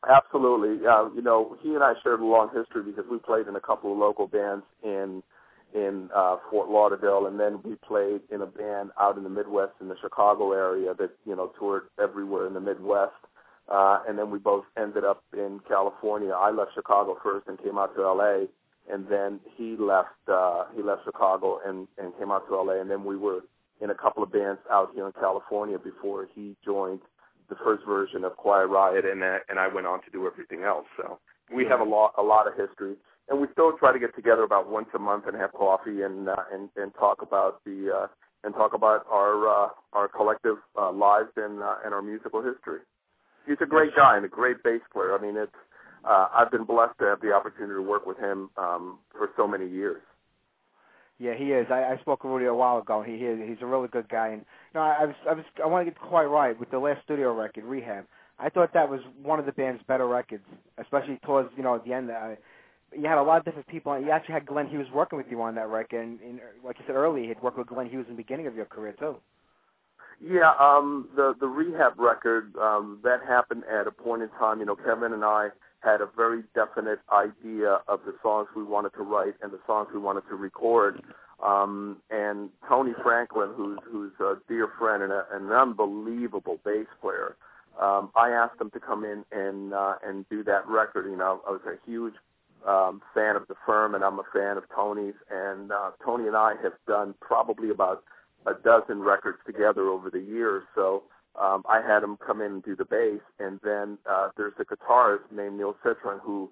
[0.07, 3.55] Absolutely, uh, you know, he and I shared a long history because we played in
[3.55, 5.23] a couple of local bands in
[5.73, 9.73] in uh, Fort Lauderdale, and then we played in a band out in the Midwest
[9.81, 13.13] in the Chicago area that you know toured everywhere in the Midwest.
[13.71, 16.31] Uh, and then we both ended up in California.
[16.31, 18.45] I left Chicago first and came out to LA,
[18.91, 22.89] and then he left uh, he left Chicago and and came out to LA, and
[22.89, 23.39] then we were
[23.81, 27.01] in a couple of bands out here in California before he joined
[27.49, 30.63] the first version of Quiet Riot, and uh, and I went on to do everything
[30.63, 30.85] else.
[30.97, 31.19] So
[31.53, 32.95] we have a lot a lot of history,
[33.29, 36.29] and we still try to get together about once a month and have coffee and
[36.29, 38.07] uh, and and talk about the uh,
[38.43, 42.79] and talk about our uh, our collective uh, lives and uh, and our musical history.
[43.45, 45.17] He's a great guy and a great bass player.
[45.17, 45.51] I mean, it's
[46.05, 49.47] uh, I've been blessed to have the opportunity to work with him um, for so
[49.47, 50.01] many years.
[51.23, 51.67] Yeah, he is.
[51.69, 53.01] I, I spoke with Rudy a while ago.
[53.01, 55.45] He, he he's a really good guy, and you know, I, I was I was
[55.63, 58.03] I want to get quite right with the last studio record, Rehab.
[58.39, 60.43] I thought that was one of the band's better records,
[60.77, 62.11] especially towards you know at the end.
[62.11, 62.35] Uh,
[62.91, 63.97] you had a lot of different people.
[63.97, 66.83] You actually had Glenn Hughes working with you on that record, and, and like you
[66.85, 69.15] said earlier, he'd worked with Glenn Hughes in the beginning of your career too.
[70.21, 74.59] Yeah, um, the the rehab record um, that happened at a point in time.
[74.59, 75.51] You know, Kevin and I
[75.83, 79.89] had a very definite idea of the songs we wanted to write and the songs
[79.93, 81.01] we wanted to record.
[81.43, 87.35] Um, and Tony Franklin, who's who's a dear friend and a, an unbelievable bass player,
[87.81, 91.09] um, I asked him to come in and uh, and do that record.
[91.09, 92.13] You know, I was a huge
[92.65, 95.15] um, fan of the firm, and I'm a fan of Tony's.
[95.29, 98.03] And uh, Tony and I have done probably about
[98.45, 100.63] a dozen records together over the years.
[100.75, 101.03] So
[101.39, 104.65] um, I had him come in and do the bass, and then uh, there's a
[104.65, 106.49] guitarist named Neil Citron who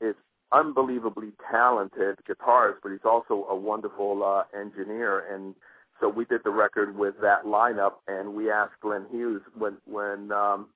[0.00, 0.14] is
[0.52, 5.24] unbelievably talented guitarist, but he's also a wonderful uh, engineer.
[5.32, 5.54] And
[6.00, 10.32] so we did the record with that lineup, and we asked Glenn Hughes when when
[10.32, 10.66] um,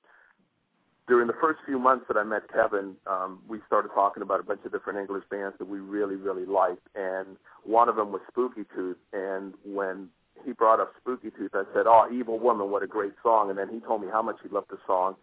[1.08, 4.42] during the first few months that I met Kevin, um, we started talking about a
[4.42, 8.20] bunch of different English bands that we really really liked, and one of them was
[8.28, 8.98] Spooky Tooth.
[9.12, 10.10] And when
[10.48, 11.52] he brought up Spooky Tooth.
[11.54, 14.22] I said, "Oh, Evil Woman, what a great song!" And then he told me how
[14.22, 15.16] much he loved the song.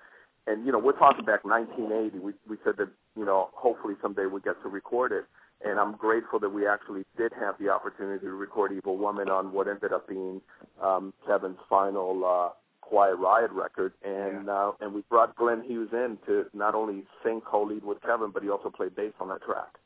[0.45, 2.19] And you know, we're talking back 1980.
[2.19, 5.25] We we said that you know, hopefully someday we get to record it.
[5.63, 9.51] And I'm grateful that we actually did have the opportunity to record Evil Woman on
[9.51, 10.41] what ended up being
[10.83, 12.49] um, Kevin's final uh,
[12.81, 13.93] Quiet Riot record.
[14.03, 14.53] And yeah.
[14.53, 18.43] uh, and we brought Glenn Hughes in to not only sing co-lead with Kevin, but
[18.43, 19.79] he also played bass on that track.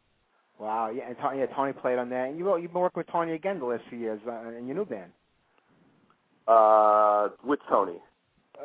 [0.59, 3.07] Wow, yeah, and Tony, yeah, Tony played on that, and you you've been working with
[3.07, 5.11] Tony again the last few years uh, in your new band.
[6.49, 7.99] Uh, with Tony.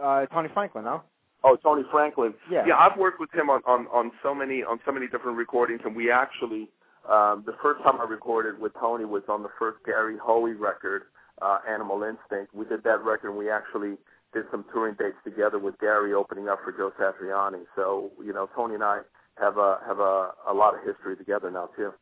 [0.02, 1.02] Uh, Tony Franklin, no?
[1.44, 2.32] Oh, Tony Franklin.
[2.51, 2.65] Yeah.
[2.66, 5.82] Yeah, I've worked with him on on on so many on so many different recordings,
[5.85, 6.70] and we actually
[7.06, 11.02] um, the first time I recorded with Tony was on the first Gary Hoey record,
[11.43, 12.55] uh, Animal Instinct.
[12.55, 13.97] We did that record, and we actually
[14.32, 17.65] did some touring dates together with Gary, opening up for Joe Satriani.
[17.77, 19.01] So you know, Tony and I
[19.39, 21.93] have a have a a lot of history together now too.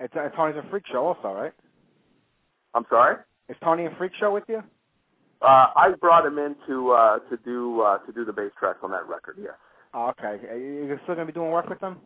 [0.00, 1.52] It's, uh, Tony's a freak show, also, right?
[2.74, 3.16] I'm sorry.
[3.48, 4.64] Is Tony a freak show with you?
[5.42, 8.78] Uh, I brought him in to uh, to do uh, to do the bass tracks
[8.82, 9.36] on that record.
[9.40, 9.54] Yes.
[9.92, 10.46] Oh, okay.
[10.46, 11.98] Are you still gonna be doing work with them?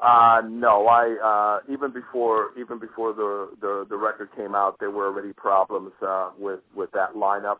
[0.00, 4.90] Uh, no, I uh, even before even before the, the the record came out, there
[4.90, 7.58] were already problems uh, with with that lineup.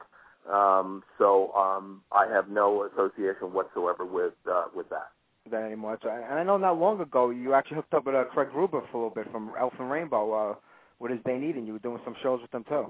[0.52, 5.10] Um, so um, I have no association whatsoever with uh, with that.
[5.50, 5.98] That anymore.
[6.02, 8.82] So, and I know not long ago you actually hooked up with uh, Craig Gruber
[8.90, 10.54] for a little bit from Elf and Rainbow uh,
[10.98, 12.86] with his They Need, and you were doing some shows with them too.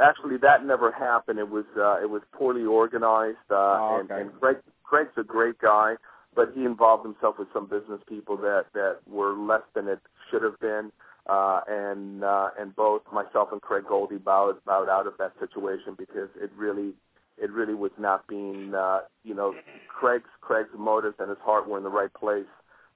[0.00, 1.38] Actually, that never happened.
[1.38, 4.14] It was uh, it was poorly organized, uh, oh, okay.
[4.14, 5.94] and, and Craig Craig's a great guy,
[6.34, 10.00] but he involved himself with some business people that that were less than it
[10.30, 10.90] should have been,
[11.28, 15.94] uh, and uh, and both myself and Craig Goldy bowed bowed out of that situation
[15.96, 16.94] because it really
[17.38, 19.54] it really was not being uh, you know
[19.88, 22.48] Craig's Craig's motives and his heart were in the right place,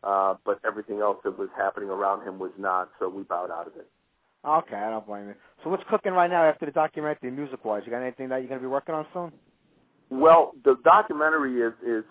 [0.03, 2.89] uh, but everything else that was happening around him was not.
[2.99, 3.89] So we bowed out of it.
[4.47, 5.35] Okay, I don't blame you.
[5.65, 7.83] So what's cooking right now after the documentary, music-wise?
[7.85, 9.33] You got anything that you're going to be working on soon?
[10.09, 12.05] Well, the documentary is is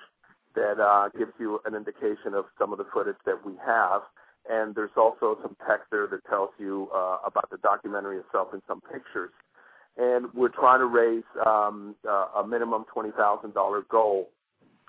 [0.56, 4.02] that uh, gives you an indication of some of the footage that we have.
[4.50, 8.62] And there's also some text there that tells you uh, about the documentary itself and
[8.68, 9.32] some pictures.
[9.98, 14.30] And we're trying to raise um, uh, a minimum $20,000 goal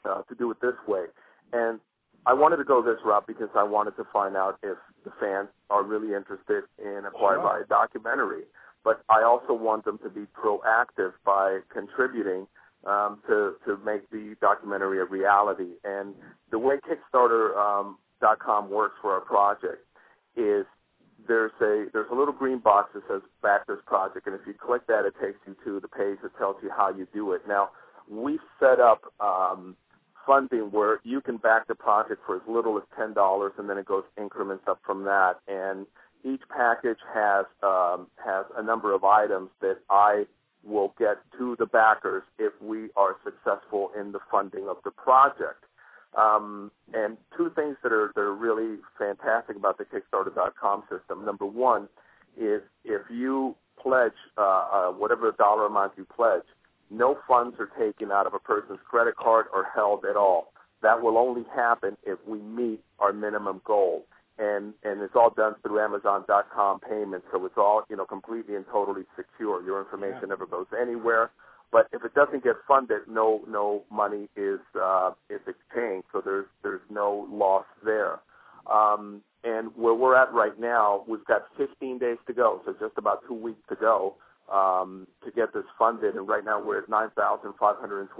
[0.04, 1.06] uh, to do it this way.
[1.52, 1.80] And
[2.24, 5.48] I wanted to go this route because I wanted to find out if the fans
[5.70, 7.52] are really interested in acquiring a Quiet Sure.
[7.52, 8.42] Riot documentary.
[8.84, 12.46] But I also want them to be proactive by contributing
[12.84, 15.74] um, to to make the documentary a reality.
[15.84, 16.14] And
[16.50, 19.86] the way Kickstarter.com um, .com works for our project
[20.36, 20.66] is
[21.26, 24.54] there's a there's a little green box that says back this project, and if you
[24.54, 27.42] click that, it takes you to the page that tells you how you do it.
[27.46, 27.70] Now
[28.10, 29.76] we set up um,
[30.26, 33.78] funding where you can back the project for as little as ten dollars, and then
[33.78, 35.34] it goes increments up from that.
[35.48, 35.86] And
[36.24, 40.24] each package has um, has a number of items that I
[40.64, 45.64] will get to the backers if we are successful in the funding of the project.
[46.16, 51.24] Um, and two things that are that are really fantastic about the Kickstarter.com system.
[51.24, 51.89] Number one
[52.36, 56.44] is if you pledge uh, uh, whatever dollar amount you pledge,
[56.90, 60.52] no funds are taken out of a person's credit card or held at all.
[60.82, 64.05] That will only happen if we meet our minimum goal.
[64.39, 68.64] And and it's all done through Amazon.com payments, so it's all you know completely and
[68.70, 69.62] totally secure.
[69.62, 71.30] Your information never goes anywhere.
[71.72, 76.46] But if it doesn't get funded, no no money is uh, is exchanged, so there's
[76.62, 78.20] there's no loss there.
[78.70, 82.96] Um, and where we're at right now, we've got 15 days to go, so just
[82.96, 84.14] about two weeks to go
[84.52, 86.14] um, to get this funded.
[86.14, 88.10] And right now we're at nine thousand five hundred and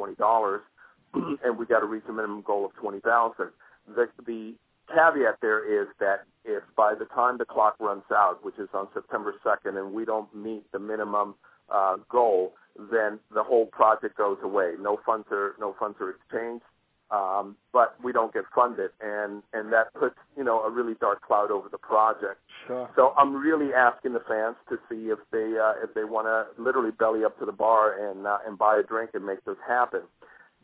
[1.59, 3.51] we got to reach a minimum goal of twenty thousand.
[3.87, 4.55] The the
[4.89, 8.89] caveat there is that if by the time the clock runs out, which is on
[8.95, 11.35] September 2nd, and we don't meet the minimum
[11.73, 14.75] uh, goal, then the whole project goes away.
[14.81, 16.65] No funds are no funds are exchanged,
[17.11, 21.23] um, but we don't get funded, and and that puts you know a really dark
[21.23, 22.41] cloud over the project.
[22.67, 22.89] Sure.
[22.97, 26.63] So I'm really asking the fans to see if they uh, if they want to
[26.63, 29.61] literally belly up to the bar and uh, and buy a drink and make this
[29.67, 30.03] happen.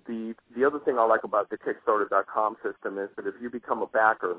[0.07, 3.83] The the other thing I like about the Kickstarter.com system is that if you become
[3.83, 4.37] a backer,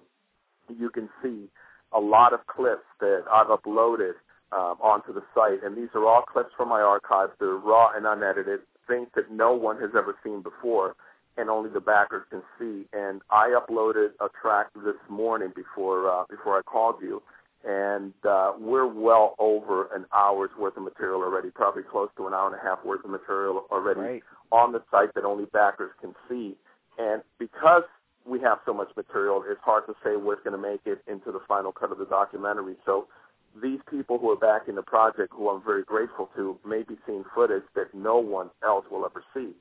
[0.67, 1.49] you can see
[1.91, 4.13] a lot of clips that I've uploaded
[4.51, 7.31] um, onto the site, and these are all clips from my archives.
[7.39, 10.95] They're raw and unedited, things that no one has ever seen before,
[11.37, 12.85] and only the backers can see.
[12.93, 17.21] And I uploaded a track this morning before uh, before I called you,
[17.63, 22.33] and uh, we're well over an hour's worth of material already, probably close to an
[22.33, 24.23] hour and a half worth of material already Great.
[24.51, 26.55] on the site that only backers can see.
[26.97, 27.83] And because
[28.25, 31.31] we have so much material, it's hard to say what's going to make it into
[31.31, 32.75] the final cut of the documentary.
[32.85, 33.07] So
[33.61, 37.23] these people who are backing the project, who I'm very grateful to, may be seeing
[37.33, 39.51] footage that no one else will ever see.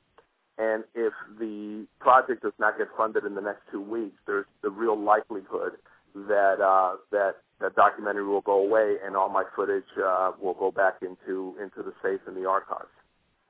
[0.58, 4.70] And if the project does not get funded in the next two weeks, there's the
[4.70, 5.72] real likelihood
[6.14, 10.70] that uh, that that documentary will go away and all my footage uh, will go
[10.70, 12.88] back into into the safe in the archives.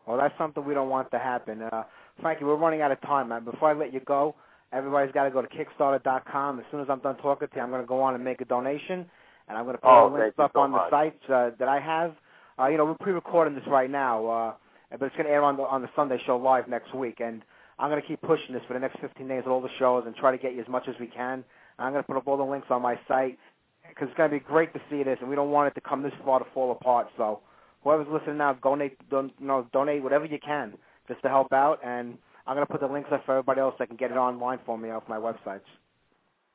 [0.07, 1.63] Well, that's something we don't want to happen.
[1.63, 1.85] Uh,
[2.21, 3.45] Frankie, we're running out of time, man.
[3.45, 4.35] Before I let you go,
[4.73, 6.59] everybody's got to go to Kickstarter.com.
[6.59, 8.41] As soon as I'm done talking to you, I'm going to go on and make
[8.41, 9.07] a donation,
[9.49, 11.51] and I'm going to put Oh, all the links up so on the sites uh,
[11.59, 12.15] that I have.
[12.59, 14.53] Uh, you know, we're pre-recording this right now, uh,
[14.99, 17.43] but it's going to air on the on the Sunday show live next week, and
[17.79, 20.05] I'm going to keep pushing this for the next 15 days, of all the shows,
[20.07, 21.45] and try to get you as much as we can.
[21.79, 23.39] I'm going to put up all the links on my site
[23.89, 25.81] because it's going to be great to see this, and we don't want it to
[25.89, 27.07] come this far to fall apart.
[27.17, 27.41] So,
[27.85, 30.75] whoever's listening now, donate, don, you know, donate whatever you can
[31.07, 33.75] just to help out, and I'm going to put the links up for everybody else
[33.79, 35.61] that can get it online for me off my websites.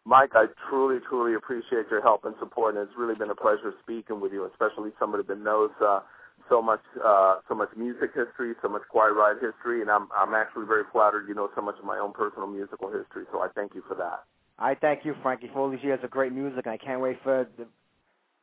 [0.05, 3.73] Mike, I truly, truly appreciate your help and support, and it's really been a pleasure
[3.81, 6.01] speaking with you, especially somebody that knows uh,
[6.49, 10.33] so much, uh, so much music history, so much Quiet Riot history, and I'm, I'm
[10.33, 13.23] actually very flattered you know so much of my own personal musical history.
[13.31, 14.23] So I thank you for that.
[14.59, 17.17] I thank you, Frankie, for all these years of great music, and I can't wait
[17.23, 17.65] for the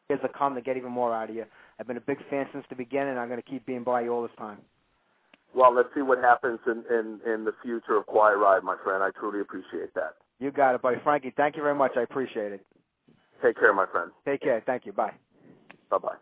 [0.09, 1.45] years to come to get even more out of you.
[1.78, 4.01] I've been a big fan since the beginning, and I'm going to keep being by
[4.01, 4.59] you all this time.
[5.55, 9.03] Well, let's see what happens in, in, in the future of Quiet Riot, my friend.
[9.03, 10.15] I truly appreciate that.
[10.40, 10.96] You got it, buddy.
[11.04, 11.92] Frankie, thank you very much.
[11.96, 12.66] I appreciate it.
[13.42, 14.10] Take care, my friend.
[14.26, 14.62] Take care.
[14.66, 14.92] Thank you.
[14.92, 15.12] Bye.
[15.90, 16.16] Bye-bye.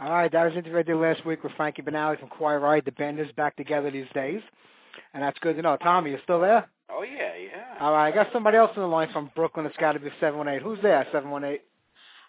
[0.00, 2.58] All right, that was an interview I did last week with Frankie Banali from Quiet
[2.58, 2.84] Riot.
[2.84, 4.40] The band is back together these days,
[5.12, 5.76] and that's good to know.
[5.76, 6.68] Tommy, you still there?
[6.90, 7.78] Oh yeah, yeah.
[7.80, 9.66] All right, I got somebody else on the line from Brooklyn.
[9.66, 10.62] It's got to be 718.
[10.64, 11.60] Who's there, 718?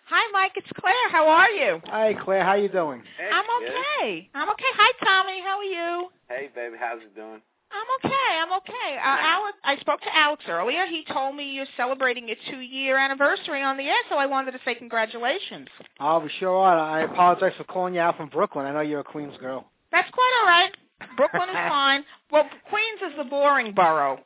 [0.07, 0.51] Hi, Mike.
[0.55, 1.09] It's Claire.
[1.11, 1.81] How are you?
[1.87, 2.43] Hi, Claire.
[2.43, 3.01] How you doing?
[3.17, 3.71] Hey, I'm kid.
[3.71, 4.29] okay.
[4.35, 4.71] I'm okay.
[4.75, 5.41] Hi, Tommy.
[5.41, 6.09] How are you?
[6.29, 7.41] Hey, baby, how's it doing?
[7.75, 8.31] I'm okay.
[8.41, 8.97] I'm okay.
[8.97, 10.85] Uh, Alex, I spoke to Alex earlier.
[10.85, 14.59] He told me you're celebrating your two-year anniversary on the air, so I wanted to
[14.63, 15.67] say congratulations.
[15.99, 16.77] Oh, we sure are.
[16.77, 18.65] I apologize for calling you out from Brooklyn.
[18.65, 19.65] I know you're a Queens girl.
[19.91, 20.71] That's quite all right.
[21.17, 22.03] Brooklyn is fine.
[22.31, 24.19] Well, Queens is the boring borough.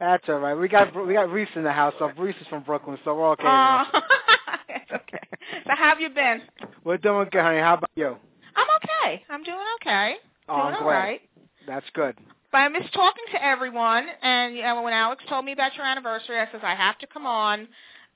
[0.00, 0.54] That's all right.
[0.54, 3.30] We got we got Reese in the house, so Reese is from Brooklyn, so we're
[3.32, 3.44] okay.
[3.46, 3.84] Uh,
[4.70, 5.20] it's okay.
[5.64, 6.40] So how have you been?
[6.84, 7.58] we're doing good, honey.
[7.58, 8.16] How about you?
[8.56, 9.22] I'm okay.
[9.28, 10.14] I'm doing okay.
[10.48, 10.94] Oh, doing I'm all glad.
[10.94, 11.20] right.
[11.66, 12.16] That's good.
[12.50, 14.06] But I miss talking to everyone.
[14.22, 17.06] And you know, when Alex told me about your anniversary, I says I have to
[17.06, 17.68] come on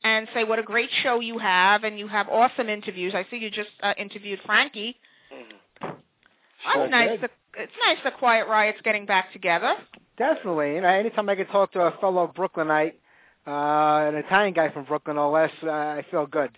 [0.04, 3.14] and say what a great show you have, and you have awesome interviews.
[3.14, 4.96] I see you just uh, interviewed Frankie.
[6.64, 7.20] Sure That's nice.
[7.20, 7.28] The,
[7.60, 9.74] it's nice the Quiet Riot's getting back together.
[10.18, 10.74] Definitely.
[10.76, 12.98] You know, anytime I can talk to a fellow Brooklynite,
[13.46, 13.50] uh,
[14.08, 16.50] an Italian guy from Brooklyn, no less, uh, I feel good.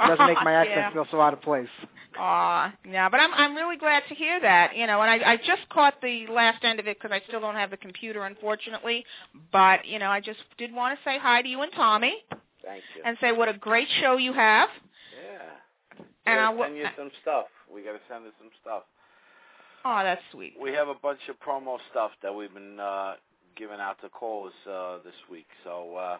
[0.00, 0.92] It doesn't make my accent Yeah.
[0.92, 1.68] feel so out of place.
[2.18, 4.76] Aw, yeah, but I'm I'm really glad to hear that.
[4.76, 7.40] You know, and I I just caught the last end of it because I still
[7.40, 9.04] don't have the computer, unfortunately.
[9.52, 12.14] But you know, I just did want to say hi to you and Tommy
[12.64, 13.02] Thank you.
[13.04, 14.68] and say what a great show you have.
[15.14, 16.04] yeah.
[16.26, 17.46] And I'll send you some stuff.
[17.72, 18.82] We got to send you some stuff.
[19.84, 20.54] Oh, that's sweet.
[20.60, 23.14] We have a bunch of promo stuff that we've been uh,
[23.56, 25.46] giving out to callers uh, this week.
[25.64, 26.18] So uh,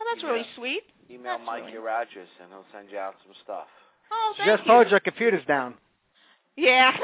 [0.00, 0.82] Oh, that's really sweet.
[1.10, 3.66] email That's Mike really- your address, and he'll send you out some stuff.
[4.12, 4.70] Oh, She just you.
[4.70, 5.74] told you her computer's down.
[6.56, 6.96] Yeah.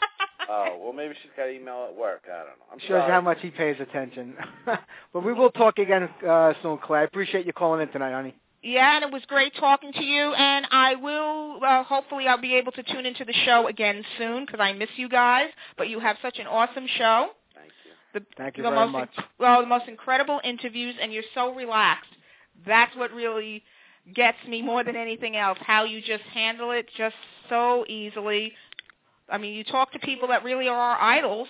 [0.48, 2.22] oh, well, maybe she's got email at work.
[2.26, 2.66] I don't know.
[2.72, 3.06] I'm Shows sorry.
[3.06, 4.34] you how much he pays attention.
[4.66, 7.02] but we will talk again uh, soon, Claire.
[7.02, 8.34] I appreciate you calling in tonight, honey.
[8.62, 10.32] Yeah, and it was great talking to you.
[10.34, 14.44] And I will, uh, hopefully, I'll be able to tune into the show again soon
[14.44, 15.48] because I miss you guys.
[15.78, 17.28] But you have such an awesome show.
[17.54, 18.20] Thank you.
[18.20, 19.10] The, Thank you the very most, much.
[19.38, 22.10] Well, the most incredible interviews, and you're so relaxed.
[22.66, 23.62] That's what really
[24.14, 25.58] gets me more than anything else.
[25.60, 27.16] How you just handle it just
[27.48, 28.52] so easily.
[29.28, 31.48] I mean, you talk to people that really are our idols,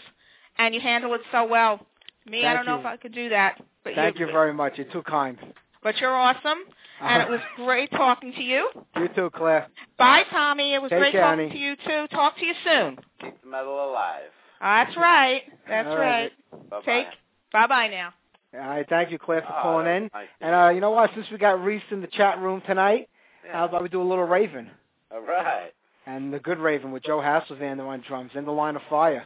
[0.58, 1.86] and you handle it so well.
[2.26, 3.60] Me, I don't know if I could do that.
[3.82, 4.74] But Thank you very much.
[4.76, 5.38] You're too kind.
[5.82, 6.58] But you're awesome,
[7.00, 8.68] and it was great talking to you.
[8.96, 9.68] You too, Claire.
[9.96, 10.74] Bye, Tommy.
[10.74, 11.50] It was Take great care, talking honey.
[11.52, 12.06] to you too.
[12.14, 12.98] Talk to you soon.
[13.22, 14.30] Keep the metal alive.
[14.60, 15.42] That's right.
[15.66, 16.30] That's All right.
[16.52, 16.70] right.
[16.70, 16.82] Bye-bye.
[16.84, 17.06] Take.
[17.52, 18.12] Bye bye now.
[18.52, 20.10] All right, thank you, Claire, for calling that in.
[20.40, 21.10] And uh, you know what?
[21.14, 23.08] Since we got Reese in the chat room tonight,
[23.44, 23.52] Yeah.
[23.52, 24.68] how about we do a little Raven?
[25.12, 25.70] All right.
[26.06, 29.24] And the good Raven with Joe Hasselvander on drums in the line of fire.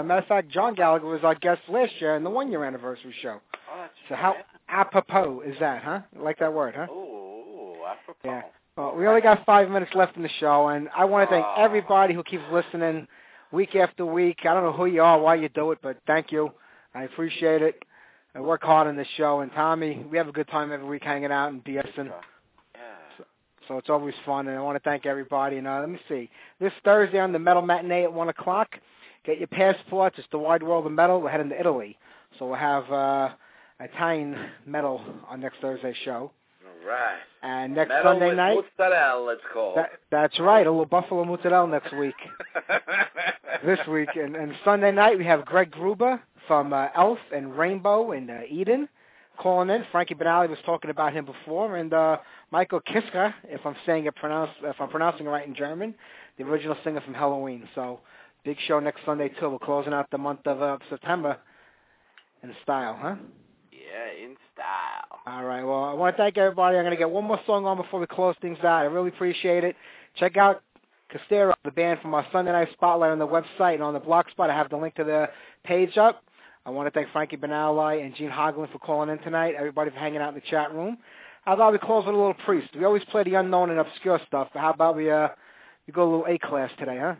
[0.00, 2.64] Uh, matter of fact, John Gallagher was our guest last year in the one year
[2.64, 3.40] anniversary show.
[3.54, 4.36] Oh, that's So how
[4.68, 6.00] apropos is that, huh?
[6.18, 6.86] Like that word, huh?
[6.92, 8.18] Ooh, apropos.
[8.24, 8.42] Yeah.
[8.76, 11.46] Well, we only got five minutes left in the show, and I want to thank
[11.46, 11.54] Oh.
[11.62, 13.06] everybody who keeps listening
[13.52, 14.40] week after week.
[14.44, 16.50] I don't know who you are, why you do it, but thank you.
[16.94, 17.82] I appreciate it.
[18.34, 21.04] I work hard on this show, and Tommy, we have a good time every week
[21.04, 22.10] hanging out and BSing.
[23.68, 25.56] So it's always fun, and I want to thank everybody.
[25.56, 26.28] And uh, let me see,
[26.60, 28.76] this Thursday on the Metal Matinee at one o'clock,
[29.24, 30.16] get your passports.
[30.18, 31.20] It's the Wide World of Metal.
[31.20, 31.98] We're heading to Italy,
[32.38, 33.30] so we'll have uh,
[33.80, 34.36] Italian
[34.66, 36.30] metal on next Thursday's show.
[36.64, 37.18] All right.
[37.42, 39.78] And next Metal Sunday night, mozzarella, it's called.
[39.78, 42.14] that, that's right, a little buffalo mozzarella next week.
[43.64, 48.12] this week, and, and Sunday night we have Craig Gruber from uh, Elf and Rainbow
[48.12, 48.88] and uh, Eden
[49.38, 49.84] calling in.
[49.90, 52.18] Frankie Banali was talking about him before, and uh,
[52.50, 55.94] Michael Kiske, if I'm saying it pronounced, if I'm pronouncing it right in German,
[56.38, 57.66] the original singer from Helloween.
[57.74, 58.00] So
[58.44, 59.50] big show next Sunday too.
[59.50, 61.38] We're closing out the month of uh, September
[62.42, 63.16] in style, huh?
[63.72, 65.20] Yeah, in style.
[65.26, 65.64] All right.
[65.64, 66.76] Well, I want to thank everybody.
[66.76, 68.82] I'm going to get one more song on before we close things out.
[68.82, 69.76] I really appreciate it.
[70.16, 70.62] Check out
[71.10, 74.28] Castero, the band from our Sunday Night Spotlight on the website and on the blog
[74.30, 74.50] spot.
[74.50, 75.28] I have the link to the
[75.64, 76.24] page up.
[76.66, 79.54] I want to thank Frankie Banali and Gene Hoglan for calling in tonight.
[79.56, 80.98] Everybody for hanging out in the chat room.
[81.44, 82.68] How about we close with a little priest?
[82.74, 85.28] We always play the unknown and obscure stuff, but how about we uh
[85.86, 87.14] we go a little A class today, huh?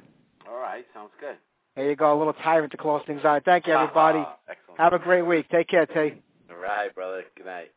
[0.74, 1.36] Right, sounds good.
[1.76, 3.44] There you go, a little tyrant to close things out.
[3.44, 4.24] Thank you, everybody.
[4.48, 4.80] Excellent.
[4.80, 5.48] Have a great week.
[5.48, 6.20] Take care, Tay.
[6.50, 7.22] All right, brother.
[7.36, 7.70] Good night.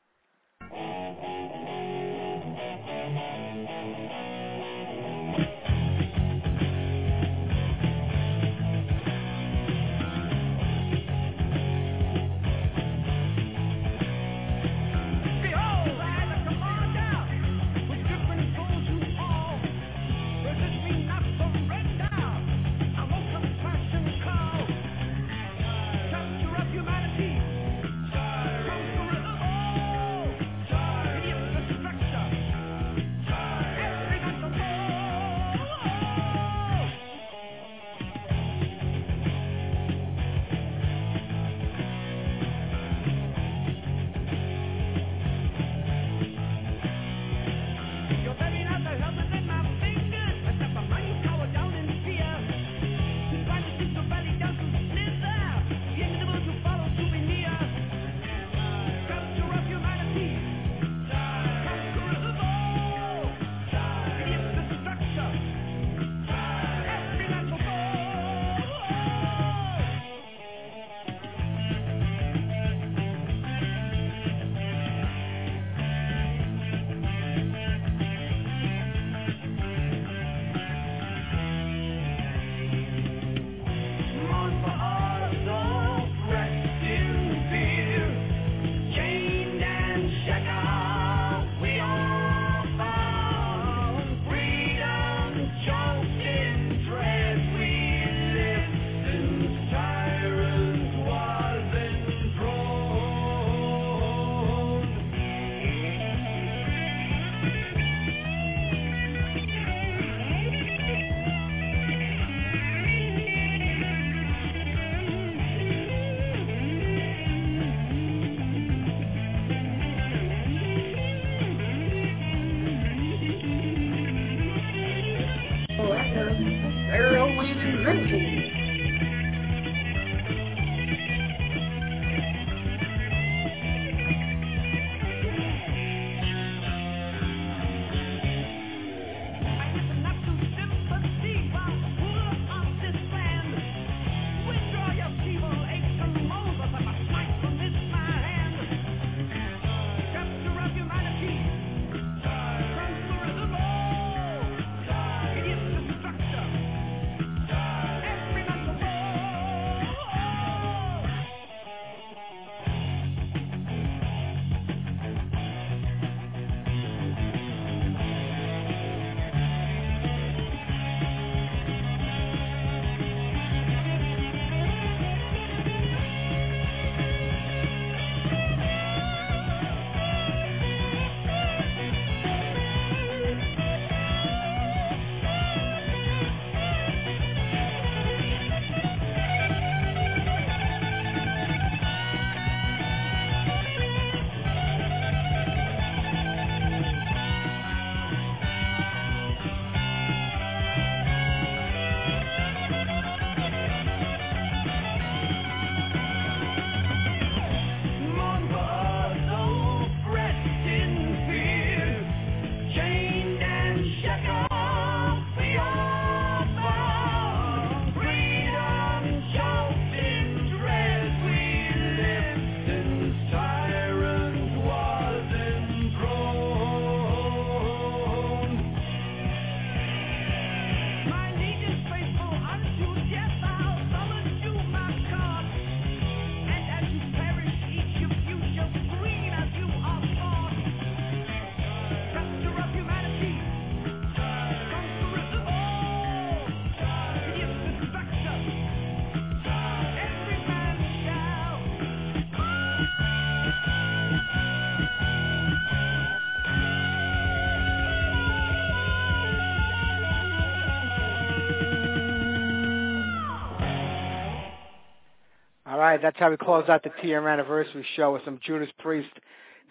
[265.98, 269.10] Right, that's how we close out the two-year anniversary show with some Judas Priest.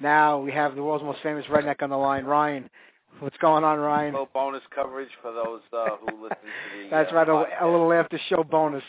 [0.01, 2.69] Now we have the world's most famous redneck on the line, Ryan.
[3.21, 4.11] What's going on, Ryan?
[4.11, 6.91] A little bonus coverage for those uh, who listen to the.
[6.91, 7.63] That's uh, right, a, podcast.
[7.63, 8.83] a little after-show bonus.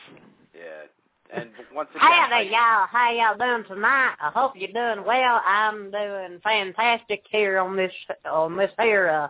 [0.54, 2.88] Yeah, and once again, Howdy, y'all.
[2.90, 4.16] How y'all doing tonight?
[4.20, 5.42] I hope you're doing well.
[5.46, 7.94] I'm doing fantastic here on this
[8.30, 9.28] on this here uh,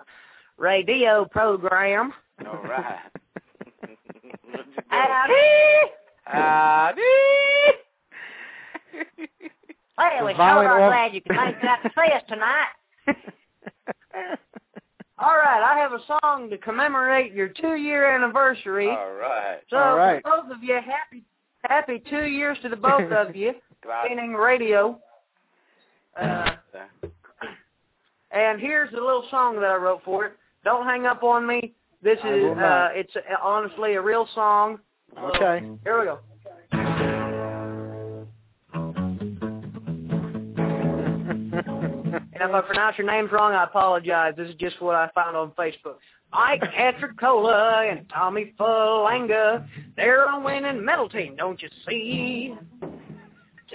[0.57, 2.13] radio program.
[2.45, 2.99] all right.
[4.87, 5.91] Howdy.
[6.23, 7.01] Howdy.
[9.99, 12.21] Well, we The sure violent are off- glad you could make that to see us
[12.29, 12.67] tonight.
[15.19, 18.89] All right, I have a song to commemorate your two-year anniversary.
[18.89, 19.57] All right.
[19.71, 20.21] So, All right.
[20.23, 21.23] both of you, happy
[21.67, 23.53] happy two years to the both of you.
[23.81, 24.09] Gracias.
[24.15, 24.99] Meaning radio.
[26.19, 26.51] Uh,
[28.29, 30.33] and here's the little song that I wrote for it.
[30.63, 31.73] Don't hang up on me.
[32.03, 34.77] This is uh, it's uh, honestly a real song.
[35.15, 35.65] So, Okay.
[35.83, 36.19] Here we go.
[42.33, 44.33] And if I pronounce your names wrong, I apologize.
[44.37, 45.95] This is just what I found on Facebook.
[46.33, 49.65] Mike Catricola and Tommy Falanga,
[49.95, 52.53] they're a winning metal team, don't you see?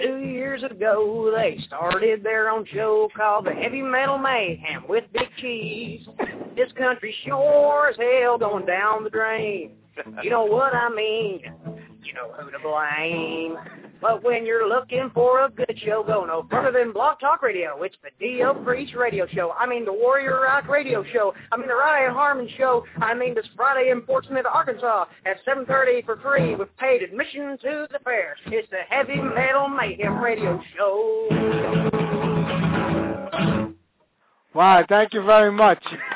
[0.01, 5.27] Two years ago, they started their own show called the Heavy Metal Mayhem with Big
[5.37, 6.07] Cheese.
[6.55, 9.71] This country sure as hell going down the drain.
[10.23, 11.41] You know what I mean?
[12.03, 13.57] You know who to blame.
[14.01, 17.81] But when you're looking for a good show, go no further than Blog Talk Radio.
[17.83, 19.53] It's the Dio Priest Radio Show.
[19.57, 21.33] I mean the Warrior Rock Radio Show.
[21.51, 22.83] I mean the Ryan Harmon Show.
[22.97, 27.57] I mean this Friday in Fort Smith, Arkansas at 7.30 for free with paid admission
[27.61, 28.35] to the fair.
[28.47, 31.29] It's the Heavy Metal Mayhem Radio Show.
[34.53, 35.83] Wow, thank you very much.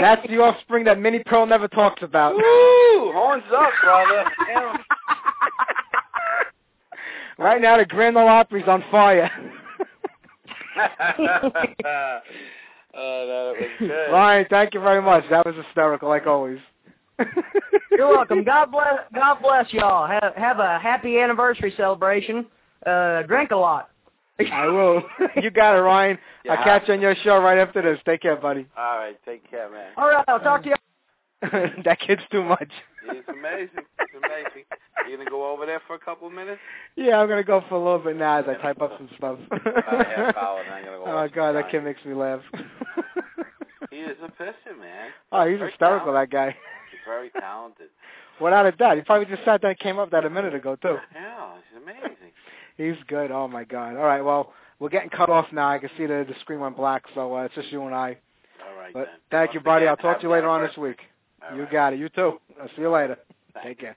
[0.00, 2.34] That's the offspring that Minnie Pearl never talks about.
[2.34, 3.12] Woo!
[3.12, 4.24] Horns up, brother.
[7.40, 9.30] Right now, the Grand Ole Opry's on fire.
[10.76, 10.82] oh,
[12.94, 14.12] that was good.
[14.12, 15.24] Ryan, thank you very much.
[15.30, 16.58] That was hysterical, like always.
[17.90, 18.44] You're welcome.
[18.44, 18.98] God bless.
[19.14, 20.06] God bless y'all.
[20.06, 22.44] Have, have a happy anniversary celebration.
[22.84, 23.88] Uh, drink a lot.
[24.52, 25.02] I will.
[25.42, 26.18] you got it, Ryan.
[26.42, 26.54] Yeah.
[26.54, 27.98] I'll catch you on your show right after this.
[28.06, 28.66] Take care, buddy.
[28.74, 29.92] All right, take care, man.
[29.98, 30.74] All right, I'll talk to you.
[31.84, 32.70] that kid's too much.
[33.08, 33.84] It's amazing.
[33.98, 34.64] It's amazing.
[35.06, 36.60] You gonna go over there for a couple of minutes?
[36.96, 39.38] Yeah, I'm gonna go for a little bit now as I type up some stuff.
[39.50, 41.04] About half hour, and I'm gonna go.
[41.08, 42.40] oh watch god, some that kid makes me laugh.
[43.90, 45.10] He is a pisser, man.
[45.32, 46.30] oh, he's Very hysterical, talented.
[46.30, 46.56] that guy.
[46.90, 47.88] He's very talented.
[48.40, 50.54] Without a doubt, he probably just sat there and came up with that a minute
[50.54, 50.96] ago too.
[51.14, 52.32] Yeah, he's amazing.
[52.80, 53.30] He's good.
[53.30, 53.96] Oh my god.
[53.96, 55.68] All right, well, we're getting cut off now.
[55.68, 58.16] I can see the the screen went black, so uh, it's just you and I.
[58.66, 59.14] All right, But then.
[59.30, 59.84] thank you, buddy.
[59.84, 60.98] again, I'll talk to you later on this week.
[61.42, 61.72] All you right.
[61.72, 61.98] got it.
[61.98, 62.40] You too.
[62.60, 63.18] I'll see you later.
[63.52, 63.96] Thank Take care.